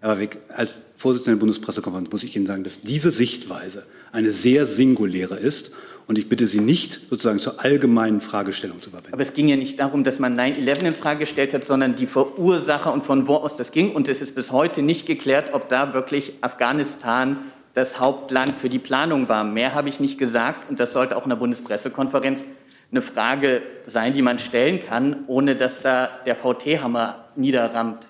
Herr 0.00 0.10
Warwick, 0.10 0.38
als 0.48 0.70
Vorsitzender 0.94 1.36
der 1.36 1.40
Bundespressekonferenz 1.40 2.10
muss 2.10 2.24
ich 2.24 2.36
Ihnen 2.36 2.46
sagen, 2.46 2.64
dass 2.64 2.80
diese 2.80 3.10
Sichtweise 3.10 3.84
eine 4.12 4.32
sehr 4.32 4.66
singuläre 4.66 5.36
ist 5.36 5.72
und 6.10 6.18
ich 6.18 6.28
bitte 6.28 6.48
Sie 6.48 6.58
nicht, 6.58 7.02
sozusagen 7.08 7.38
zur 7.38 7.60
allgemeinen 7.60 8.20
Fragestellung 8.20 8.82
zu 8.82 8.90
verwenden. 8.90 9.12
Aber 9.12 9.22
es 9.22 9.32
ging 9.32 9.46
ja 9.46 9.54
nicht 9.54 9.78
darum, 9.78 10.02
dass 10.02 10.18
man 10.18 10.36
9-11 10.36 10.82
in 10.82 10.94
Frage 10.96 11.20
gestellt 11.20 11.54
hat, 11.54 11.62
sondern 11.62 11.94
die 11.94 12.08
Verursacher 12.08 12.92
und 12.92 13.04
von 13.04 13.28
wo 13.28 13.36
aus 13.36 13.56
das 13.56 13.70
ging. 13.70 13.94
Und 13.94 14.08
es 14.08 14.20
ist 14.20 14.34
bis 14.34 14.50
heute 14.50 14.82
nicht 14.82 15.06
geklärt, 15.06 15.54
ob 15.54 15.68
da 15.68 15.94
wirklich 15.94 16.32
Afghanistan 16.40 17.36
das 17.74 18.00
Hauptland 18.00 18.56
für 18.60 18.68
die 18.68 18.80
Planung 18.80 19.28
war. 19.28 19.44
Mehr 19.44 19.72
habe 19.72 19.88
ich 19.88 20.00
nicht 20.00 20.18
gesagt. 20.18 20.68
Und 20.68 20.80
das 20.80 20.92
sollte 20.92 21.16
auch 21.16 21.22
in 21.22 21.28
der 21.28 21.36
Bundespressekonferenz 21.36 22.44
eine 22.90 23.02
Frage 23.02 23.62
sein, 23.86 24.12
die 24.12 24.22
man 24.22 24.40
stellen 24.40 24.80
kann, 24.80 25.22
ohne 25.28 25.54
dass 25.54 25.80
da 25.80 26.10
der 26.26 26.34
VT-Hammer 26.34 27.26
niederrammt. 27.36 28.08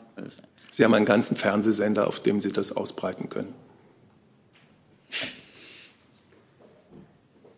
Sie 0.71 0.85
haben 0.85 0.95
einen 0.95 1.05
ganzen 1.05 1.37
Fernsehsender, 1.37 2.09
auf 2.09 2.21
dem 2.21 2.41
Sie 2.41 2.51
das 2.51 2.75
ausbreiten 2.75 3.29
können. 3.29 3.53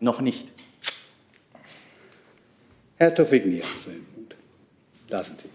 Noch 0.03 0.19
nicht. 0.19 0.49
Herr 2.97 3.15
Tofigny, 3.15 3.61
da 5.07 5.23
sind 5.23 5.39
Sie. 5.39 5.47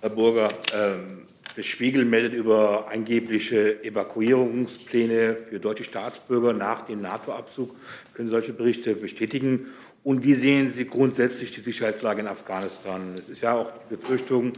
Herr 0.00 0.10
Burger, 0.10 0.52
ähm, 0.74 1.28
der 1.56 1.62
Spiegel 1.62 2.04
meldet 2.06 2.34
über 2.34 2.88
angebliche 2.90 3.84
Evakuierungspläne 3.84 5.36
für 5.36 5.60
deutsche 5.60 5.84
Staatsbürger 5.84 6.54
nach 6.54 6.86
dem 6.86 7.02
NATO-Abzug. 7.02 7.76
Können 8.14 8.30
solche 8.30 8.52
Berichte 8.52 8.96
bestätigen? 8.96 9.68
Und 10.02 10.24
wie 10.24 10.34
sehen 10.34 10.68
Sie 10.68 10.84
grundsätzlich 10.84 11.52
die 11.52 11.60
Sicherheitslage 11.60 12.20
in 12.20 12.26
Afghanistan? 12.26 13.14
Es 13.16 13.28
ist 13.28 13.42
ja 13.42 13.54
auch 13.54 13.70
die 13.88 13.94
Befürchtung, 13.94 14.52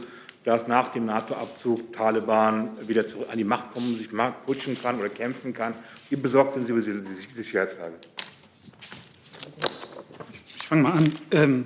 dass 0.45 0.67
nach 0.67 0.89
dem 0.89 1.05
NATO-Abzug 1.05 1.93
Taliban 1.93 2.71
wieder 2.87 3.05
an 3.29 3.37
die 3.37 3.43
Macht 3.43 3.75
kommen, 3.75 3.99
sich 3.99 4.09
putschen 4.47 4.81
kann 4.81 4.97
oder 4.97 5.09
kämpfen 5.09 5.53
kann. 5.53 5.75
Wie 6.09 6.15
besorgt 6.15 6.53
sind 6.53 6.65
Sie 6.65 6.71
über 6.71 6.81
die 6.81 7.43
Sicherheitslage? 7.43 7.93
Ich 10.67 10.69
fange 10.69 10.81
mal 10.81 10.91
an. 10.91 11.11
Ähm, 11.31 11.65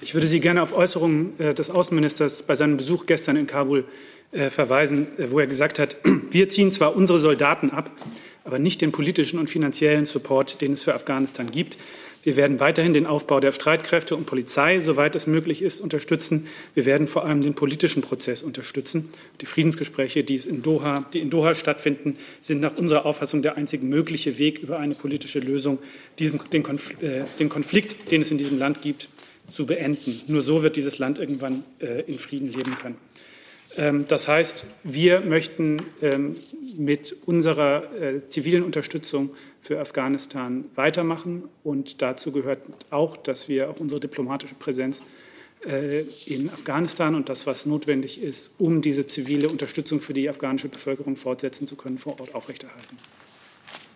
ich 0.00 0.14
würde 0.14 0.26
Sie 0.26 0.40
gerne 0.40 0.62
auf 0.62 0.72
Äußerungen 0.72 1.38
äh, 1.38 1.52
des 1.52 1.68
Außenministers 1.68 2.44
bei 2.44 2.56
seinem 2.56 2.78
Besuch 2.78 3.04
gestern 3.04 3.36
in 3.36 3.46
Kabul 3.46 3.84
äh, 4.32 4.48
verweisen, 4.48 5.06
äh, 5.18 5.30
wo 5.30 5.38
er 5.38 5.46
gesagt 5.46 5.78
hat, 5.78 5.98
wir 6.30 6.48
ziehen 6.48 6.70
zwar 6.70 6.96
unsere 6.96 7.18
Soldaten 7.18 7.68
ab, 7.68 7.90
aber 8.44 8.58
nicht 8.58 8.80
den 8.80 8.90
politischen 8.90 9.38
und 9.38 9.50
finanziellen 9.50 10.06
Support, 10.06 10.62
den 10.62 10.72
es 10.72 10.82
für 10.82 10.94
Afghanistan 10.94 11.50
gibt. 11.50 11.76
Wir 12.28 12.36
werden 12.36 12.60
weiterhin 12.60 12.92
den 12.92 13.06
Aufbau 13.06 13.40
der 13.40 13.52
Streitkräfte 13.52 14.14
und 14.14 14.26
Polizei, 14.26 14.80
soweit 14.80 15.16
es 15.16 15.26
möglich 15.26 15.62
ist, 15.62 15.80
unterstützen. 15.80 16.46
Wir 16.74 16.84
werden 16.84 17.06
vor 17.06 17.24
allem 17.24 17.40
den 17.40 17.54
politischen 17.54 18.02
Prozess 18.02 18.42
unterstützen. 18.42 19.08
Die 19.40 19.46
Friedensgespräche, 19.46 20.22
die, 20.24 20.34
in 20.34 20.60
Doha, 20.60 21.06
die 21.14 21.20
in 21.20 21.30
Doha 21.30 21.54
stattfinden, 21.54 22.18
sind 22.42 22.60
nach 22.60 22.76
unserer 22.76 23.06
Auffassung 23.06 23.40
der 23.40 23.56
einzig 23.56 23.82
mögliche 23.82 24.38
Weg 24.38 24.58
über 24.58 24.78
eine 24.78 24.94
politische 24.94 25.40
Lösung, 25.40 25.78
diesen, 26.18 26.38
den, 26.52 26.62
Konflikt, 26.62 27.02
äh, 27.02 27.24
den 27.38 27.48
Konflikt, 27.48 28.10
den 28.10 28.20
es 28.20 28.30
in 28.30 28.36
diesem 28.36 28.58
Land 28.58 28.82
gibt, 28.82 29.08
zu 29.48 29.64
beenden. 29.64 30.20
Nur 30.26 30.42
so 30.42 30.62
wird 30.62 30.76
dieses 30.76 30.98
Land 30.98 31.18
irgendwann 31.18 31.64
äh, 31.80 32.02
in 32.02 32.18
Frieden 32.18 32.52
leben 32.52 32.76
können. 32.78 32.96
Ähm, 33.78 34.06
das 34.08 34.28
heißt, 34.28 34.66
wir 34.82 35.20
möchten 35.20 35.84
ähm, 36.02 36.36
mit 36.76 37.16
unserer 37.26 37.94
äh, 37.94 38.26
zivilen 38.26 38.64
Unterstützung 38.64 39.30
für 39.62 39.80
Afghanistan 39.80 40.64
weitermachen. 40.74 41.44
Und 41.62 42.02
dazu 42.02 42.32
gehört 42.32 42.60
auch, 42.90 43.16
dass 43.16 43.48
wir 43.48 43.70
auch 43.70 43.78
unsere 43.78 44.00
diplomatische 44.00 44.56
Präsenz 44.56 45.02
äh, 45.64 46.00
in 46.26 46.50
Afghanistan 46.50 47.14
und 47.14 47.28
das, 47.28 47.46
was 47.46 47.66
notwendig 47.66 48.20
ist, 48.20 48.50
um 48.58 48.82
diese 48.82 49.06
zivile 49.06 49.48
Unterstützung 49.48 50.00
für 50.00 50.12
die 50.12 50.28
afghanische 50.28 50.68
Bevölkerung 50.68 51.14
fortsetzen 51.14 51.66
zu 51.66 51.76
können, 51.76 51.98
vor 51.98 52.20
Ort 52.20 52.34
aufrechterhalten. 52.34 52.98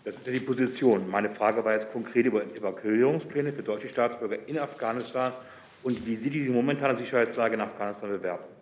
Das 0.04 0.16
ist 0.16 0.26
ja 0.26 0.32
die 0.32 0.40
Position. 0.40 1.08
Meine 1.10 1.30
Frage 1.30 1.64
war 1.64 1.74
jetzt 1.74 1.90
konkret 1.90 2.26
über 2.26 2.42
Evakuierungspläne 2.42 3.52
für 3.52 3.62
deutsche 3.62 3.88
Staatsbürger 3.88 4.48
in 4.48 4.58
Afghanistan 4.58 5.32
und 5.82 6.04
wie 6.06 6.16
Sie 6.16 6.30
die 6.30 6.48
momentane 6.48 6.96
Sicherheitslage 6.96 7.54
in 7.54 7.60
Afghanistan 7.60 8.10
bewerten. 8.10 8.61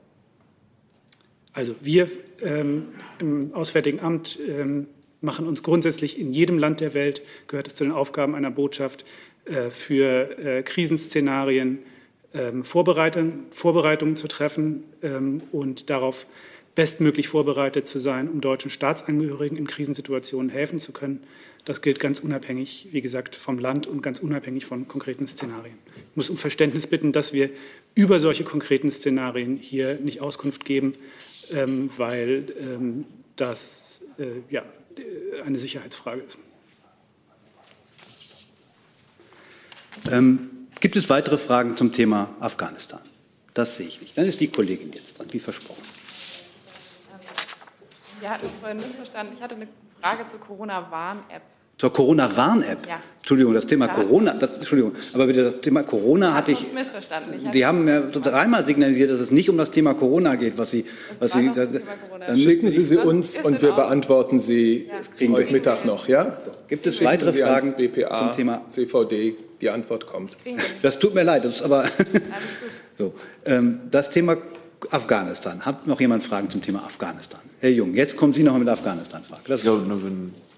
Also 1.52 1.74
wir 1.80 2.08
ähm, 2.42 2.88
im 3.18 3.54
Auswärtigen 3.54 4.00
Amt 4.00 4.38
ähm, 4.46 4.86
machen 5.20 5.46
uns 5.46 5.62
grundsätzlich 5.62 6.18
in 6.18 6.32
jedem 6.32 6.58
Land 6.58 6.80
der 6.80 6.94
Welt, 6.94 7.22
gehört 7.46 7.68
es 7.68 7.74
zu 7.74 7.84
den 7.84 7.92
Aufgaben 7.92 8.34
einer 8.34 8.50
Botschaft, 8.50 9.04
äh, 9.46 9.70
für 9.70 10.38
äh, 10.38 10.62
Krisenszenarien 10.62 11.78
ähm, 12.32 12.62
Vorbereitungen 12.62 14.16
zu 14.16 14.28
treffen 14.28 14.84
ähm, 15.02 15.42
und 15.50 15.90
darauf 15.90 16.26
bestmöglich 16.74 17.28
vorbereitet 17.28 17.88
zu 17.88 17.98
sein, 17.98 18.28
um 18.28 18.40
deutschen 18.40 18.70
Staatsangehörigen 18.70 19.58
in 19.58 19.66
Krisensituationen 19.66 20.50
helfen 20.50 20.78
zu 20.78 20.92
können. 20.92 21.22
Das 21.64 21.82
gilt 21.82 22.00
ganz 22.00 22.20
unabhängig, 22.20 22.88
wie 22.92 23.00
gesagt, 23.00 23.34
vom 23.34 23.58
Land 23.58 23.86
und 23.86 24.02
ganz 24.02 24.20
unabhängig 24.20 24.64
von 24.64 24.86
konkreten 24.86 25.26
Szenarien. 25.26 25.76
Ich 25.96 26.16
muss 26.16 26.30
um 26.30 26.36
Verständnis 26.36 26.86
bitten, 26.86 27.12
dass 27.12 27.32
wir 27.32 27.50
über 27.94 28.20
solche 28.20 28.44
konkreten 28.44 28.90
Szenarien 28.90 29.56
hier 29.56 29.96
nicht 29.96 30.20
Auskunft 30.20 30.64
geben, 30.64 30.92
ähm, 31.52 31.90
weil 31.96 32.46
das 33.36 34.00
äh, 34.18 34.42
ja, 34.50 34.62
eine 35.44 35.58
Sicherheitsfrage 35.58 36.22
ist. 36.22 36.38
Ähm, 40.10 40.68
gibt 40.80 40.96
es 40.96 41.08
weitere 41.10 41.36
Fragen 41.36 41.76
zum 41.76 41.92
Thema 41.92 42.34
Afghanistan? 42.40 43.00
Das 43.54 43.76
sehe 43.76 43.86
ich 43.86 44.00
nicht. 44.00 44.16
Dann 44.16 44.26
ist 44.26 44.40
die 44.40 44.48
Kollegin 44.48 44.92
jetzt 44.92 45.18
dran, 45.18 45.28
wie 45.32 45.38
versprochen. 45.38 45.82
Wir 48.20 48.30
hatten 48.30 48.48
vorhin 48.60 48.76
missverstanden. 48.76 49.34
Ich 49.36 49.42
hatte 49.42 49.56
eine 49.56 49.68
Frage 50.00 50.26
zur 50.26 50.40
Corona-Warn-App. 50.40 51.42
Zur 51.80 51.94
Corona-Warn-App? 51.94 52.86
Ja. 52.86 53.00
Entschuldigung, 53.20 53.54
das 53.54 53.66
Thema 53.66 53.86
ja. 53.86 53.94
Corona, 53.94 54.34
das, 54.34 54.56
Entschuldigung, 54.56 54.92
aber 55.14 55.26
bitte 55.26 55.44
das 55.44 55.62
Thema 55.62 55.82
Corona 55.82 56.34
hatte 56.34 56.52
ich. 56.52 56.70
missverstanden. 56.74 57.34
Ich 57.42 57.50
die 57.52 57.64
haben 57.64 57.86
mir 57.86 58.02
dreimal 58.02 58.66
signalisiert, 58.66 59.10
dass 59.10 59.18
es 59.20 59.30
nicht 59.30 59.48
um 59.48 59.56
das 59.56 59.70
Thema 59.70 59.94
Corona 59.94 60.34
geht, 60.34 60.58
was 60.58 60.72
Sie. 60.72 60.84
Was 61.20 61.32
Sie 61.32 61.50
dann 61.54 62.38
schicken 62.38 62.68
Sie 62.70 62.82
sie 62.82 62.98
uns 62.98 63.38
und 63.42 63.62
wir 63.62 63.72
beantworten 63.72 64.38
sie 64.38 64.90
ja. 65.18 65.28
heute 65.30 65.52
Mittag 65.52 65.86
noch, 65.86 66.06
ja? 66.06 66.36
Gibt 66.68 66.86
es 66.86 67.02
weitere 67.02 67.32
Fragen 67.32 67.74
BPA, 67.74 68.18
zum 68.18 68.32
Thema 68.36 68.62
CVD? 68.68 69.36
Die 69.62 69.70
Antwort 69.70 70.06
kommt. 70.06 70.36
Das 70.82 70.98
tut 70.98 71.14
mir 71.14 71.22
leid, 71.22 71.46
das 71.46 71.56
ist 71.56 71.62
aber. 71.62 71.86
so, 72.98 73.14
ähm, 73.46 73.80
das 73.90 74.10
Thema 74.10 74.36
Afghanistan. 74.90 75.64
Hat 75.64 75.86
noch 75.86 76.00
jemand 76.00 76.24
Fragen 76.24 76.50
zum 76.50 76.60
Thema 76.60 76.84
Afghanistan? 76.84 77.40
Herr 77.58 77.70
Jung, 77.70 77.94
jetzt 77.94 78.16
kommen 78.16 78.34
Sie 78.34 78.42
noch 78.42 78.56
mit 78.58 78.68
Afghanistan-Fragen. 78.68 79.42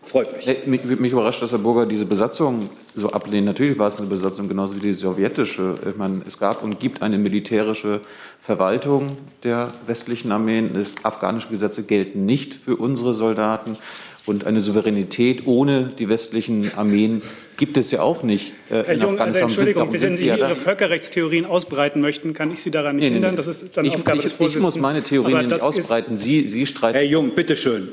Das 0.02 0.12
ja, 0.12 0.22
Freut 0.24 0.66
mich. 0.66 0.84
Mich, 0.84 1.00
mich 1.00 1.12
überrascht, 1.12 1.42
dass 1.42 1.52
Herr 1.52 1.58
Burger 1.58 1.86
diese 1.86 2.06
Besatzung 2.06 2.68
so 2.94 3.10
ablehnt. 3.10 3.46
Natürlich 3.46 3.78
war 3.78 3.88
es 3.88 3.98
eine 3.98 4.08
Besatzung, 4.08 4.48
genauso 4.48 4.76
wie 4.76 4.80
die 4.80 4.94
sowjetische. 4.94 5.74
Ich 5.88 5.96
meine, 5.96 6.22
es 6.26 6.38
gab 6.38 6.62
und 6.62 6.80
gibt 6.80 7.02
eine 7.02 7.18
militärische 7.18 8.00
Verwaltung 8.40 9.16
der 9.44 9.72
westlichen 9.86 10.32
Armeen. 10.32 10.70
Afghanische 11.02 11.48
Gesetze 11.48 11.84
gelten 11.84 12.26
nicht 12.26 12.54
für 12.54 12.76
unsere 12.76 13.14
Soldaten. 13.14 13.76
Und 14.24 14.46
eine 14.46 14.60
Souveränität 14.60 15.48
ohne 15.48 15.92
die 15.98 16.08
westlichen 16.08 16.70
Armeen 16.76 17.22
gibt 17.56 17.76
es 17.76 17.90
ja 17.90 18.02
auch 18.02 18.22
nicht. 18.22 18.52
Äh, 18.70 18.84
Herr 18.84 18.94
Jung, 18.94 19.18
also 19.18 19.40
Entschuldigung, 19.40 19.92
wenn 19.92 20.14
Sie 20.14 20.24
hier 20.24 20.38
Ihre 20.38 20.54
Völkerrechtstheorien 20.54 21.44
ausbreiten 21.44 22.00
möchten, 22.00 22.32
kann 22.32 22.52
ich 22.52 22.62
Sie 22.62 22.70
daran 22.70 22.96
nicht 22.96 23.08
nee, 23.08 23.14
hindern. 23.14 23.34
Das 23.34 23.48
ist 23.48 23.76
dann 23.76 23.84
ich, 23.84 23.96
Aufgabe 23.96 24.18
ich, 24.18 24.22
des 24.22 24.32
Vorsitzenden. 24.32 24.68
Ich 24.68 24.74
muss 24.74 24.80
meine 24.80 25.02
Theorien 25.02 25.48
nicht 25.48 25.60
ausbreiten. 25.60 26.16
Sie, 26.16 26.46
Sie 26.46 26.66
streiten. 26.66 26.98
Herr 26.98 27.04
Jung, 27.04 27.34
bitteschön. 27.34 27.88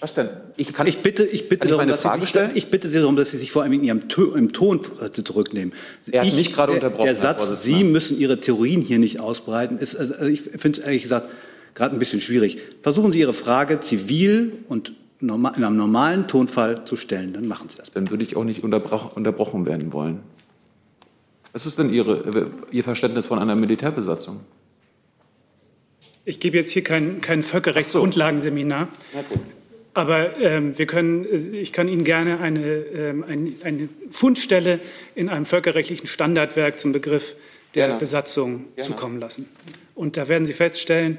Was 0.00 0.14
denn? 0.14 0.28
Ich, 0.56 0.72
kann, 0.72 0.86
ich 0.86 1.02
bitte, 1.02 1.24
ich 1.24 1.48
bitte, 1.48 1.68
darum, 1.68 1.88
dass 1.88 2.02
Sie 2.02 2.20
sich, 2.20 2.34
ich 2.54 2.70
bitte 2.70 2.88
Sie 2.88 2.98
darum, 2.98 3.16
dass 3.16 3.30
Sie 3.30 3.36
sich 3.36 3.52
vor 3.52 3.62
allem 3.62 3.72
in 3.72 3.84
Ihrem 3.84 4.08
to 4.08 4.34
im 4.34 4.52
Ton 4.52 4.80
zurücknehmen. 5.12 5.74
Er 6.10 6.20
hat 6.20 6.28
ich, 6.28 6.36
mich 6.36 6.52
gerade 6.52 6.72
der, 6.72 6.82
unterbrochen. 6.82 7.06
Der 7.06 7.16
Satz, 7.16 7.62
Sie 7.62 7.84
müssen 7.84 8.18
Ihre 8.18 8.40
Theorien 8.40 8.80
hier 8.80 8.98
nicht 8.98 9.20
ausbreiten, 9.20 9.78
ist, 9.78 9.96
also 9.96 10.14
ich 10.24 10.42
finde 10.42 10.80
es 10.80 10.86
ehrlich 10.86 11.02
gesagt 11.02 11.28
gerade 11.74 11.94
ein 11.94 11.98
bisschen 11.98 12.20
schwierig. 12.20 12.58
Versuchen 12.82 13.12
Sie 13.12 13.20
Ihre 13.20 13.32
Frage 13.32 13.80
zivil 13.80 14.58
und 14.68 14.92
normal, 15.20 15.54
in 15.56 15.64
einem 15.64 15.76
normalen 15.76 16.28
Tonfall 16.28 16.84
zu 16.84 16.96
stellen, 16.96 17.32
dann 17.32 17.46
machen 17.46 17.68
Sie 17.68 17.76
das. 17.76 17.92
Dann 17.92 18.10
würde 18.10 18.24
ich 18.24 18.36
auch 18.36 18.44
nicht 18.44 18.62
unterbrochen 18.62 19.66
werden 19.66 19.92
wollen. 19.92 20.20
Was 21.52 21.66
ist 21.66 21.78
denn 21.78 21.92
Ihre, 21.92 22.50
Ihr 22.70 22.84
Verständnis 22.84 23.26
von 23.26 23.38
einer 23.38 23.56
Militärbesatzung? 23.56 24.40
Ich 26.24 26.40
gebe 26.40 26.56
jetzt 26.56 26.70
hier 26.70 26.84
kein, 26.84 27.20
kein 27.20 27.42
Völkerrechtsgrundlagenseminar. 27.42 28.88
Aber 29.94 30.38
ähm, 30.38 30.78
wir 30.78 30.86
können, 30.86 31.26
ich 31.54 31.72
kann 31.72 31.88
Ihnen 31.88 32.04
gerne 32.04 32.40
eine, 32.40 32.60
ähm, 32.60 33.24
eine, 33.24 33.52
eine, 33.64 33.88
Fundstelle 34.10 34.78
in 35.14 35.28
einem 35.28 35.46
völkerrechtlichen 35.46 36.06
Standardwerk 36.06 36.78
zum 36.78 36.92
Begriff 36.92 37.34
der 37.74 37.86
gerne. 37.86 38.00
Besatzung 38.00 38.66
gerne. 38.76 38.88
zukommen 38.88 39.18
lassen. 39.18 39.48
Und 39.94 40.16
da 40.16 40.28
werden 40.28 40.46
Sie 40.46 40.52
feststellen, 40.52 41.18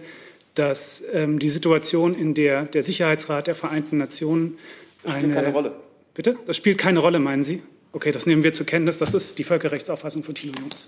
dass 0.55 1.03
ähm, 1.11 1.39
die 1.39 1.49
Situation, 1.49 2.15
in 2.15 2.33
der 2.33 2.63
der 2.63 2.83
Sicherheitsrat 2.83 3.47
der 3.47 3.55
Vereinten 3.55 3.97
Nationen 3.97 4.57
das 5.03 5.13
spielt 5.13 5.33
keine 5.33 5.51
Rolle. 5.51 5.75
Bitte? 6.13 6.37
Das 6.45 6.57
spielt 6.57 6.77
keine 6.77 6.99
Rolle, 6.99 7.19
meinen 7.19 7.43
Sie? 7.43 7.61
Okay, 7.93 8.11
das 8.11 8.25
nehmen 8.25 8.43
wir 8.43 8.53
zur 8.53 8.65
Kenntnis. 8.65 8.97
Das 8.97 9.13
ist 9.13 9.37
die 9.37 9.43
Völkerrechtsauffassung 9.43 10.23
von 10.23 10.35
Thilo 10.35 10.53
Jungs. 10.59 10.87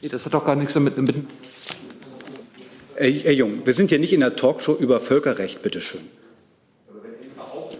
Nee, 0.00 0.08
das 0.08 0.26
hat 0.26 0.34
doch 0.34 0.44
gar 0.44 0.56
nichts 0.56 0.74
damit. 0.74 0.96
mit 0.98 1.14
Herr 2.96 3.32
Jung, 3.32 3.66
wir 3.66 3.72
sind 3.72 3.90
hier 3.90 3.98
nicht 3.98 4.12
in 4.12 4.20
der 4.20 4.36
Talkshow 4.36 4.74
über 4.74 5.00
Völkerrecht, 5.00 5.62
bitteschön. 5.62 6.02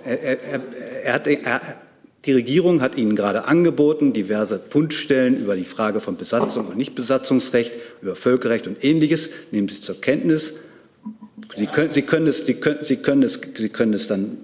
Er, 0.04 0.20
er, 0.20 0.60
er 1.04 1.12
hat, 1.14 1.26
die 2.24 2.32
Regierung 2.32 2.80
hat 2.80 2.96
Ihnen 2.96 3.16
gerade 3.16 3.44
angeboten, 3.46 4.12
diverse 4.12 4.58
Fundstellen 4.58 5.38
über 5.38 5.56
die 5.56 5.64
Frage 5.64 6.00
von 6.00 6.16
Besatzung 6.16 6.68
und 6.68 6.76
Nichtbesatzungsrecht, 6.76 7.74
über 8.02 8.16
Völkerrecht 8.16 8.66
und 8.66 8.82
Ähnliches. 8.82 9.30
Nehmen 9.50 9.68
Sie 9.68 9.74
es 9.74 9.82
zur 9.82 10.00
Kenntnis. 10.00 10.54
Sie 11.56 11.66
können, 11.66 11.92
Sie 11.92 12.02
können, 12.02 12.26
es, 12.26 12.46
Sie 12.46 12.54
können, 12.54 12.84
Sie 12.84 12.96
können, 12.96 13.22
es, 13.22 13.40
Sie 13.56 13.68
können 13.68 13.92
es 13.92 14.06
dann 14.06 14.38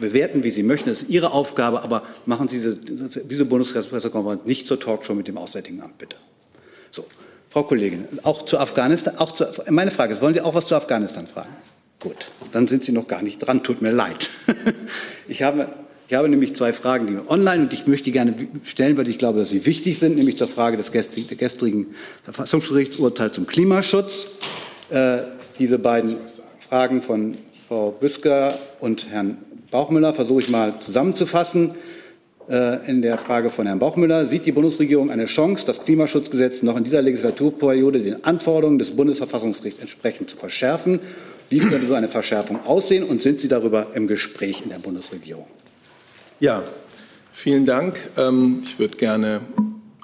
bewerten, 0.00 0.44
wie 0.44 0.50
Sie 0.50 0.62
möchten. 0.62 0.88
Das 0.88 1.02
ist 1.02 1.10
Ihre 1.10 1.32
Aufgabe, 1.32 1.82
aber 1.82 2.02
machen 2.26 2.48
Sie 2.48 2.56
diese, 2.56 3.24
diese 3.24 3.44
Bundespressekonferenz 3.44 4.44
nicht 4.44 4.66
zur 4.66 4.80
Talkshow 4.80 5.14
mit 5.14 5.28
dem 5.28 5.36
Auswärtigen 5.38 5.80
Amt, 5.82 5.98
bitte. 5.98 6.16
So. 6.90 7.04
Frau 7.50 7.62
Kollegin, 7.62 8.04
auch 8.24 8.44
zu 8.44 8.58
Afghanistan, 8.58 9.16
auch 9.18 9.32
zu, 9.32 9.46
meine 9.70 9.90
Frage 9.90 10.12
ist, 10.12 10.22
wollen 10.22 10.34
Sie 10.34 10.40
auch 10.40 10.54
was 10.54 10.66
zu 10.66 10.74
Afghanistan 10.74 11.26
fragen? 11.26 11.54
Gut, 12.00 12.30
dann 12.52 12.68
sind 12.68 12.84
Sie 12.84 12.92
noch 12.92 13.08
gar 13.08 13.22
nicht 13.22 13.38
dran, 13.38 13.62
tut 13.62 13.82
mir 13.82 13.92
leid. 13.92 14.30
Ich 15.30 15.42
habe, 15.42 15.68
ich 16.08 16.14
habe 16.14 16.26
nämlich 16.26 16.56
zwei 16.56 16.72
Fragen, 16.72 17.06
die 17.06 17.18
online 17.30 17.64
und 17.64 17.74
ich 17.74 17.86
möchte 17.86 18.10
gerne 18.10 18.34
stellen, 18.64 18.96
weil 18.96 19.06
ich 19.08 19.18
glaube, 19.18 19.40
dass 19.40 19.50
sie 19.50 19.66
wichtig 19.66 19.98
sind, 19.98 20.16
nämlich 20.16 20.38
zur 20.38 20.48
Frage 20.48 20.78
des 20.78 20.90
gestrigen, 20.90 21.36
gestrigen 21.36 21.94
Verfassungsgerichtsurteils 22.24 23.34
zum 23.34 23.46
Klimaschutz. 23.46 24.24
Äh, 24.88 25.18
diese 25.58 25.78
beiden 25.78 26.16
Fragen 26.66 27.02
von 27.02 27.36
Frau 27.68 27.90
Büsker 27.90 28.58
und 28.80 29.10
Herrn 29.10 29.36
Bauchmüller 29.70 30.14
versuche 30.14 30.40
ich 30.40 30.48
mal 30.48 30.80
zusammenzufassen. 30.80 31.74
Äh, 32.48 32.88
in 32.88 33.02
der 33.02 33.18
Frage 33.18 33.50
von 33.50 33.66
Herrn 33.66 33.78
Bauchmüller. 33.78 34.24
Sieht 34.24 34.46
die 34.46 34.52
Bundesregierung 34.52 35.10
eine 35.10 35.26
Chance, 35.26 35.66
das 35.66 35.82
Klimaschutzgesetz 35.82 36.62
noch 36.62 36.78
in 36.78 36.84
dieser 36.84 37.02
Legislaturperiode 37.02 38.00
den 38.00 38.24
Anforderungen 38.24 38.78
des 38.78 38.92
Bundesverfassungsgerichts 38.92 39.82
entsprechend 39.82 40.30
zu 40.30 40.38
verschärfen? 40.38 41.00
Wie 41.50 41.58
könnte 41.58 41.86
so 41.86 41.92
eine 41.92 42.08
Verschärfung 42.08 42.64
aussehen 42.64 43.04
und 43.04 43.20
sind 43.20 43.38
Sie 43.40 43.48
darüber 43.48 43.88
im 43.92 44.06
Gespräch 44.06 44.62
in 44.62 44.70
der 44.70 44.78
Bundesregierung? 44.78 45.46
Ja, 46.40 46.64
vielen 47.32 47.66
Dank. 47.66 47.98
Ähm, 48.16 48.62
ich 48.64 48.78
würde 48.78 48.96
gerne 48.96 49.40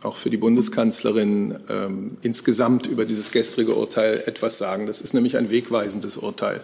auch 0.03 0.17
für 0.17 0.29
die 0.29 0.37
Bundeskanzlerin 0.37 1.57
ähm, 1.71 2.19
insgesamt 2.21 2.87
über 2.87 3.07
dieses 3.07 3.33
gestrige 3.33 3.75
Urteil 3.75 4.23
etwas 4.27 4.59
sagen. 4.59 4.87
Das 4.87 5.01
ist 5.01 5.15
nämlich 5.15 5.39
ein 5.39 5.49
wegweisendes 5.49 6.19
Urteil. 6.19 6.61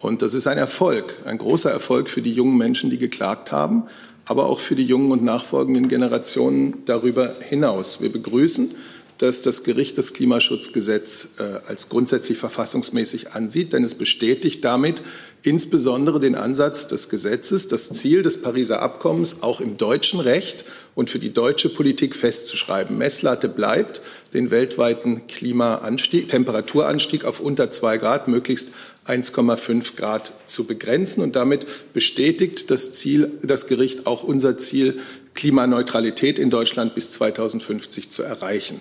Und 0.00 0.22
das 0.22 0.34
ist 0.34 0.48
ein 0.48 0.58
Erfolg, 0.58 1.14
ein 1.24 1.38
großer 1.38 1.70
Erfolg 1.70 2.08
für 2.08 2.22
die 2.22 2.32
jungen 2.32 2.56
Menschen, 2.56 2.90
die 2.90 2.98
geklagt 2.98 3.52
haben 3.52 3.84
aber 4.30 4.46
auch 4.46 4.60
für 4.60 4.76
die 4.76 4.84
jungen 4.84 5.10
und 5.10 5.24
nachfolgenden 5.24 5.88
Generationen 5.88 6.84
darüber 6.84 7.34
hinaus. 7.48 8.00
Wir 8.00 8.12
begrüßen, 8.12 8.76
dass 9.18 9.42
das 9.42 9.64
Gericht 9.64 9.98
das 9.98 10.14
Klimaschutzgesetz 10.14 11.30
äh, 11.38 11.68
als 11.68 11.88
grundsätzlich 11.88 12.38
verfassungsmäßig 12.38 13.32
ansieht, 13.32 13.72
denn 13.72 13.82
es 13.82 13.96
bestätigt 13.96 14.64
damit 14.64 15.02
insbesondere 15.42 16.20
den 16.20 16.36
Ansatz 16.36 16.86
des 16.86 17.08
Gesetzes, 17.08 17.66
das 17.66 17.90
Ziel 17.90 18.22
des 18.22 18.40
Pariser 18.40 18.82
Abkommens 18.82 19.42
auch 19.42 19.60
im 19.60 19.76
deutschen 19.76 20.20
Recht 20.20 20.64
und 20.94 21.10
für 21.10 21.18
die 21.18 21.32
deutsche 21.32 21.68
Politik 21.68 22.14
festzuschreiben. 22.14 22.96
Messlatte 22.98 23.48
bleibt, 23.48 24.00
den 24.32 24.50
weltweiten 24.50 25.26
Klimaanstieg, 25.26 26.28
Temperaturanstieg 26.28 27.24
auf 27.24 27.40
unter 27.40 27.70
zwei 27.70 27.96
Grad 27.96 28.28
möglichst 28.28 28.68
1,5 29.06 29.96
Grad 29.96 30.32
zu 30.46 30.64
begrenzen. 30.64 31.22
Und 31.22 31.36
damit 31.36 31.66
bestätigt 31.92 32.70
das, 32.70 32.92
Ziel, 32.92 33.32
das 33.42 33.66
Gericht 33.66 34.06
auch 34.06 34.22
unser 34.22 34.58
Ziel, 34.58 35.00
Klimaneutralität 35.34 36.38
in 36.38 36.50
Deutschland 36.50 36.94
bis 36.94 37.10
2050 37.10 38.10
zu 38.10 38.22
erreichen. 38.22 38.80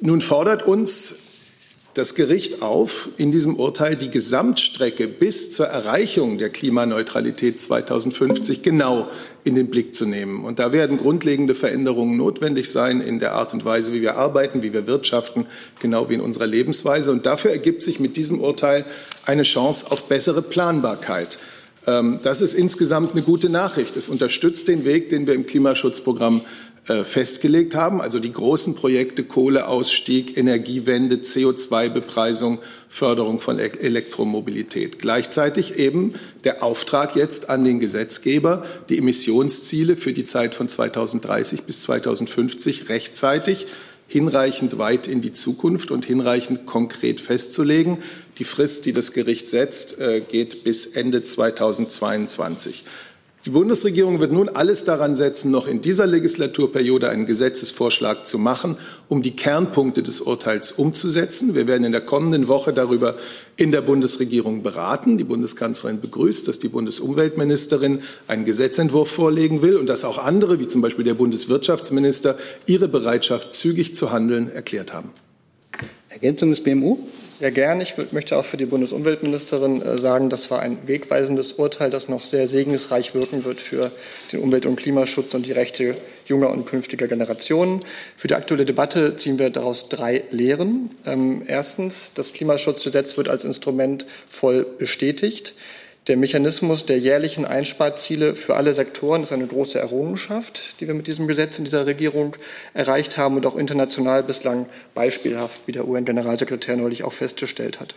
Nun 0.00 0.20
fordert 0.20 0.66
uns 0.66 1.16
das 1.94 2.14
Gericht 2.16 2.60
auf, 2.60 3.08
in 3.16 3.30
diesem 3.30 3.56
Urteil 3.56 3.96
die 3.96 4.10
Gesamtstrecke 4.10 5.06
bis 5.06 5.50
zur 5.50 5.66
Erreichung 5.66 6.38
der 6.38 6.50
Klimaneutralität 6.50 7.60
2050 7.60 8.62
genau 8.62 9.08
in 9.44 9.54
den 9.54 9.68
Blick 9.68 9.94
zu 9.94 10.06
nehmen. 10.06 10.42
Und 10.42 10.58
da 10.58 10.72
werden 10.72 10.96
grundlegende 10.96 11.54
Veränderungen 11.54 12.16
notwendig 12.16 12.70
sein 12.70 13.00
in 13.02 13.18
der 13.18 13.34
Art 13.34 13.52
und 13.52 13.64
Weise, 13.64 13.92
wie 13.92 14.00
wir 14.00 14.16
arbeiten, 14.16 14.62
wie 14.62 14.72
wir 14.72 14.86
wirtschaften, 14.86 15.46
genau 15.80 16.08
wie 16.08 16.14
in 16.14 16.22
unserer 16.22 16.46
Lebensweise. 16.46 17.12
Und 17.12 17.26
dafür 17.26 17.50
ergibt 17.50 17.82
sich 17.82 18.00
mit 18.00 18.16
diesem 18.16 18.40
Urteil 18.40 18.86
eine 19.26 19.42
Chance 19.42 19.86
auf 19.90 20.08
bessere 20.08 20.40
Planbarkeit. 20.40 21.38
Ähm, 21.86 22.20
das 22.22 22.40
ist 22.40 22.54
insgesamt 22.54 23.12
eine 23.12 23.22
gute 23.22 23.50
Nachricht. 23.50 23.96
Es 23.98 24.08
unterstützt 24.08 24.66
den 24.68 24.86
Weg, 24.86 25.10
den 25.10 25.26
wir 25.26 25.34
im 25.34 25.44
Klimaschutzprogramm 25.46 26.40
festgelegt 26.86 27.74
haben, 27.74 28.02
also 28.02 28.18
die 28.18 28.32
großen 28.32 28.74
Projekte 28.74 29.24
Kohleausstieg, 29.24 30.36
Energiewende, 30.36 31.16
CO2-Bepreisung, 31.16 32.58
Förderung 32.88 33.38
von 33.38 33.58
e- 33.58 33.70
Elektromobilität. 33.80 34.98
Gleichzeitig 34.98 35.78
eben 35.78 36.14
der 36.44 36.62
Auftrag 36.62 37.16
jetzt 37.16 37.48
an 37.48 37.64
den 37.64 37.80
Gesetzgeber, 37.80 38.66
die 38.90 38.98
Emissionsziele 38.98 39.96
für 39.96 40.12
die 40.12 40.24
Zeit 40.24 40.54
von 40.54 40.68
2030 40.68 41.62
bis 41.62 41.82
2050 41.82 42.90
rechtzeitig 42.90 43.66
hinreichend 44.06 44.78
weit 44.78 45.08
in 45.08 45.22
die 45.22 45.32
Zukunft 45.32 45.90
und 45.90 46.04
hinreichend 46.04 46.66
konkret 46.66 47.20
festzulegen. 47.20 47.98
Die 48.38 48.44
Frist, 48.44 48.84
die 48.86 48.92
das 48.92 49.12
Gericht 49.12 49.48
setzt, 49.48 49.98
äh, 49.98 50.20
geht 50.20 50.64
bis 50.64 50.86
Ende 50.86 51.24
2022. 51.24 52.84
Die 53.46 53.50
Bundesregierung 53.50 54.20
wird 54.20 54.32
nun 54.32 54.48
alles 54.48 54.84
daran 54.84 55.14
setzen, 55.14 55.50
noch 55.50 55.68
in 55.68 55.82
dieser 55.82 56.06
Legislaturperiode 56.06 57.10
einen 57.10 57.26
Gesetzesvorschlag 57.26 58.26
zu 58.26 58.38
machen, 58.38 58.78
um 59.10 59.20
die 59.20 59.36
Kernpunkte 59.36 60.02
des 60.02 60.22
Urteils 60.22 60.72
umzusetzen. 60.72 61.54
Wir 61.54 61.66
werden 61.66 61.84
in 61.84 61.92
der 61.92 62.00
kommenden 62.00 62.48
Woche 62.48 62.72
darüber 62.72 63.16
in 63.56 63.70
der 63.70 63.82
Bundesregierung 63.82 64.62
beraten. 64.62 65.18
Die 65.18 65.24
Bundeskanzlerin 65.24 66.00
begrüßt, 66.00 66.48
dass 66.48 66.58
die 66.58 66.68
Bundesumweltministerin 66.68 68.00
einen 68.28 68.46
Gesetzentwurf 68.46 69.10
vorlegen 69.10 69.60
will 69.60 69.76
und 69.76 69.88
dass 69.90 70.06
auch 70.06 70.16
andere, 70.16 70.58
wie 70.58 70.66
zum 70.66 70.80
Beispiel 70.80 71.04
der 71.04 71.12
Bundeswirtschaftsminister, 71.12 72.38
ihre 72.64 72.88
Bereitschaft, 72.88 73.52
zügig 73.52 73.94
zu 73.94 74.10
handeln, 74.10 74.48
erklärt 74.48 74.94
haben. 74.94 75.10
Ergänzung 76.08 76.48
des 76.48 76.62
BMU? 76.62 76.96
Sehr 77.44 77.52
gern. 77.52 77.82
Ich 77.82 77.96
möchte 78.10 78.38
auch 78.38 78.44
für 78.46 78.56
die 78.56 78.64
Bundesumweltministerin 78.64 79.82
äh, 79.82 79.98
sagen, 79.98 80.30
das 80.30 80.50
war 80.50 80.60
ein 80.60 80.78
wegweisendes 80.86 81.52
Urteil, 81.52 81.90
das 81.90 82.08
noch 82.08 82.24
sehr 82.24 82.46
segensreich 82.46 83.12
wirken 83.14 83.44
wird 83.44 83.60
für 83.60 83.92
den 84.32 84.40
Umwelt- 84.40 84.64
und 84.64 84.76
Klimaschutz 84.76 85.34
und 85.34 85.44
die 85.44 85.52
Rechte 85.52 85.94
junger 86.24 86.48
und 86.48 86.64
künftiger 86.64 87.06
Generationen. 87.06 87.84
Für 88.16 88.28
die 88.28 88.34
aktuelle 88.34 88.64
Debatte 88.64 89.16
ziehen 89.16 89.38
wir 89.38 89.50
daraus 89.50 89.90
drei 89.90 90.22
Lehren. 90.30 90.92
Ähm, 91.04 91.42
erstens, 91.46 92.14
das 92.14 92.32
Klimaschutzgesetz 92.32 93.18
wird 93.18 93.28
als 93.28 93.44
Instrument 93.44 94.06
voll 94.30 94.64
bestätigt. 94.64 95.54
Der 96.06 96.18
Mechanismus 96.18 96.84
der 96.84 96.98
jährlichen 96.98 97.46
Einsparziele 97.46 98.34
für 98.34 98.56
alle 98.56 98.74
Sektoren 98.74 99.22
ist 99.22 99.32
eine 99.32 99.46
große 99.46 99.78
Errungenschaft, 99.78 100.78
die 100.78 100.86
wir 100.86 100.92
mit 100.92 101.06
diesem 101.06 101.26
Gesetz 101.26 101.56
in 101.56 101.64
dieser 101.64 101.86
Regierung 101.86 102.36
erreicht 102.74 103.16
haben 103.16 103.36
und 103.36 103.46
auch 103.46 103.56
international 103.56 104.22
bislang 104.22 104.66
beispielhaft, 104.92 105.60
wie 105.64 105.72
der 105.72 105.88
UN-Generalsekretär 105.88 106.76
neulich 106.76 107.04
auch 107.04 107.14
festgestellt 107.14 107.80
hat. 107.80 107.94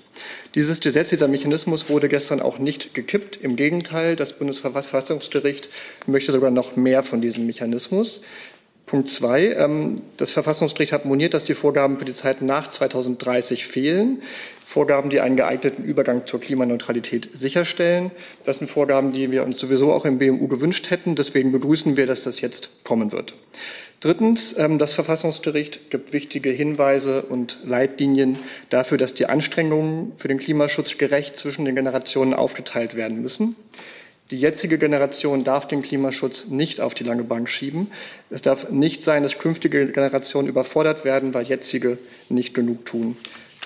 Dieses 0.56 0.80
Gesetz, 0.80 1.10
dieser 1.10 1.28
Mechanismus 1.28 1.90
wurde 1.90 2.08
gestern 2.08 2.42
auch 2.42 2.60
nicht 2.60 2.94
gekippt. 2.94 3.40
Im 3.42 3.58
Gegenteil, 3.58 4.16
das 4.16 4.32
Bundesverfassungsgericht 4.32 5.68
möchte 6.06 6.32
sogar 6.32 6.52
noch 6.52 6.78
mehr 6.78 7.04
von 7.04 7.20
diesem 7.20 7.46
Mechanismus. 7.46 8.22
Punkt 8.88 9.10
2. 9.10 9.54
Ähm, 9.58 10.02
das 10.16 10.32
Verfassungsgericht 10.32 10.94
hat 10.94 11.04
moniert, 11.04 11.34
dass 11.34 11.44
die 11.44 11.54
Vorgaben 11.54 12.00
für 12.00 12.06
die 12.06 12.14
Zeit 12.14 12.42
nach 12.42 12.70
2030 12.70 13.68
fehlen. 13.68 14.24
Vorgaben, 14.66 15.10
die 15.10 15.20
einen 15.20 15.36
geeigneten 15.36 15.84
Übergang 15.84 16.26
zur 16.26 16.40
Klimaneutralität 16.40 17.30
sicherstellen. 17.34 18.12
Das 18.46 18.58
sind 18.58 18.68
Vorgaben, 18.68 19.12
die 19.12 19.30
wir 19.30 19.44
uns 19.44 19.60
sowieso 19.60 19.92
auch 19.92 20.06
im 20.06 20.18
BMU 20.18 20.48
gewünscht 20.48 20.90
hätten. 20.90 21.16
Deswegen 21.16 21.52
begrüßen 21.52 21.98
wir, 21.98 22.08
dass 22.08 22.24
das 22.24 22.40
jetzt 22.40 22.70
kommen 22.86 23.12
wird. 23.12 23.34
Drittens, 24.00 24.56
ähm, 24.58 24.78
das 24.78 24.94
Verfassungsgericht 24.94 25.90
gibt 25.90 26.14
wichtige 26.14 26.52
Hinweise 26.52 27.24
und 27.24 27.58
Leitlinien 27.66 28.40
dafür, 28.70 28.98
dass 28.98 29.14
die 29.14 29.26
Anstrengungen 29.26 30.14
für 30.16 30.30
den 30.30 30.38
Klimaschutz 30.38 30.98
gerecht 30.98 31.36
zwischen 31.36 31.66
den 31.66 31.76
Generationen 31.76 32.34
aufgeteilt 32.34 32.96
werden 32.96 33.22
müssen. 33.22 33.58
Die 34.32 34.38
jetzige 34.38 34.78
Generation 34.78 35.44
darf 35.44 35.68
den 35.68 35.82
Klimaschutz 35.82 36.48
nicht 36.48 36.82
auf 36.82 36.94
die 36.94 37.06
lange 37.06 37.24
Bank 37.24 37.48
schieben. 37.48 37.92
Es 38.30 38.42
darf 38.42 38.70
nicht 38.70 39.02
sein, 39.02 39.24
dass 39.24 39.38
künftige 39.38 39.88
Generationen 39.88 40.50
überfordert 40.50 41.06
werden, 41.06 41.34
weil 41.34 41.46
jetzige 41.46 41.98
nicht 42.28 42.54
genug 42.54 42.86
tun. 42.86 43.16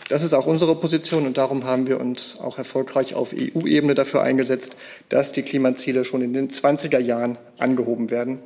Das 0.10 0.24
ist 0.24 0.34
auch 0.34 0.46
unsere 0.46 0.76
Position 0.76 1.26
und 1.26 1.38
darum 1.38 1.64
haben 1.64 1.88
wir 1.88 2.00
uns 2.00 2.38
auch 2.40 2.58
erfolgreich 2.58 3.16
auf 3.16 3.34
EU-Ebene 3.34 3.96
dafür 3.96 4.22
eingesetzt, 4.22 4.76
dass 5.10 5.32
die 5.32 5.42
Klimaziele 5.42 6.04
schon 6.04 6.22
in 6.22 6.34
den 6.34 6.50
20er 6.50 7.00
Jahren 7.00 7.38
angehoben 7.58 8.12
werden 8.12 8.40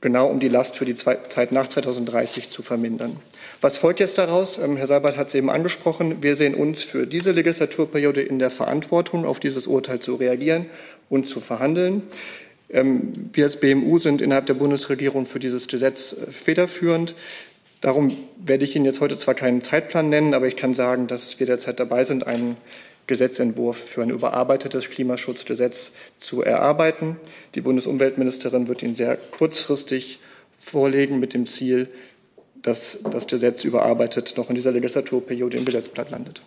genau 0.00 0.28
um 0.28 0.40
die 0.40 0.48
Last 0.48 0.76
für 0.76 0.84
die 0.84 0.94
Zeit 0.94 1.52
nach 1.52 1.68
2030 1.68 2.50
zu 2.50 2.62
vermindern. 2.62 3.16
Was 3.60 3.76
folgt 3.76 3.98
jetzt 3.98 4.18
daraus? 4.18 4.58
Ähm, 4.58 4.76
Herr 4.76 4.86
Seibert 4.86 5.16
hat 5.16 5.28
es 5.28 5.34
eben 5.34 5.50
angesprochen. 5.50 6.22
Wir 6.22 6.36
sehen 6.36 6.54
uns 6.54 6.82
für 6.82 7.08
diese 7.08 7.32
Legislaturperiode 7.32 8.22
in 8.22 8.38
der 8.38 8.50
Verantwortung, 8.50 9.24
auf 9.24 9.40
dieses 9.40 9.66
Urteil 9.66 9.98
zu 9.98 10.14
reagieren 10.14 10.66
und 11.08 11.26
zu 11.26 11.40
verhandeln. 11.40 12.02
Ähm, 12.70 13.12
wir 13.32 13.44
als 13.44 13.56
BMU 13.56 13.98
sind 13.98 14.22
innerhalb 14.22 14.46
der 14.46 14.54
Bundesregierung 14.54 15.26
für 15.26 15.40
dieses 15.40 15.66
Gesetz 15.66 16.12
äh, 16.12 16.30
federführend. 16.30 17.16
Darum 17.80 18.16
werde 18.36 18.64
ich 18.64 18.76
Ihnen 18.76 18.84
jetzt 18.84 19.00
heute 19.00 19.16
zwar 19.16 19.34
keinen 19.34 19.62
Zeitplan 19.62 20.08
nennen, 20.08 20.34
aber 20.34 20.46
ich 20.46 20.56
kann 20.56 20.74
sagen, 20.74 21.08
dass 21.08 21.40
wir 21.40 21.46
derzeit 21.46 21.80
dabei 21.80 22.04
sind, 22.04 22.28
einen 22.28 22.56
Gesetzentwurf 23.08 23.76
für 23.76 24.02
ein 24.02 24.10
überarbeitetes 24.10 24.88
Klimaschutzgesetz 24.88 25.92
zu 26.16 26.42
erarbeiten. 26.42 27.16
Die 27.56 27.60
Bundesumweltministerin 27.60 28.68
wird 28.68 28.84
ihn 28.84 28.94
sehr 28.94 29.16
kurzfristig 29.16 30.20
vorlegen 30.58 31.18
mit 31.18 31.34
dem 31.34 31.46
Ziel, 31.46 31.88
dass 32.68 32.98
das 33.10 33.26
Gesetz 33.26 33.64
überarbeitet 33.64 34.34
noch 34.36 34.48
in 34.48 34.54
dieser 34.54 34.72
Legislaturperiode 34.72 35.56
im 35.56 35.64
Gesetzblatt 35.64 36.10
landet. 36.10 36.42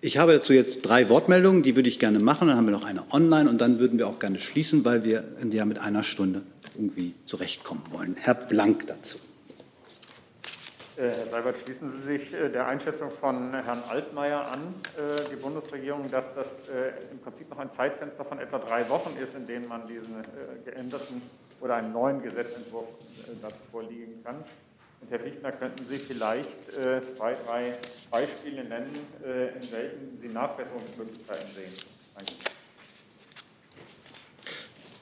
Ich 0.00 0.18
habe 0.18 0.32
dazu 0.32 0.52
jetzt 0.52 0.82
drei 0.82 1.08
Wortmeldungen, 1.08 1.64
die 1.64 1.74
würde 1.74 1.88
ich 1.88 1.98
gerne 1.98 2.20
machen. 2.20 2.46
Dann 2.46 2.56
haben 2.56 2.66
wir 2.66 2.70
noch 2.70 2.84
eine 2.84 3.02
online 3.10 3.50
und 3.50 3.60
dann 3.60 3.80
würden 3.80 3.98
wir 3.98 4.06
auch 4.06 4.20
gerne 4.20 4.38
schließen, 4.38 4.84
weil 4.84 5.02
wir 5.02 5.24
ja 5.50 5.64
mit 5.64 5.80
einer 5.80 6.04
Stunde 6.04 6.42
irgendwie 6.76 7.14
zurechtkommen 7.24 7.82
wollen. 7.90 8.16
Herr 8.20 8.34
Blank 8.34 8.86
dazu. 8.86 9.18
Äh, 10.96 11.10
Herr 11.10 11.30
Seibert, 11.30 11.58
schließen 11.58 11.88
Sie 11.88 12.02
sich 12.02 12.32
äh, 12.32 12.48
der 12.48 12.66
Einschätzung 12.66 13.10
von 13.10 13.52
Herrn 13.54 13.82
Altmaier 13.88 14.52
an, 14.52 14.74
äh, 14.96 15.16
die 15.32 15.36
Bundesregierung, 15.36 16.10
dass 16.10 16.34
das 16.34 16.48
im 17.12 17.18
Prinzip 17.18 17.50
noch 17.50 17.58
ein 17.58 17.70
Zeitfenster 17.70 18.24
von 18.24 18.38
etwa 18.38 18.58
drei 18.58 18.88
Wochen 18.88 19.16
ist, 19.22 19.34
in 19.34 19.46
dem 19.46 19.66
man 19.68 19.86
diesen 19.86 20.14
geänderten 20.64 21.22
oder 21.60 21.76
einen 21.76 21.92
neuen 21.92 22.22
Gesetzentwurf 22.22 22.88
dazu 23.42 23.56
vorliegen 23.72 24.22
kann? 24.24 24.44
Und 25.00 25.10
Herr 25.10 25.20
Fichtner, 25.20 25.52
könnten 25.52 25.86
Sie 25.86 25.98
vielleicht 25.98 26.72
zwei, 27.16 27.34
drei 27.46 27.74
Beispiele 28.10 28.64
nennen, 28.64 28.92
in 29.22 29.72
welchen 29.72 30.18
Sie 30.20 30.28
Nachbesserungsmöglichkeiten 30.28 31.54
sehen? 31.54 31.72
Danke. 32.16 32.57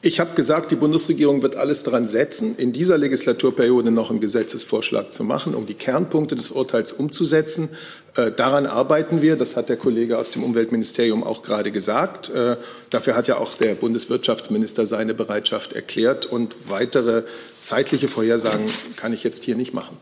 Ich 0.06 0.20
habe 0.20 0.36
gesagt, 0.36 0.70
die 0.70 0.76
Bundesregierung 0.76 1.42
wird 1.42 1.56
alles 1.56 1.82
daran 1.82 2.06
setzen, 2.06 2.54
in 2.58 2.72
dieser 2.72 2.96
Legislaturperiode 2.96 3.90
noch 3.90 4.10
einen 4.10 4.20
Gesetzesvorschlag 4.20 5.12
zu 5.12 5.24
machen, 5.24 5.52
um 5.52 5.66
die 5.66 5.74
Kernpunkte 5.74 6.36
des 6.36 6.52
Urteils 6.52 6.92
umzusetzen. 6.92 7.70
Äh, 8.14 8.30
daran 8.30 8.66
arbeiten 8.66 9.20
wir. 9.20 9.34
Das 9.34 9.56
hat 9.56 9.68
der 9.68 9.76
Kollege 9.76 10.16
aus 10.16 10.30
dem 10.30 10.44
Umweltministerium 10.44 11.24
auch 11.24 11.42
gerade 11.42 11.72
gesagt. 11.72 12.28
Äh, 12.28 12.56
dafür 12.88 13.16
hat 13.16 13.26
ja 13.26 13.38
auch 13.38 13.56
der 13.56 13.74
Bundeswirtschaftsminister 13.74 14.86
seine 14.86 15.12
Bereitschaft 15.12 15.72
erklärt. 15.72 16.24
Und 16.24 16.70
weitere 16.70 17.24
zeitliche 17.60 18.06
Vorhersagen 18.06 18.66
kann 18.94 19.12
ich 19.12 19.24
jetzt 19.24 19.42
hier 19.42 19.56
nicht 19.56 19.74
machen. 19.74 19.96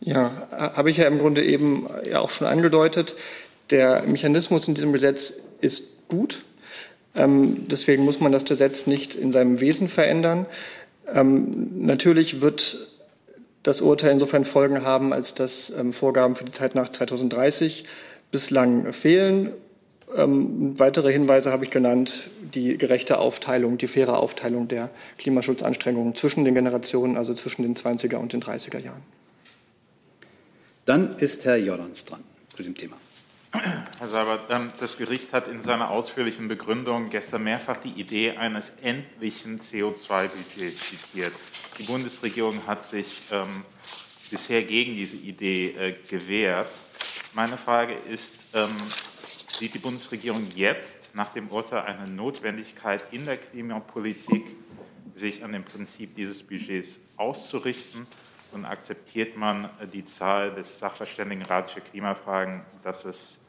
Ja, 0.00 0.48
habe 0.50 0.90
ich 0.90 0.96
ja 0.96 1.06
im 1.08 1.18
Grunde 1.18 1.44
eben 1.44 1.88
ja 2.10 2.20
auch 2.20 2.30
schon 2.30 2.46
angedeutet. 2.46 3.16
Der 3.68 4.02
Mechanismus 4.04 4.66
in 4.66 4.72
diesem 4.72 4.94
Gesetz 4.94 5.34
ist 5.60 5.84
gut. 6.08 6.42
Ähm, 7.14 7.68
deswegen 7.68 8.04
muss 8.04 8.20
man 8.20 8.32
das 8.32 8.44
Gesetz 8.44 8.86
nicht 8.86 9.14
in 9.14 9.32
seinem 9.32 9.60
Wesen 9.60 9.88
verändern. 9.88 10.46
Ähm, 11.12 11.84
natürlich 11.84 12.40
wird 12.40 12.88
das 13.62 13.80
Urteil 13.80 14.12
insofern 14.12 14.44
Folgen 14.44 14.84
haben, 14.84 15.12
als 15.12 15.34
dass 15.34 15.70
ähm, 15.70 15.92
Vorgaben 15.92 16.36
für 16.36 16.44
die 16.44 16.52
Zeit 16.52 16.74
nach 16.74 16.88
2030 16.88 17.84
bislang 18.30 18.92
fehlen. 18.92 19.50
Ähm, 20.16 20.78
weitere 20.78 21.12
Hinweise 21.12 21.52
habe 21.52 21.64
ich 21.64 21.70
genannt, 21.70 22.30
die 22.54 22.76
gerechte 22.78 23.18
Aufteilung, 23.18 23.78
die 23.78 23.86
faire 23.86 24.18
Aufteilung 24.18 24.66
der 24.66 24.90
Klimaschutzanstrengungen 25.18 26.14
zwischen 26.14 26.44
den 26.44 26.54
Generationen, 26.54 27.16
also 27.16 27.34
zwischen 27.34 27.62
den 27.62 27.76
20er 27.76 28.16
und 28.16 28.32
den 28.32 28.42
30er 28.42 28.82
Jahren. 28.82 29.02
Dann 30.84 31.16
ist 31.18 31.44
Herr 31.44 31.56
Jordans 31.56 32.04
dran 32.04 32.20
zu 32.56 32.62
dem 32.62 32.74
Thema. 32.74 32.96
Herr 33.52 34.06
Seibert, 34.06 34.48
ähm, 34.48 34.72
das 34.78 34.96
Gericht 34.96 35.32
hat 35.32 35.48
in 35.48 35.60
seiner 35.60 35.90
ausführlichen 35.90 36.46
Begründung 36.46 37.10
gestern 37.10 37.42
mehrfach 37.42 37.78
die 37.78 37.90
Idee 37.90 38.36
eines 38.36 38.72
endlichen 38.80 39.60
CO2-Budgets 39.60 40.90
zitiert. 40.90 41.32
Die 41.78 41.82
Bundesregierung 41.82 42.64
hat 42.68 42.84
sich 42.84 43.22
ähm, 43.32 43.64
bisher 44.30 44.62
gegen 44.62 44.94
diese 44.94 45.16
Idee 45.16 45.66
äh, 45.66 45.96
gewehrt. 46.08 46.68
Meine 47.34 47.58
Frage 47.58 47.94
ist, 47.94 48.46
ähm, 48.54 48.70
sieht 49.18 49.74
die 49.74 49.78
Bundesregierung 49.78 50.46
jetzt 50.54 51.12
nach 51.14 51.32
dem 51.32 51.48
Urteil 51.48 51.80
eine 51.80 52.08
Notwendigkeit 52.08 53.02
in 53.10 53.24
der 53.24 53.36
Klimapolitik, 53.36 54.56
sich 55.16 55.42
an 55.42 55.52
dem 55.52 55.64
Prinzip 55.64 56.14
dieses 56.14 56.42
Budgets 56.44 57.00
auszurichten? 57.16 58.06
Und 58.52 58.64
akzeptiert 58.64 59.36
man 59.36 59.64
äh, 59.64 59.88
die 59.92 60.04
Zahl 60.04 60.54
des 60.54 60.78
Sachverständigenrats 60.78 61.72
für 61.72 61.80
Klimafragen, 61.80 62.62
dass 62.84 63.04
es 63.04 63.39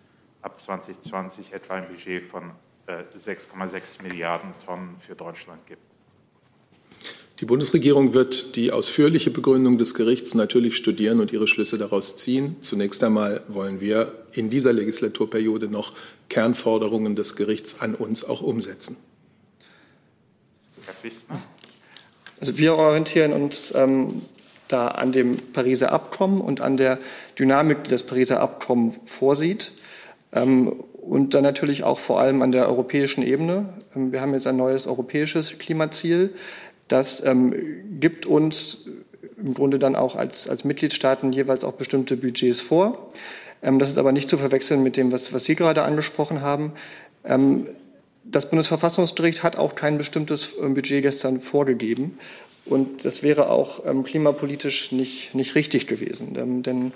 ab 0.41 0.59
2020 0.59 1.53
etwa 1.53 1.75
ein 1.75 1.87
Budget 1.87 2.23
von 2.23 2.51
6,6 2.87 3.75
äh, 3.99 4.03
Milliarden 4.03 4.53
Tonnen 4.65 4.97
für 4.99 5.15
Deutschland 5.15 5.65
gibt. 5.67 5.85
Die 7.39 7.45
Bundesregierung 7.45 8.13
wird 8.13 8.55
die 8.55 8.71
ausführliche 8.71 9.31
Begründung 9.31 9.79
des 9.79 9.95
Gerichts 9.95 10.35
natürlich 10.35 10.77
studieren 10.77 11.19
und 11.19 11.33
ihre 11.33 11.47
Schlüsse 11.47 11.79
daraus 11.79 12.15
ziehen. 12.15 12.57
Zunächst 12.61 13.03
einmal 13.03 13.41
wollen 13.47 13.81
wir 13.81 14.13
in 14.31 14.51
dieser 14.51 14.73
Legislaturperiode 14.73 15.67
noch 15.67 15.93
Kernforderungen 16.29 17.15
des 17.15 17.35
Gerichts 17.35 17.81
an 17.81 17.95
uns 17.95 18.23
auch 18.23 18.41
umsetzen. 18.41 18.97
Herr 20.85 20.93
Fichtner? 20.93 21.41
Also 22.39 22.57
wir 22.57 22.75
orientieren 22.75 23.33
uns 23.33 23.73
ähm, 23.75 24.21
da 24.67 24.89
an 24.89 25.11
dem 25.11 25.37
Pariser 25.37 25.91
Abkommen 25.91 26.41
und 26.41 26.61
an 26.61 26.77
der 26.77 26.99
Dynamik, 27.39 27.85
die 27.85 27.89
das 27.89 28.03
Pariser 28.03 28.39
Abkommen 28.39 28.95
vorsieht. 29.05 29.71
Ähm, 30.33 30.67
und 31.01 31.33
dann 31.33 31.43
natürlich 31.43 31.83
auch 31.83 31.99
vor 31.99 32.19
allem 32.19 32.41
an 32.41 32.51
der 32.51 32.67
europäischen 32.67 33.23
Ebene. 33.23 33.73
Ähm, 33.95 34.11
wir 34.11 34.21
haben 34.21 34.33
jetzt 34.33 34.47
ein 34.47 34.57
neues 34.57 34.87
europäisches 34.87 35.57
Klimaziel. 35.57 36.33
Das 36.87 37.23
ähm, 37.25 37.53
gibt 37.99 38.25
uns 38.25 38.85
im 39.37 39.53
Grunde 39.53 39.79
dann 39.79 39.95
auch 39.95 40.15
als, 40.15 40.49
als 40.49 40.63
Mitgliedstaaten 40.63 41.31
jeweils 41.31 41.63
auch 41.63 41.73
bestimmte 41.73 42.15
Budgets 42.17 42.61
vor. 42.61 43.09
Das 43.61 43.89
ist 43.89 43.97
aber 43.97 44.11
nicht 44.11 44.29
zu 44.29 44.37
verwechseln 44.37 44.83
mit 44.83 44.97
dem, 44.97 45.11
was, 45.11 45.33
was 45.33 45.45
Sie 45.45 45.55
gerade 45.55 45.83
angesprochen 45.83 46.41
haben. 46.41 46.73
Das 48.23 48.49
Bundesverfassungsgericht 48.49 49.41
hat 49.41 49.57
auch 49.57 49.73
kein 49.73 49.97
bestimmtes 49.97 50.55
Budget 50.55 51.03
gestern 51.03 51.41
vorgegeben. 51.41 52.17
Und 52.65 53.05
das 53.05 53.23
wäre 53.23 53.49
auch 53.49 53.81
klimapolitisch 54.03 54.91
nicht, 54.91 55.33
nicht 55.33 55.55
richtig 55.55 55.87
gewesen. 55.87 56.63
denn 56.63 56.91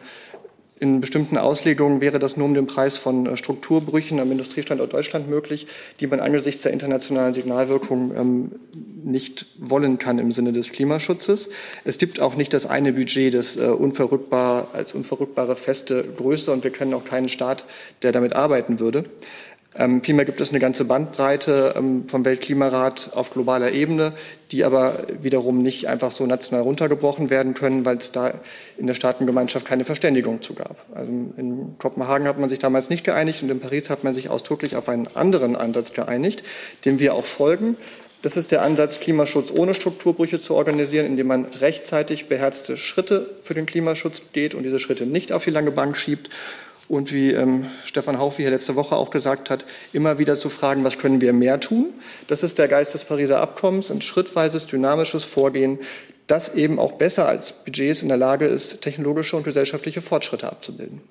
in 0.77 0.99
bestimmten 0.99 1.37
Auslegungen 1.37 2.01
wäre 2.01 2.19
das 2.19 2.35
nur 2.35 2.45
um 2.45 2.53
den 2.53 2.67
Preis 2.67 2.97
von 2.97 3.25
äh, 3.25 3.37
Strukturbrüchen 3.37 4.19
am 4.19 4.31
Industriestandort 4.31 4.91
Deutschland 4.91 5.29
möglich, 5.29 5.67
die 6.01 6.07
man 6.07 6.19
angesichts 6.19 6.63
der 6.63 6.73
internationalen 6.73 7.33
Signalwirkung 7.33 8.13
ähm, 8.15 8.51
nicht 9.03 9.45
wollen 9.57 9.97
kann 9.99 10.19
im 10.19 10.33
Sinne 10.33 10.51
des 10.51 10.71
Klimaschutzes. 10.71 11.49
Es 11.85 11.97
gibt 11.97 12.19
auch 12.19 12.35
nicht 12.35 12.53
das 12.53 12.65
eine 12.65 12.91
Budget, 12.91 13.33
das 13.33 13.55
äh, 13.55 13.67
unverrückbar 13.67 14.67
als 14.73 14.93
unverrückbare 14.93 15.55
feste 15.55 16.03
Größe 16.03 16.51
und 16.51 16.65
wir 16.65 16.71
kennen 16.71 16.93
auch 16.93 17.05
keinen 17.05 17.29
Staat, 17.29 17.65
der 18.01 18.11
damit 18.11 18.35
arbeiten 18.35 18.81
würde. 18.81 19.05
Ähm, 19.77 20.01
vielmehr 20.03 20.25
gibt 20.25 20.39
es 20.39 20.51
eine 20.51 20.59
ganze 20.59 20.85
Bandbreite 20.85 21.73
ähm, 21.75 22.07
vom 22.07 22.23
Weltklimarat 22.23 23.11
auf 23.13 23.31
globaler 23.31 23.71
Ebene, 23.71 24.13
die 24.51 24.63
aber 24.63 25.05
wiederum 25.21 25.57
nicht 25.57 25.87
einfach 25.87 26.11
so 26.11 26.25
national 26.25 26.63
runtergebrochen 26.63 27.29
werden 27.29 27.53
können, 27.53 27.83
weil 27.83 27.97
es 27.97 28.11
da 28.11 28.33
in 28.77 28.87
der 28.87 28.93
Staatengemeinschaft 28.93 29.65
keine 29.65 29.83
Verständigung 29.83 30.41
zu 30.41 30.53
gab. 30.53 30.77
Also 30.93 31.11
in 31.11 31.75
Kopenhagen 31.77 32.27
hat 32.27 32.39
man 32.39 32.47
sich 32.47 32.59
damals 32.59 32.89
nicht 32.89 33.03
geeinigt 33.03 33.43
und 33.43 33.49
in 33.49 33.59
Paris 33.59 33.89
hat 33.89 34.03
man 34.03 34.13
sich 34.13 34.29
ausdrücklich 34.29 34.75
auf 34.75 34.87
einen 34.87 35.07
anderen 35.13 35.55
Ansatz 35.55 35.93
geeinigt, 35.93 36.43
dem 36.85 36.99
wir 36.99 37.13
auch 37.13 37.25
folgen. 37.25 37.75
Das 38.25 38.37
ist 38.37 38.51
der 38.51 38.63
Ansatz, 38.63 38.99
Klimaschutz 39.01 39.51
ohne 39.51 39.75
Strukturbrüche 39.75 40.39
zu 40.39 40.55
organisieren, 40.55 41.05
indem 41.05 41.27
man 41.27 41.45
rechtzeitig 41.45 42.27
beherzte 42.27 42.75
Schritte 42.75 43.29
für 43.43 43.53
den 43.53 43.67
Klimaschutz 43.67 44.23
geht 44.33 44.55
und 44.55 44.63
diese 44.63 44.79
Schritte 44.79 45.05
nicht 45.05 45.31
auf 45.31 45.43
die 45.43 45.51
lange 45.51 45.69
Bank 45.69 45.95
schiebt. 45.95 46.31
Und 46.87 47.11
wie 47.11 47.31
ähm, 47.31 47.65
Stefan 47.83 48.19
Haufi 48.19 48.43
hier 48.43 48.51
letzte 48.51 48.75
Woche 48.75 48.95
auch 48.95 49.09
gesagt 49.09 49.49
hat, 49.49 49.65
immer 49.91 50.19
wieder 50.19 50.35
zu 50.35 50.49
fragen, 50.49 50.83
was 50.83 50.97
können 50.97 51.19
wir 51.19 51.33
mehr 51.33 51.59
tun? 51.59 51.93
Das 52.27 52.43
ist 52.43 52.59
der 52.59 52.67
Geist 52.67 52.93
des 52.93 53.05
Pariser 53.05 53.41
Abkommens, 53.41 53.89
ein 53.89 54.01
schrittweises, 54.01 54.67
dynamisches 54.67 55.25
Vorgehen, 55.25 55.79
das 56.27 56.53
eben 56.53 56.79
auch 56.79 56.93
besser 56.93 57.27
als 57.27 57.53
Budgets 57.53 58.01
in 58.01 58.07
der 58.07 58.17
Lage 58.17 58.45
ist, 58.45 58.81
technologische 58.81 59.35
und 59.35 59.43
gesellschaftliche 59.43 60.01
Fortschritte 60.01 60.49
abzubilden. 60.49 61.01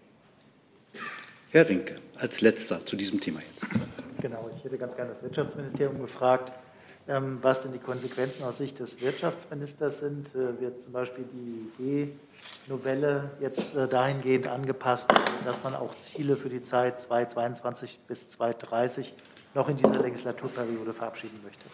Herr 1.51 1.68
Rinke, 1.68 1.97
als 2.16 2.41
letzter 2.41 2.85
zu 2.85 2.97
diesem 2.97 3.20
Thema 3.20 3.41
jetzt. 3.53 3.66
Genau, 4.20 4.51
ich 4.57 4.64
hätte 4.64 4.79
ganz 4.79 4.97
gerne 4.97 5.11
das 5.11 5.22
Wirtschaftsministerium 5.22 6.01
gefragt, 6.01 6.53
was 7.07 7.63
denn 7.63 7.73
die 7.73 7.79
Konsequenzen 7.79 8.45
aus 8.45 8.59
Sicht 8.59 8.79
des 8.79 9.01
Wirtschaftsministers 9.01 9.99
sind. 9.99 10.35
Äh, 10.35 10.61
wird 10.61 10.81
zum 10.81 10.93
Beispiel 10.93 11.25
die 11.33 11.83
Idee-Novelle 11.83 13.31
jetzt 13.41 13.77
äh, 13.77 13.87
dahingehend 13.87 14.47
angepasst, 14.47 15.13
dass 15.45 15.63
man 15.63 15.75
auch 15.75 15.99
Ziele 15.99 16.37
für 16.37 16.49
die 16.49 16.63
Zeit 16.63 17.01
2022 17.01 17.99
bis 18.09 18.31
2030 18.31 19.15
noch 19.55 19.69
in 19.69 19.77
dieser 19.77 20.03
Legislaturperiode 20.03 20.95
verabschieden 20.95 21.39
möchte? 21.45 21.65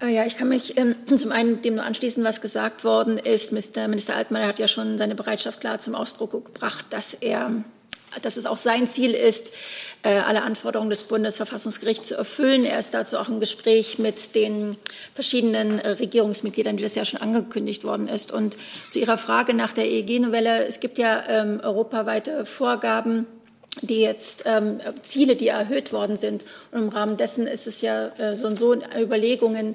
Äh, 0.00 0.14
ja, 0.14 0.24
ich 0.24 0.36
kann 0.36 0.48
mich 0.48 0.76
ähm, 0.78 0.94
zum 1.18 1.32
einen 1.32 1.60
dem 1.62 1.74
nur 1.74 1.84
anschließen, 1.84 2.22
was 2.22 2.40
gesagt 2.40 2.84
worden 2.84 3.18
ist. 3.18 3.52
Minister 3.52 4.14
Altmaier 4.14 4.46
hat 4.46 4.58
ja 4.58 4.68
schon 4.68 4.98
seine 4.98 5.16
Bereitschaft 5.16 5.60
klar 5.60 5.80
zum 5.80 5.94
Ausdruck 5.96 6.44
gebracht, 6.44 6.86
dass 6.90 7.14
er 7.14 7.50
dass 8.22 8.36
es 8.36 8.46
auch 8.46 8.56
sein 8.56 8.86
Ziel 8.86 9.12
ist, 9.12 9.52
äh, 10.02 10.10
alle 10.10 10.42
Anforderungen 10.42 10.90
des 10.90 11.04
Bundesverfassungsgerichts 11.04 12.08
zu 12.08 12.16
erfüllen. 12.16 12.64
Er 12.64 12.78
ist 12.78 12.92
dazu 12.94 13.16
auch 13.18 13.28
im 13.28 13.40
Gespräch 13.40 13.98
mit 13.98 14.34
den 14.34 14.76
verschiedenen 15.14 15.78
äh, 15.78 15.90
Regierungsmitgliedern, 15.90 16.78
wie 16.78 16.82
das 16.82 16.94
ja 16.94 17.04
schon 17.04 17.20
angekündigt 17.20 17.84
worden 17.84 18.08
ist. 18.08 18.30
Und 18.30 18.56
zu 18.90 19.00
Ihrer 19.00 19.18
Frage 19.18 19.54
nach 19.54 19.72
der 19.72 19.86
EEG-Novelle, 19.86 20.66
es 20.66 20.80
gibt 20.80 20.98
ja 20.98 21.24
ähm, 21.26 21.60
europaweite 21.62 22.44
Vorgaben, 22.44 23.26
die 23.80 24.00
jetzt 24.00 24.44
ähm, 24.46 24.80
Ziele, 25.02 25.36
die 25.36 25.48
erhöht 25.48 25.92
worden 25.92 26.16
sind. 26.16 26.44
Und 26.70 26.82
im 26.82 26.88
Rahmen 26.90 27.16
dessen 27.16 27.46
ist 27.46 27.66
es 27.66 27.80
ja 27.80 28.08
äh, 28.18 28.36
so 28.36 28.46
und 28.46 28.58
so 28.58 28.74
Überlegungen, 28.74 29.74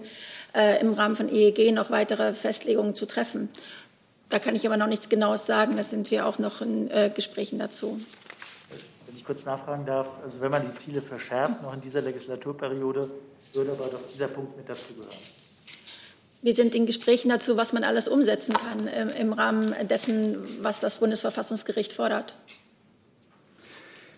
äh, 0.56 0.80
im 0.82 0.94
Rahmen 0.94 1.16
von 1.16 1.34
EEG 1.34 1.72
noch 1.74 1.90
weitere 1.90 2.34
Festlegungen 2.34 2.96
zu 2.96 3.06
treffen. 3.06 3.50
Da 4.30 4.38
kann 4.40 4.56
ich 4.56 4.66
aber 4.66 4.78
noch 4.78 4.88
nichts 4.88 5.10
Genaues 5.10 5.46
sagen. 5.46 5.76
Da 5.76 5.84
sind 5.84 6.12
wir 6.12 6.28
auch 6.28 6.38
noch 6.40 6.62
in 6.62 6.90
äh, 6.92 7.12
Gesprächen 7.14 7.60
dazu 7.60 8.00
kurz 9.30 9.46
nachfragen 9.46 9.86
darf, 9.86 10.08
also 10.24 10.42
wenn 10.42 10.50
man 10.50 10.64
die 10.66 10.74
Ziele 10.74 11.04
verschärft, 11.04 11.62
noch 11.62 11.72
in 11.72 11.82
dieser 11.82 12.02
Legislaturperiode, 12.02 13.12
würde 13.54 13.72
aber 13.74 13.86
doch 13.86 14.02
dieser 14.12 14.28
Punkt 14.28 14.58
mit 14.58 14.68
dazugehören. 14.68 15.16
Wir 16.42 16.56
sind 16.56 16.74
in 16.74 16.88
Gesprächen 16.88 17.30
dazu, 17.30 17.56
was 17.56 17.72
man 17.72 17.84
alles 17.84 18.08
umsetzen 18.08 18.56
kann 18.56 18.88
im, 18.88 19.10
im 19.10 19.34
Rahmen 19.34 19.76
dessen, 19.88 20.64
was 20.64 20.80
das 20.80 20.98
Bundesverfassungsgericht 20.98 21.94
fordert. 21.94 22.34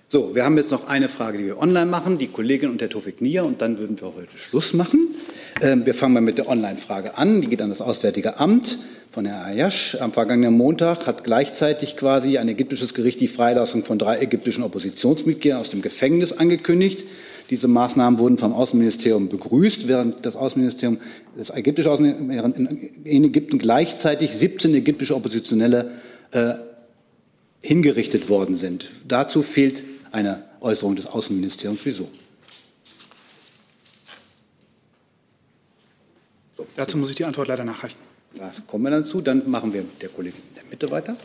So, 0.07 0.33
wir 0.33 0.45
haben 0.45 0.55
jetzt 0.55 0.71
noch 0.71 0.87
eine 0.87 1.09
Frage, 1.09 1.39
die 1.39 1.45
wir 1.47 1.59
online 1.59 1.87
machen, 1.87 2.17
die 2.17 2.27
Kollegin 2.27 2.69
und 2.69 2.79
der 2.79 2.89
Tofik 2.89 3.19
Nia, 3.19 3.41
und 3.41 3.59
dann 3.61 3.79
würden 3.79 3.99
wir 3.99 4.15
heute 4.15 4.37
Schluss 4.37 4.71
machen. 4.71 5.13
Ähm, 5.59 5.85
wir 5.85 5.93
fangen 5.93 6.13
mal 6.13 6.21
mit 6.21 6.37
der 6.37 6.47
Online-Frage 6.47 7.17
an. 7.17 7.41
Die 7.41 7.47
geht 7.47 7.61
an 7.61 7.69
das 7.69 7.81
Auswärtige 7.81 8.39
Amt 8.39 8.77
von 9.11 9.25
Herrn 9.25 9.45
Ayash. 9.45 9.97
Am 9.99 10.13
vergangenen 10.13 10.55
Montag 10.55 11.05
hat 11.05 11.23
gleichzeitig 11.23 11.97
quasi 11.97 12.37
ein 12.37 12.47
ägyptisches 12.47 12.93
Gericht 12.93 13.19
die 13.19 13.27
Freilassung 13.27 13.83
von 13.83 13.99
drei 13.99 14.19
ägyptischen 14.19 14.63
Oppositionsmitgliedern 14.63 15.59
aus 15.59 15.69
dem 15.69 15.81
Gefängnis 15.81 16.31
angekündigt. 16.31 17.05
Diese 17.49 17.67
Maßnahmen 17.67 18.17
wurden 18.17 18.37
vom 18.37 18.53
Außenministerium 18.53 19.27
begrüßt, 19.27 19.89
während 19.89 20.25
das 20.25 20.37
Außenministerium, 20.37 20.99
das 21.37 21.49
ägyptische 21.49 21.91
Außenministerium 21.91 22.77
in 23.03 23.23
Ägypten 23.25 23.57
gleichzeitig 23.57 24.31
17 24.31 24.73
ägyptische 24.73 25.15
Oppositionelle 25.15 25.91
äh, 26.31 26.53
hingerichtet 27.61 28.29
worden 28.29 28.55
sind. 28.55 28.91
Dazu 29.05 29.43
fehlt 29.43 29.83
eine 30.11 30.43
Äußerung 30.61 30.95
des 30.95 31.07
Außenministeriums. 31.07 31.81
Wieso? 31.83 32.07
Dazu 36.75 36.97
muss 36.97 37.09
ich 37.09 37.15
die 37.15 37.25
Antwort 37.25 37.47
leider 37.47 37.63
nachreichen. 37.63 37.97
Das 38.35 38.65
kommen 38.65 38.85
wir 38.85 38.91
dann 38.91 39.05
zu. 39.05 39.21
Dann 39.21 39.49
machen 39.49 39.73
wir 39.73 39.81
mit 39.81 40.01
der 40.01 40.09
Kollegin 40.09 40.41
in 40.49 40.55
der 40.55 40.63
Mitte 40.65 40.89
weiter. 40.89 41.15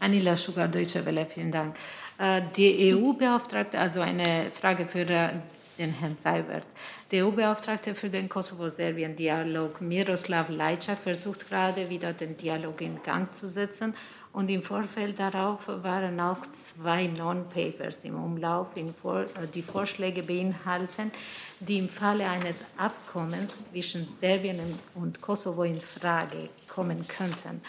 Anila 0.00 0.36
Schugar, 0.36 0.68
Deutsche 0.68 1.04
Welle, 1.06 1.26
vielen 1.26 1.50
Dank. 1.50 1.76
Äh, 2.18 2.42
die 2.56 2.94
EU-Beauftragte, 2.94 3.78
also 3.78 4.00
eine 4.00 4.50
Frage 4.52 4.86
für 4.86 5.08
äh, 5.08 5.30
den 5.78 5.92
Herrn 5.92 6.16
Seibert. 6.18 6.66
Der 7.10 7.26
EU-Beauftragte 7.26 7.94
für 7.94 8.10
den 8.10 8.28
Kosovo-Serbien-Dialog, 8.28 9.80
Miroslav 9.80 10.48
Lajczak, 10.48 10.98
versucht 10.98 11.48
gerade 11.48 11.88
wieder 11.88 12.12
den 12.12 12.36
Dialog 12.36 12.80
in 12.80 13.02
Gang 13.02 13.32
zu 13.34 13.48
setzen 13.48 13.94
und 14.34 14.50
im 14.50 14.62
Vorfeld 14.62 15.20
darauf 15.20 15.68
waren 15.68 16.18
auch 16.18 16.42
zwei 16.52 17.06
Non-Papers 17.06 18.04
im 18.04 18.16
Umlauf, 18.16 18.66
die 19.54 19.62
Vorschläge 19.62 20.24
beinhalten, 20.24 21.12
die 21.64 21.78
im 21.78 21.88
Falle 21.88 22.28
eines 22.28 22.64
Abkommens 22.76 23.70
zwischen 23.70 24.06
Serbien 24.08 24.60
und 24.94 25.20
Kosovo 25.20 25.64
in 25.64 25.80
Frage 25.80 26.48
kommen 26.68 27.06
könnten. 27.06 27.60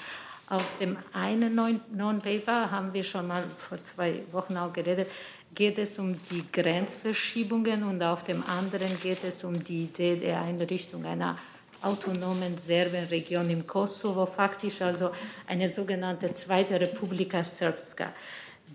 Auf 0.47 0.77
dem 0.77 0.97
einen 1.13 1.55
Non-Paper 1.55 2.69
haben 2.69 2.93
wir 2.93 3.03
schon 3.03 3.27
mal 3.27 3.45
vor 3.57 3.83
zwei 3.83 4.21
Wochen 4.31 4.57
auch 4.57 4.71
geredet, 4.71 5.09
geht 5.55 5.79
es 5.79 5.97
um 5.97 6.17
die 6.29 6.43
Grenzverschiebungen 6.51 7.83
und 7.83 8.03
auf 8.03 8.23
dem 8.23 8.43
anderen 8.43 8.99
geht 9.01 9.23
es 9.23 9.43
um 9.43 9.63
die 9.63 9.83
Idee 9.83 10.17
der 10.17 10.41
Einrichtung 10.41 11.05
einer 11.05 11.37
autonomen 11.81 12.57
Serbenregion 12.57 13.49
im 13.49 13.65
Kosovo, 13.65 14.25
faktisch 14.25 14.81
also 14.81 15.11
eine 15.47 15.69
sogenannte 15.69 16.33
Zweite 16.33 16.79
Republika 16.79 17.43
Srpska. 17.43 18.13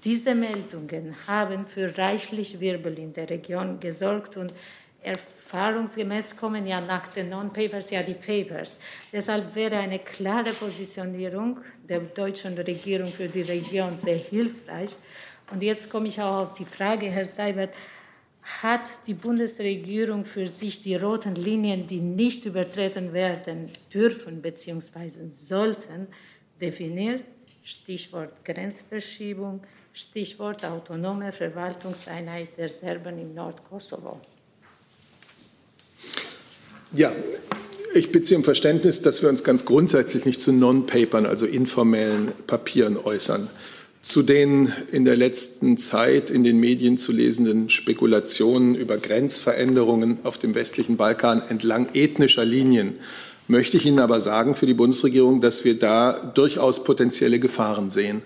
Diese 0.05 0.35
Meldungen 0.35 1.15
haben 1.27 1.67
für 1.67 1.97
reichlich 1.99 2.59
Wirbel 2.61 2.99
in 2.99 3.13
der 3.13 3.29
Region 3.29 3.79
gesorgt 3.81 4.37
und 4.37 4.53
erfahrungsgemäß 5.03 6.37
kommen 6.37 6.67
ja 6.67 6.81
nach 6.81 7.09
den 7.09 7.31
Non-Papers 7.31 7.91
ja 7.91 8.03
die 8.03 8.15
Papers. 8.15 8.79
Deshalb 9.13 9.55
wäre 9.55 9.79
eine 9.79 9.99
klare 9.99 10.53
Positionierung 10.53 11.61
der 11.89 12.01
deutschen 12.01 12.55
Regierung 12.55 13.09
für 13.09 13.29
die 13.29 13.43
Region 13.43 13.99
sehr 13.99 14.19
hilfreich. 14.19 14.97
Und 15.51 15.63
jetzt 15.63 15.91
komme 15.91 16.09
ich 16.09 16.21
auch 16.21 16.47
auf 16.47 16.53
die 16.53 16.65
Frage, 16.65 17.07
Herr 17.07 17.25
Seibert, 17.25 17.75
hat 18.63 18.89
die 19.07 19.15
Bundesregierung 19.15 20.25
für 20.25 20.47
sich 20.47 20.81
die 20.81 20.97
roten 20.97 21.35
Linien, 21.35 21.87
die 21.87 22.01
nicht 22.01 22.45
übertreten 22.45 23.13
werden 23.13 23.71
dürfen 23.93 24.41
bzw. 24.41 25.29
sollten, 25.31 26.09
definiert. 26.61 27.25
Stichwort 27.63 28.43
Grenzverschiebung, 28.45 29.61
Stichwort 29.93 30.65
autonome 30.65 31.31
Verwaltungseinheit 31.31 32.57
der 32.57 32.71
Serben 32.71 33.19
im 33.19 33.35
Nordkosovo. 33.35 34.19
Ja, 36.93 37.13
ich 37.95 38.13
bitte 38.13 38.27
Sie 38.27 38.37
um 38.37 38.45
Verständnis, 38.45 39.01
dass 39.01 39.23
wir 39.23 39.29
uns 39.29 39.45
ganz 39.45 39.65
grundsätzlich 39.65 40.25
nicht 40.25 40.41
zu 40.41 40.53
Non-Papern, 40.53 41.27
also 41.27 41.47
informellen 41.47 42.33
Papieren 42.47 42.97
äußern 42.97 43.49
zu 44.03 44.23
den 44.23 44.73
in 44.93 45.05
der 45.05 45.15
letzten 45.15 45.77
Zeit 45.77 46.31
in 46.31 46.43
den 46.43 46.59
Medien 46.59 46.97
zu 46.97 47.13
lesenden 47.13 47.69
Spekulationen 47.69 48.75
über 48.75 48.97
Grenzveränderungen 48.97 50.21
auf 50.23 50.39
dem 50.39 50.55
westlichen 50.55 50.97
Balkan 50.97 51.43
entlang 51.51 51.91
ethnischer 51.93 52.47
Linien 52.47 52.95
möchte 53.51 53.77
ich 53.77 53.85
Ihnen 53.85 53.99
aber 53.99 54.21
sagen 54.21 54.55
für 54.55 54.67
die 54.67 54.75
Bundesregierung, 54.75 55.41
dass 55.41 55.65
wir 55.65 55.79
da 55.79 56.13
durchaus 56.35 56.85
potenzielle 56.85 57.41
Gefahren 57.41 57.91
sehen. 57.91 58.23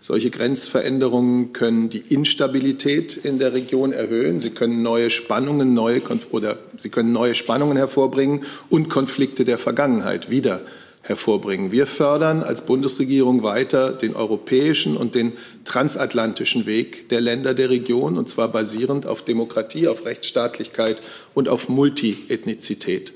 Solche 0.00 0.30
Grenzveränderungen 0.30 1.52
können 1.52 1.90
die 1.90 1.98
Instabilität 1.98 3.16
in 3.16 3.40
der 3.40 3.52
Region 3.52 3.92
erhöhen. 3.92 4.38
Sie 4.38 4.50
können 4.50 4.82
neue 4.82 5.10
Spannungen, 5.10 5.74
neue 5.74 6.00
oder 6.30 6.58
sie 6.76 6.88
können 6.88 7.10
neue 7.10 7.34
Spannungen 7.34 7.76
hervorbringen 7.76 8.44
und 8.70 8.90
Konflikte 8.90 9.44
der 9.44 9.58
Vergangenheit 9.58 10.30
wieder 10.30 10.60
hervorbringen. 11.02 11.72
Wir 11.72 11.86
fördern 11.86 12.42
als 12.44 12.64
Bundesregierung 12.64 13.42
weiter 13.42 13.92
den 13.92 14.14
europäischen 14.14 14.96
und 14.96 15.16
den 15.16 15.32
transatlantischen 15.64 16.66
Weg 16.66 17.08
der 17.08 17.20
Länder 17.20 17.54
der 17.54 17.70
Region, 17.70 18.16
und 18.18 18.28
zwar 18.28 18.48
basierend 18.48 19.06
auf 19.06 19.22
Demokratie, 19.22 19.88
auf 19.88 20.04
Rechtsstaatlichkeit 20.04 21.00
und 21.34 21.48
auf 21.48 21.68
Multiethnizität. 21.68 23.14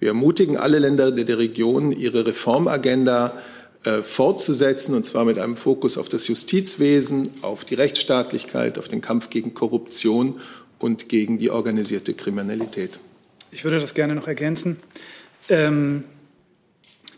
Wir 0.00 0.08
ermutigen 0.08 0.56
alle 0.56 0.80
Länder 0.80 1.12
der 1.12 1.38
Region, 1.38 1.92
ihre 1.92 2.26
Reformagenda 2.26 3.34
fortzusetzen, 4.02 4.94
und 4.94 5.04
zwar 5.04 5.24
mit 5.24 5.38
einem 5.38 5.56
Fokus 5.56 5.98
auf 5.98 6.08
das 6.08 6.26
Justizwesen, 6.28 7.30
auf 7.42 7.64
die 7.64 7.74
Rechtsstaatlichkeit, 7.74 8.78
auf 8.78 8.88
den 8.88 9.00
Kampf 9.00 9.30
gegen 9.30 9.52
Korruption 9.52 10.40
und 10.78 11.08
gegen 11.08 11.38
die 11.38 11.50
organisierte 11.50 12.14
Kriminalität. 12.14 12.98
Ich 13.50 13.64
würde 13.64 13.78
das 13.78 13.94
gerne 13.94 14.14
noch 14.14 14.26
ergänzen. 14.26 14.78
Ähm, 15.48 16.04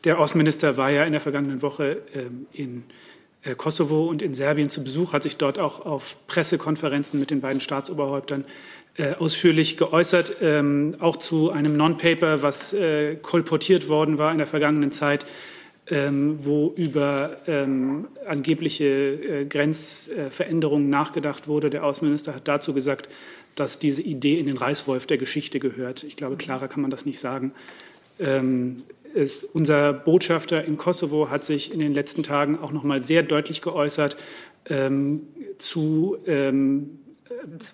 der 0.04 0.18
Außenminister 0.18 0.76
war 0.76 0.90
ja 0.90 1.04
in 1.04 1.12
der 1.12 1.20
vergangenen 1.20 1.62
Woche 1.62 2.02
ähm, 2.14 2.46
in 2.52 2.84
äh, 3.42 3.54
Kosovo 3.54 4.06
und 4.06 4.22
in 4.22 4.34
Serbien 4.34 4.70
zu 4.70 4.84
Besuch, 4.84 5.12
hat 5.12 5.22
sich 5.22 5.36
dort 5.36 5.58
auch 5.58 5.84
auf 5.84 6.16
Pressekonferenzen 6.26 7.18
mit 7.18 7.30
den 7.30 7.40
beiden 7.40 7.60
Staatsoberhäuptern 7.60 8.44
äh, 8.96 9.14
ausführlich 9.14 9.76
geäußert, 9.76 10.36
ähm, 10.40 10.96
auch 11.00 11.16
zu 11.16 11.50
einem 11.50 11.76
Non-Paper, 11.76 12.42
was 12.42 12.72
äh, 12.72 13.16
kolportiert 13.16 13.88
worden 13.88 14.18
war 14.18 14.32
in 14.32 14.38
der 14.38 14.46
vergangenen 14.46 14.92
Zeit, 14.92 15.26
ähm, 15.88 16.44
wo 16.44 16.72
über 16.76 17.36
ähm, 17.46 18.08
angebliche 18.26 18.84
äh, 18.84 19.44
Grenzveränderungen 19.44 20.90
nachgedacht 20.90 21.46
wurde. 21.46 21.70
Der 21.70 21.84
Außenminister 21.84 22.34
hat 22.34 22.48
dazu 22.48 22.74
gesagt, 22.74 23.08
dass 23.54 23.78
diese 23.78 24.02
Idee 24.02 24.38
in 24.38 24.46
den 24.46 24.56
Reißwolf 24.56 25.06
der 25.06 25.16
Geschichte 25.16 25.60
gehört. 25.60 26.02
Ich 26.02 26.16
glaube, 26.16 26.36
klarer 26.36 26.68
kann 26.68 26.82
man 26.82 26.90
das 26.90 27.06
nicht 27.06 27.18
sagen. 27.18 27.52
Ähm, 28.18 28.82
es, 29.14 29.44
unser 29.44 29.92
Botschafter 29.92 30.64
in 30.64 30.76
Kosovo 30.76 31.30
hat 31.30 31.44
sich 31.44 31.72
in 31.72 31.78
den 31.78 31.94
letzten 31.94 32.22
Tagen 32.22 32.58
auch 32.58 32.72
noch 32.72 32.82
mal 32.82 33.02
sehr 33.02 33.22
deutlich 33.22 33.62
geäußert 33.62 34.16
ähm, 34.68 35.22
zu 35.58 36.18
ähm, 36.26 36.98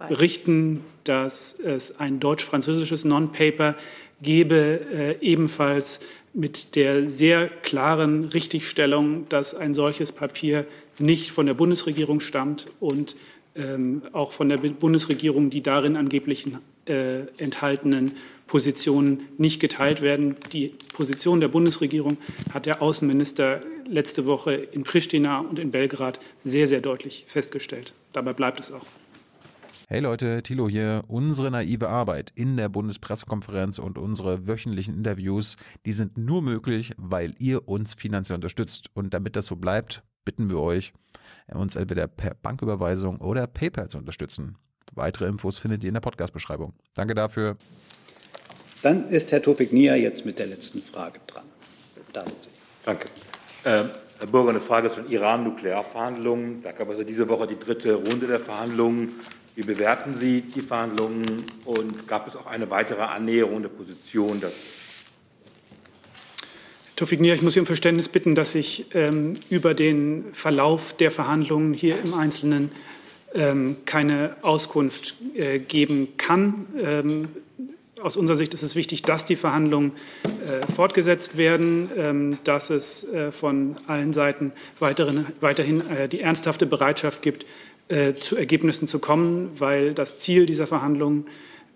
berichten, 0.08 0.84
dass 1.04 1.58
es 1.58 1.98
ein 1.98 2.20
deutsch-französisches 2.20 3.04
Non-Paper 3.04 3.76
gebe, 4.22 4.80
äh, 4.92 5.16
ebenfalls 5.20 6.00
mit 6.34 6.76
der 6.76 7.08
sehr 7.08 7.48
klaren 7.48 8.24
Richtigstellung, 8.24 9.28
dass 9.28 9.54
ein 9.54 9.74
solches 9.74 10.12
Papier 10.12 10.66
nicht 10.98 11.30
von 11.30 11.46
der 11.46 11.54
Bundesregierung 11.54 12.20
stammt 12.20 12.66
und 12.80 13.16
ähm, 13.54 14.02
auch 14.12 14.32
von 14.32 14.48
der 14.48 14.56
Bundesregierung 14.56 15.50
die 15.50 15.62
darin 15.62 15.96
angeblich 15.96 16.46
äh, 16.86 17.26
enthaltenen 17.36 18.12
Positionen 18.46 19.28
nicht 19.38 19.60
geteilt 19.60 20.02
werden. 20.02 20.36
Die 20.52 20.74
Position 20.92 21.40
der 21.40 21.48
Bundesregierung 21.48 22.16
hat 22.52 22.66
der 22.66 22.82
Außenminister 22.82 23.62
letzte 23.86 24.26
Woche 24.26 24.54
in 24.54 24.84
Pristina 24.84 25.40
und 25.40 25.58
in 25.58 25.70
Belgrad 25.70 26.20
sehr, 26.44 26.66
sehr 26.66 26.80
deutlich 26.80 27.24
festgestellt. 27.28 27.92
Dabei 28.12 28.32
bleibt 28.32 28.60
es 28.60 28.72
auch. 28.72 28.86
Hey 29.92 30.00
Leute, 30.00 30.42
Thilo 30.42 30.70
hier. 30.70 31.04
Unsere 31.06 31.50
naive 31.50 31.90
Arbeit 31.90 32.32
in 32.34 32.56
der 32.56 32.70
Bundespressekonferenz 32.70 33.78
und 33.78 33.98
unsere 33.98 34.46
wöchentlichen 34.48 34.94
Interviews, 34.94 35.58
die 35.84 35.92
sind 35.92 36.16
nur 36.16 36.40
möglich, 36.40 36.94
weil 36.96 37.34
ihr 37.38 37.68
uns 37.68 37.92
finanziell 37.92 38.36
unterstützt. 38.36 38.86
Und 38.94 39.12
damit 39.12 39.36
das 39.36 39.44
so 39.44 39.56
bleibt, 39.56 40.02
bitten 40.24 40.48
wir 40.48 40.60
euch, 40.60 40.94
uns 41.52 41.76
entweder 41.76 42.06
per 42.06 42.32
Banküberweisung 42.32 43.18
oder 43.18 43.46
PayPal 43.46 43.88
zu 43.88 43.98
unterstützen. 43.98 44.56
Weitere 44.94 45.26
Infos 45.26 45.58
findet 45.58 45.84
ihr 45.84 45.88
in 45.88 45.94
der 45.94 46.00
Podcast-Beschreibung. 46.00 46.72
Danke 46.94 47.12
dafür. 47.12 47.58
Dann 48.80 49.10
ist 49.10 49.30
Herr 49.30 49.42
Tofik 49.42 49.74
Nia 49.74 49.94
jetzt 49.94 50.24
mit 50.24 50.38
der 50.38 50.46
letzten 50.46 50.80
Frage 50.80 51.20
dran. 51.26 51.44
Danke. 52.14 53.08
Äh, 53.64 53.84
Herr 54.18 54.26
Bürger, 54.26 54.48
eine 54.48 54.62
Frage 54.62 54.88
zu 54.88 55.02
den 55.02 55.12
Iran-Nuklearverhandlungen. 55.12 56.62
Da 56.62 56.72
gab 56.72 56.88
es 56.88 56.96
ja 56.96 57.04
diese 57.04 57.28
Woche 57.28 57.46
die 57.46 57.58
dritte 57.58 57.92
Runde 57.92 58.26
der 58.26 58.40
Verhandlungen. 58.40 59.20
Wie 59.54 59.62
bewerten 59.62 60.16
Sie 60.16 60.40
die 60.40 60.62
Verhandlungen 60.62 61.44
und 61.66 62.08
gab 62.08 62.26
es 62.26 62.36
auch 62.36 62.46
eine 62.46 62.70
weitere 62.70 63.02
Annäherung 63.02 63.60
der 63.60 63.68
Position 63.68 64.40
dazu? 64.40 64.56
Tofik 66.96 67.20
Nia, 67.20 67.34
ich 67.34 67.42
muss 67.42 67.52
Sie 67.52 67.60
um 67.60 67.66
Verständnis 67.66 68.08
bitten, 68.08 68.34
dass 68.34 68.54
ich 68.54 68.86
ähm, 68.94 69.40
über 69.50 69.74
den 69.74 70.32
Verlauf 70.32 70.94
der 70.94 71.10
Verhandlungen 71.10 71.74
hier 71.74 72.00
im 72.00 72.14
Einzelnen 72.14 72.72
ähm, 73.34 73.76
keine 73.84 74.36
Auskunft 74.40 75.16
äh, 75.34 75.58
geben 75.58 76.16
kann. 76.16 76.66
Ähm, 76.82 77.28
aus 78.00 78.16
unserer 78.16 78.36
Sicht 78.36 78.54
ist 78.54 78.62
es 78.62 78.74
wichtig, 78.74 79.02
dass 79.02 79.24
die 79.24 79.36
Verhandlungen 79.36 79.92
äh, 80.24 80.66
fortgesetzt 80.72 81.36
werden, 81.36 81.90
ähm, 81.96 82.38
dass 82.44 82.70
es 82.70 83.04
äh, 83.04 83.30
von 83.30 83.76
allen 83.86 84.12
Seiten 84.12 84.52
weiteren, 84.78 85.26
weiterhin 85.40 85.88
äh, 85.88 86.08
die 86.08 86.20
ernsthafte 86.20 86.66
Bereitschaft 86.66 87.22
gibt, 87.22 87.46
äh, 87.88 88.14
zu 88.14 88.36
Ergebnissen 88.36 88.86
zu 88.86 88.98
kommen, 88.98 89.50
weil 89.58 89.94
das 89.94 90.18
Ziel 90.18 90.46
dieser 90.46 90.66
Verhandlungen 90.66 91.26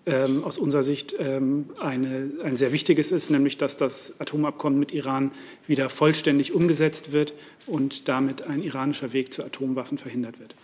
ähm, 0.07 0.45
aus 0.45 0.57
unserer 0.57 0.85
Sicht 0.85 1.17
ähm, 1.19 1.71
eine, 1.81 2.31
ein 2.45 2.57
sehr 2.57 2.73
wichtiges 2.73 3.11
ist, 3.11 3.31
nämlich 3.31 3.59
dass 3.59 3.77
das 3.77 4.15
Atomabkommen 4.21 4.79
mit 4.79 4.93
Iran 4.93 5.33
wieder 5.67 5.89
vollständig 5.89 6.55
umgesetzt 6.55 7.13
wird 7.13 7.35
und 7.67 8.09
damit 8.09 8.47
ein 8.47 8.63
iranischer 8.63 9.13
Weg 9.13 9.33
zu 9.33 9.45
Atomwaffen 9.45 9.99
verhindert 9.99 10.39
wird. 10.39 10.55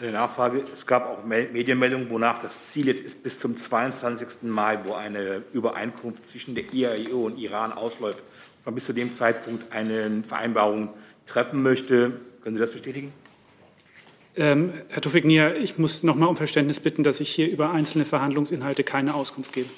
Eine 0.00 0.10
Nachfrage. 0.10 0.64
Es 0.72 0.84
gab 0.84 1.08
auch 1.08 1.24
Medienmeldungen, 1.24 2.10
wonach 2.10 2.42
das 2.42 2.72
Ziel 2.72 2.88
jetzt 2.88 3.04
ist, 3.04 3.22
bis 3.22 3.38
zum 3.38 3.56
22. 3.56 4.42
Mai, 4.42 4.80
wo 4.82 4.94
eine 4.94 5.44
Übereinkunft 5.52 6.28
zwischen 6.28 6.56
der 6.56 6.64
IAEO 6.74 7.26
und 7.26 7.38
Iran 7.38 7.72
ausläuft, 7.72 8.24
man 8.64 8.74
bis 8.74 8.86
zu 8.86 8.92
dem 8.92 9.12
Zeitpunkt 9.12 9.72
eine 9.72 10.24
Vereinbarung 10.24 10.88
treffen 11.26 11.62
möchte. 11.62 12.20
Können 12.42 12.56
Sie 12.56 12.60
das 12.60 12.72
bestätigen? 12.72 13.12
Ähm, 14.36 14.72
Herr 14.88 15.00
Tofik 15.00 15.24
Nia, 15.24 15.54
ich 15.54 15.78
muss 15.78 16.02
noch 16.02 16.16
mal 16.16 16.26
um 16.26 16.36
Verständnis 16.36 16.80
bitten, 16.80 17.04
dass 17.04 17.20
ich 17.20 17.30
hier 17.30 17.48
über 17.48 17.70
einzelne 17.70 18.04
Verhandlungsinhalte 18.04 18.82
keine 18.82 19.14
Auskunft 19.14 19.52
gebe. 19.52 19.68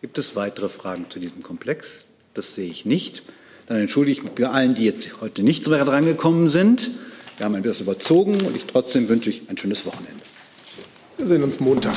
Gibt 0.00 0.16
es 0.16 0.36
weitere 0.36 0.68
Fragen 0.68 1.06
zu 1.10 1.18
diesem 1.18 1.42
Komplex? 1.42 2.04
Das 2.34 2.54
sehe 2.54 2.70
ich 2.70 2.86
nicht. 2.86 3.22
Dann 3.66 3.78
entschuldige 3.78 4.18
ich 4.18 4.22
mich 4.24 4.32
bei 4.32 4.48
allen, 4.48 4.74
die 4.74 4.84
jetzt 4.84 5.20
heute 5.20 5.42
nicht 5.42 5.64
drangekommen 5.64 6.48
sind. 6.48 6.90
Wir 7.36 7.46
haben 7.46 7.54
ein 7.54 7.62
bisschen 7.62 7.86
überzogen 7.86 8.40
und 8.46 8.54
ich 8.54 8.64
trotzdem 8.64 9.08
wünsche 9.08 9.30
ich 9.30 9.42
ein 9.48 9.56
schönes 9.56 9.84
Wochenende. 9.86 10.20
Wir 11.16 11.26
sehen 11.26 11.42
uns 11.42 11.58
Montag. 11.60 11.96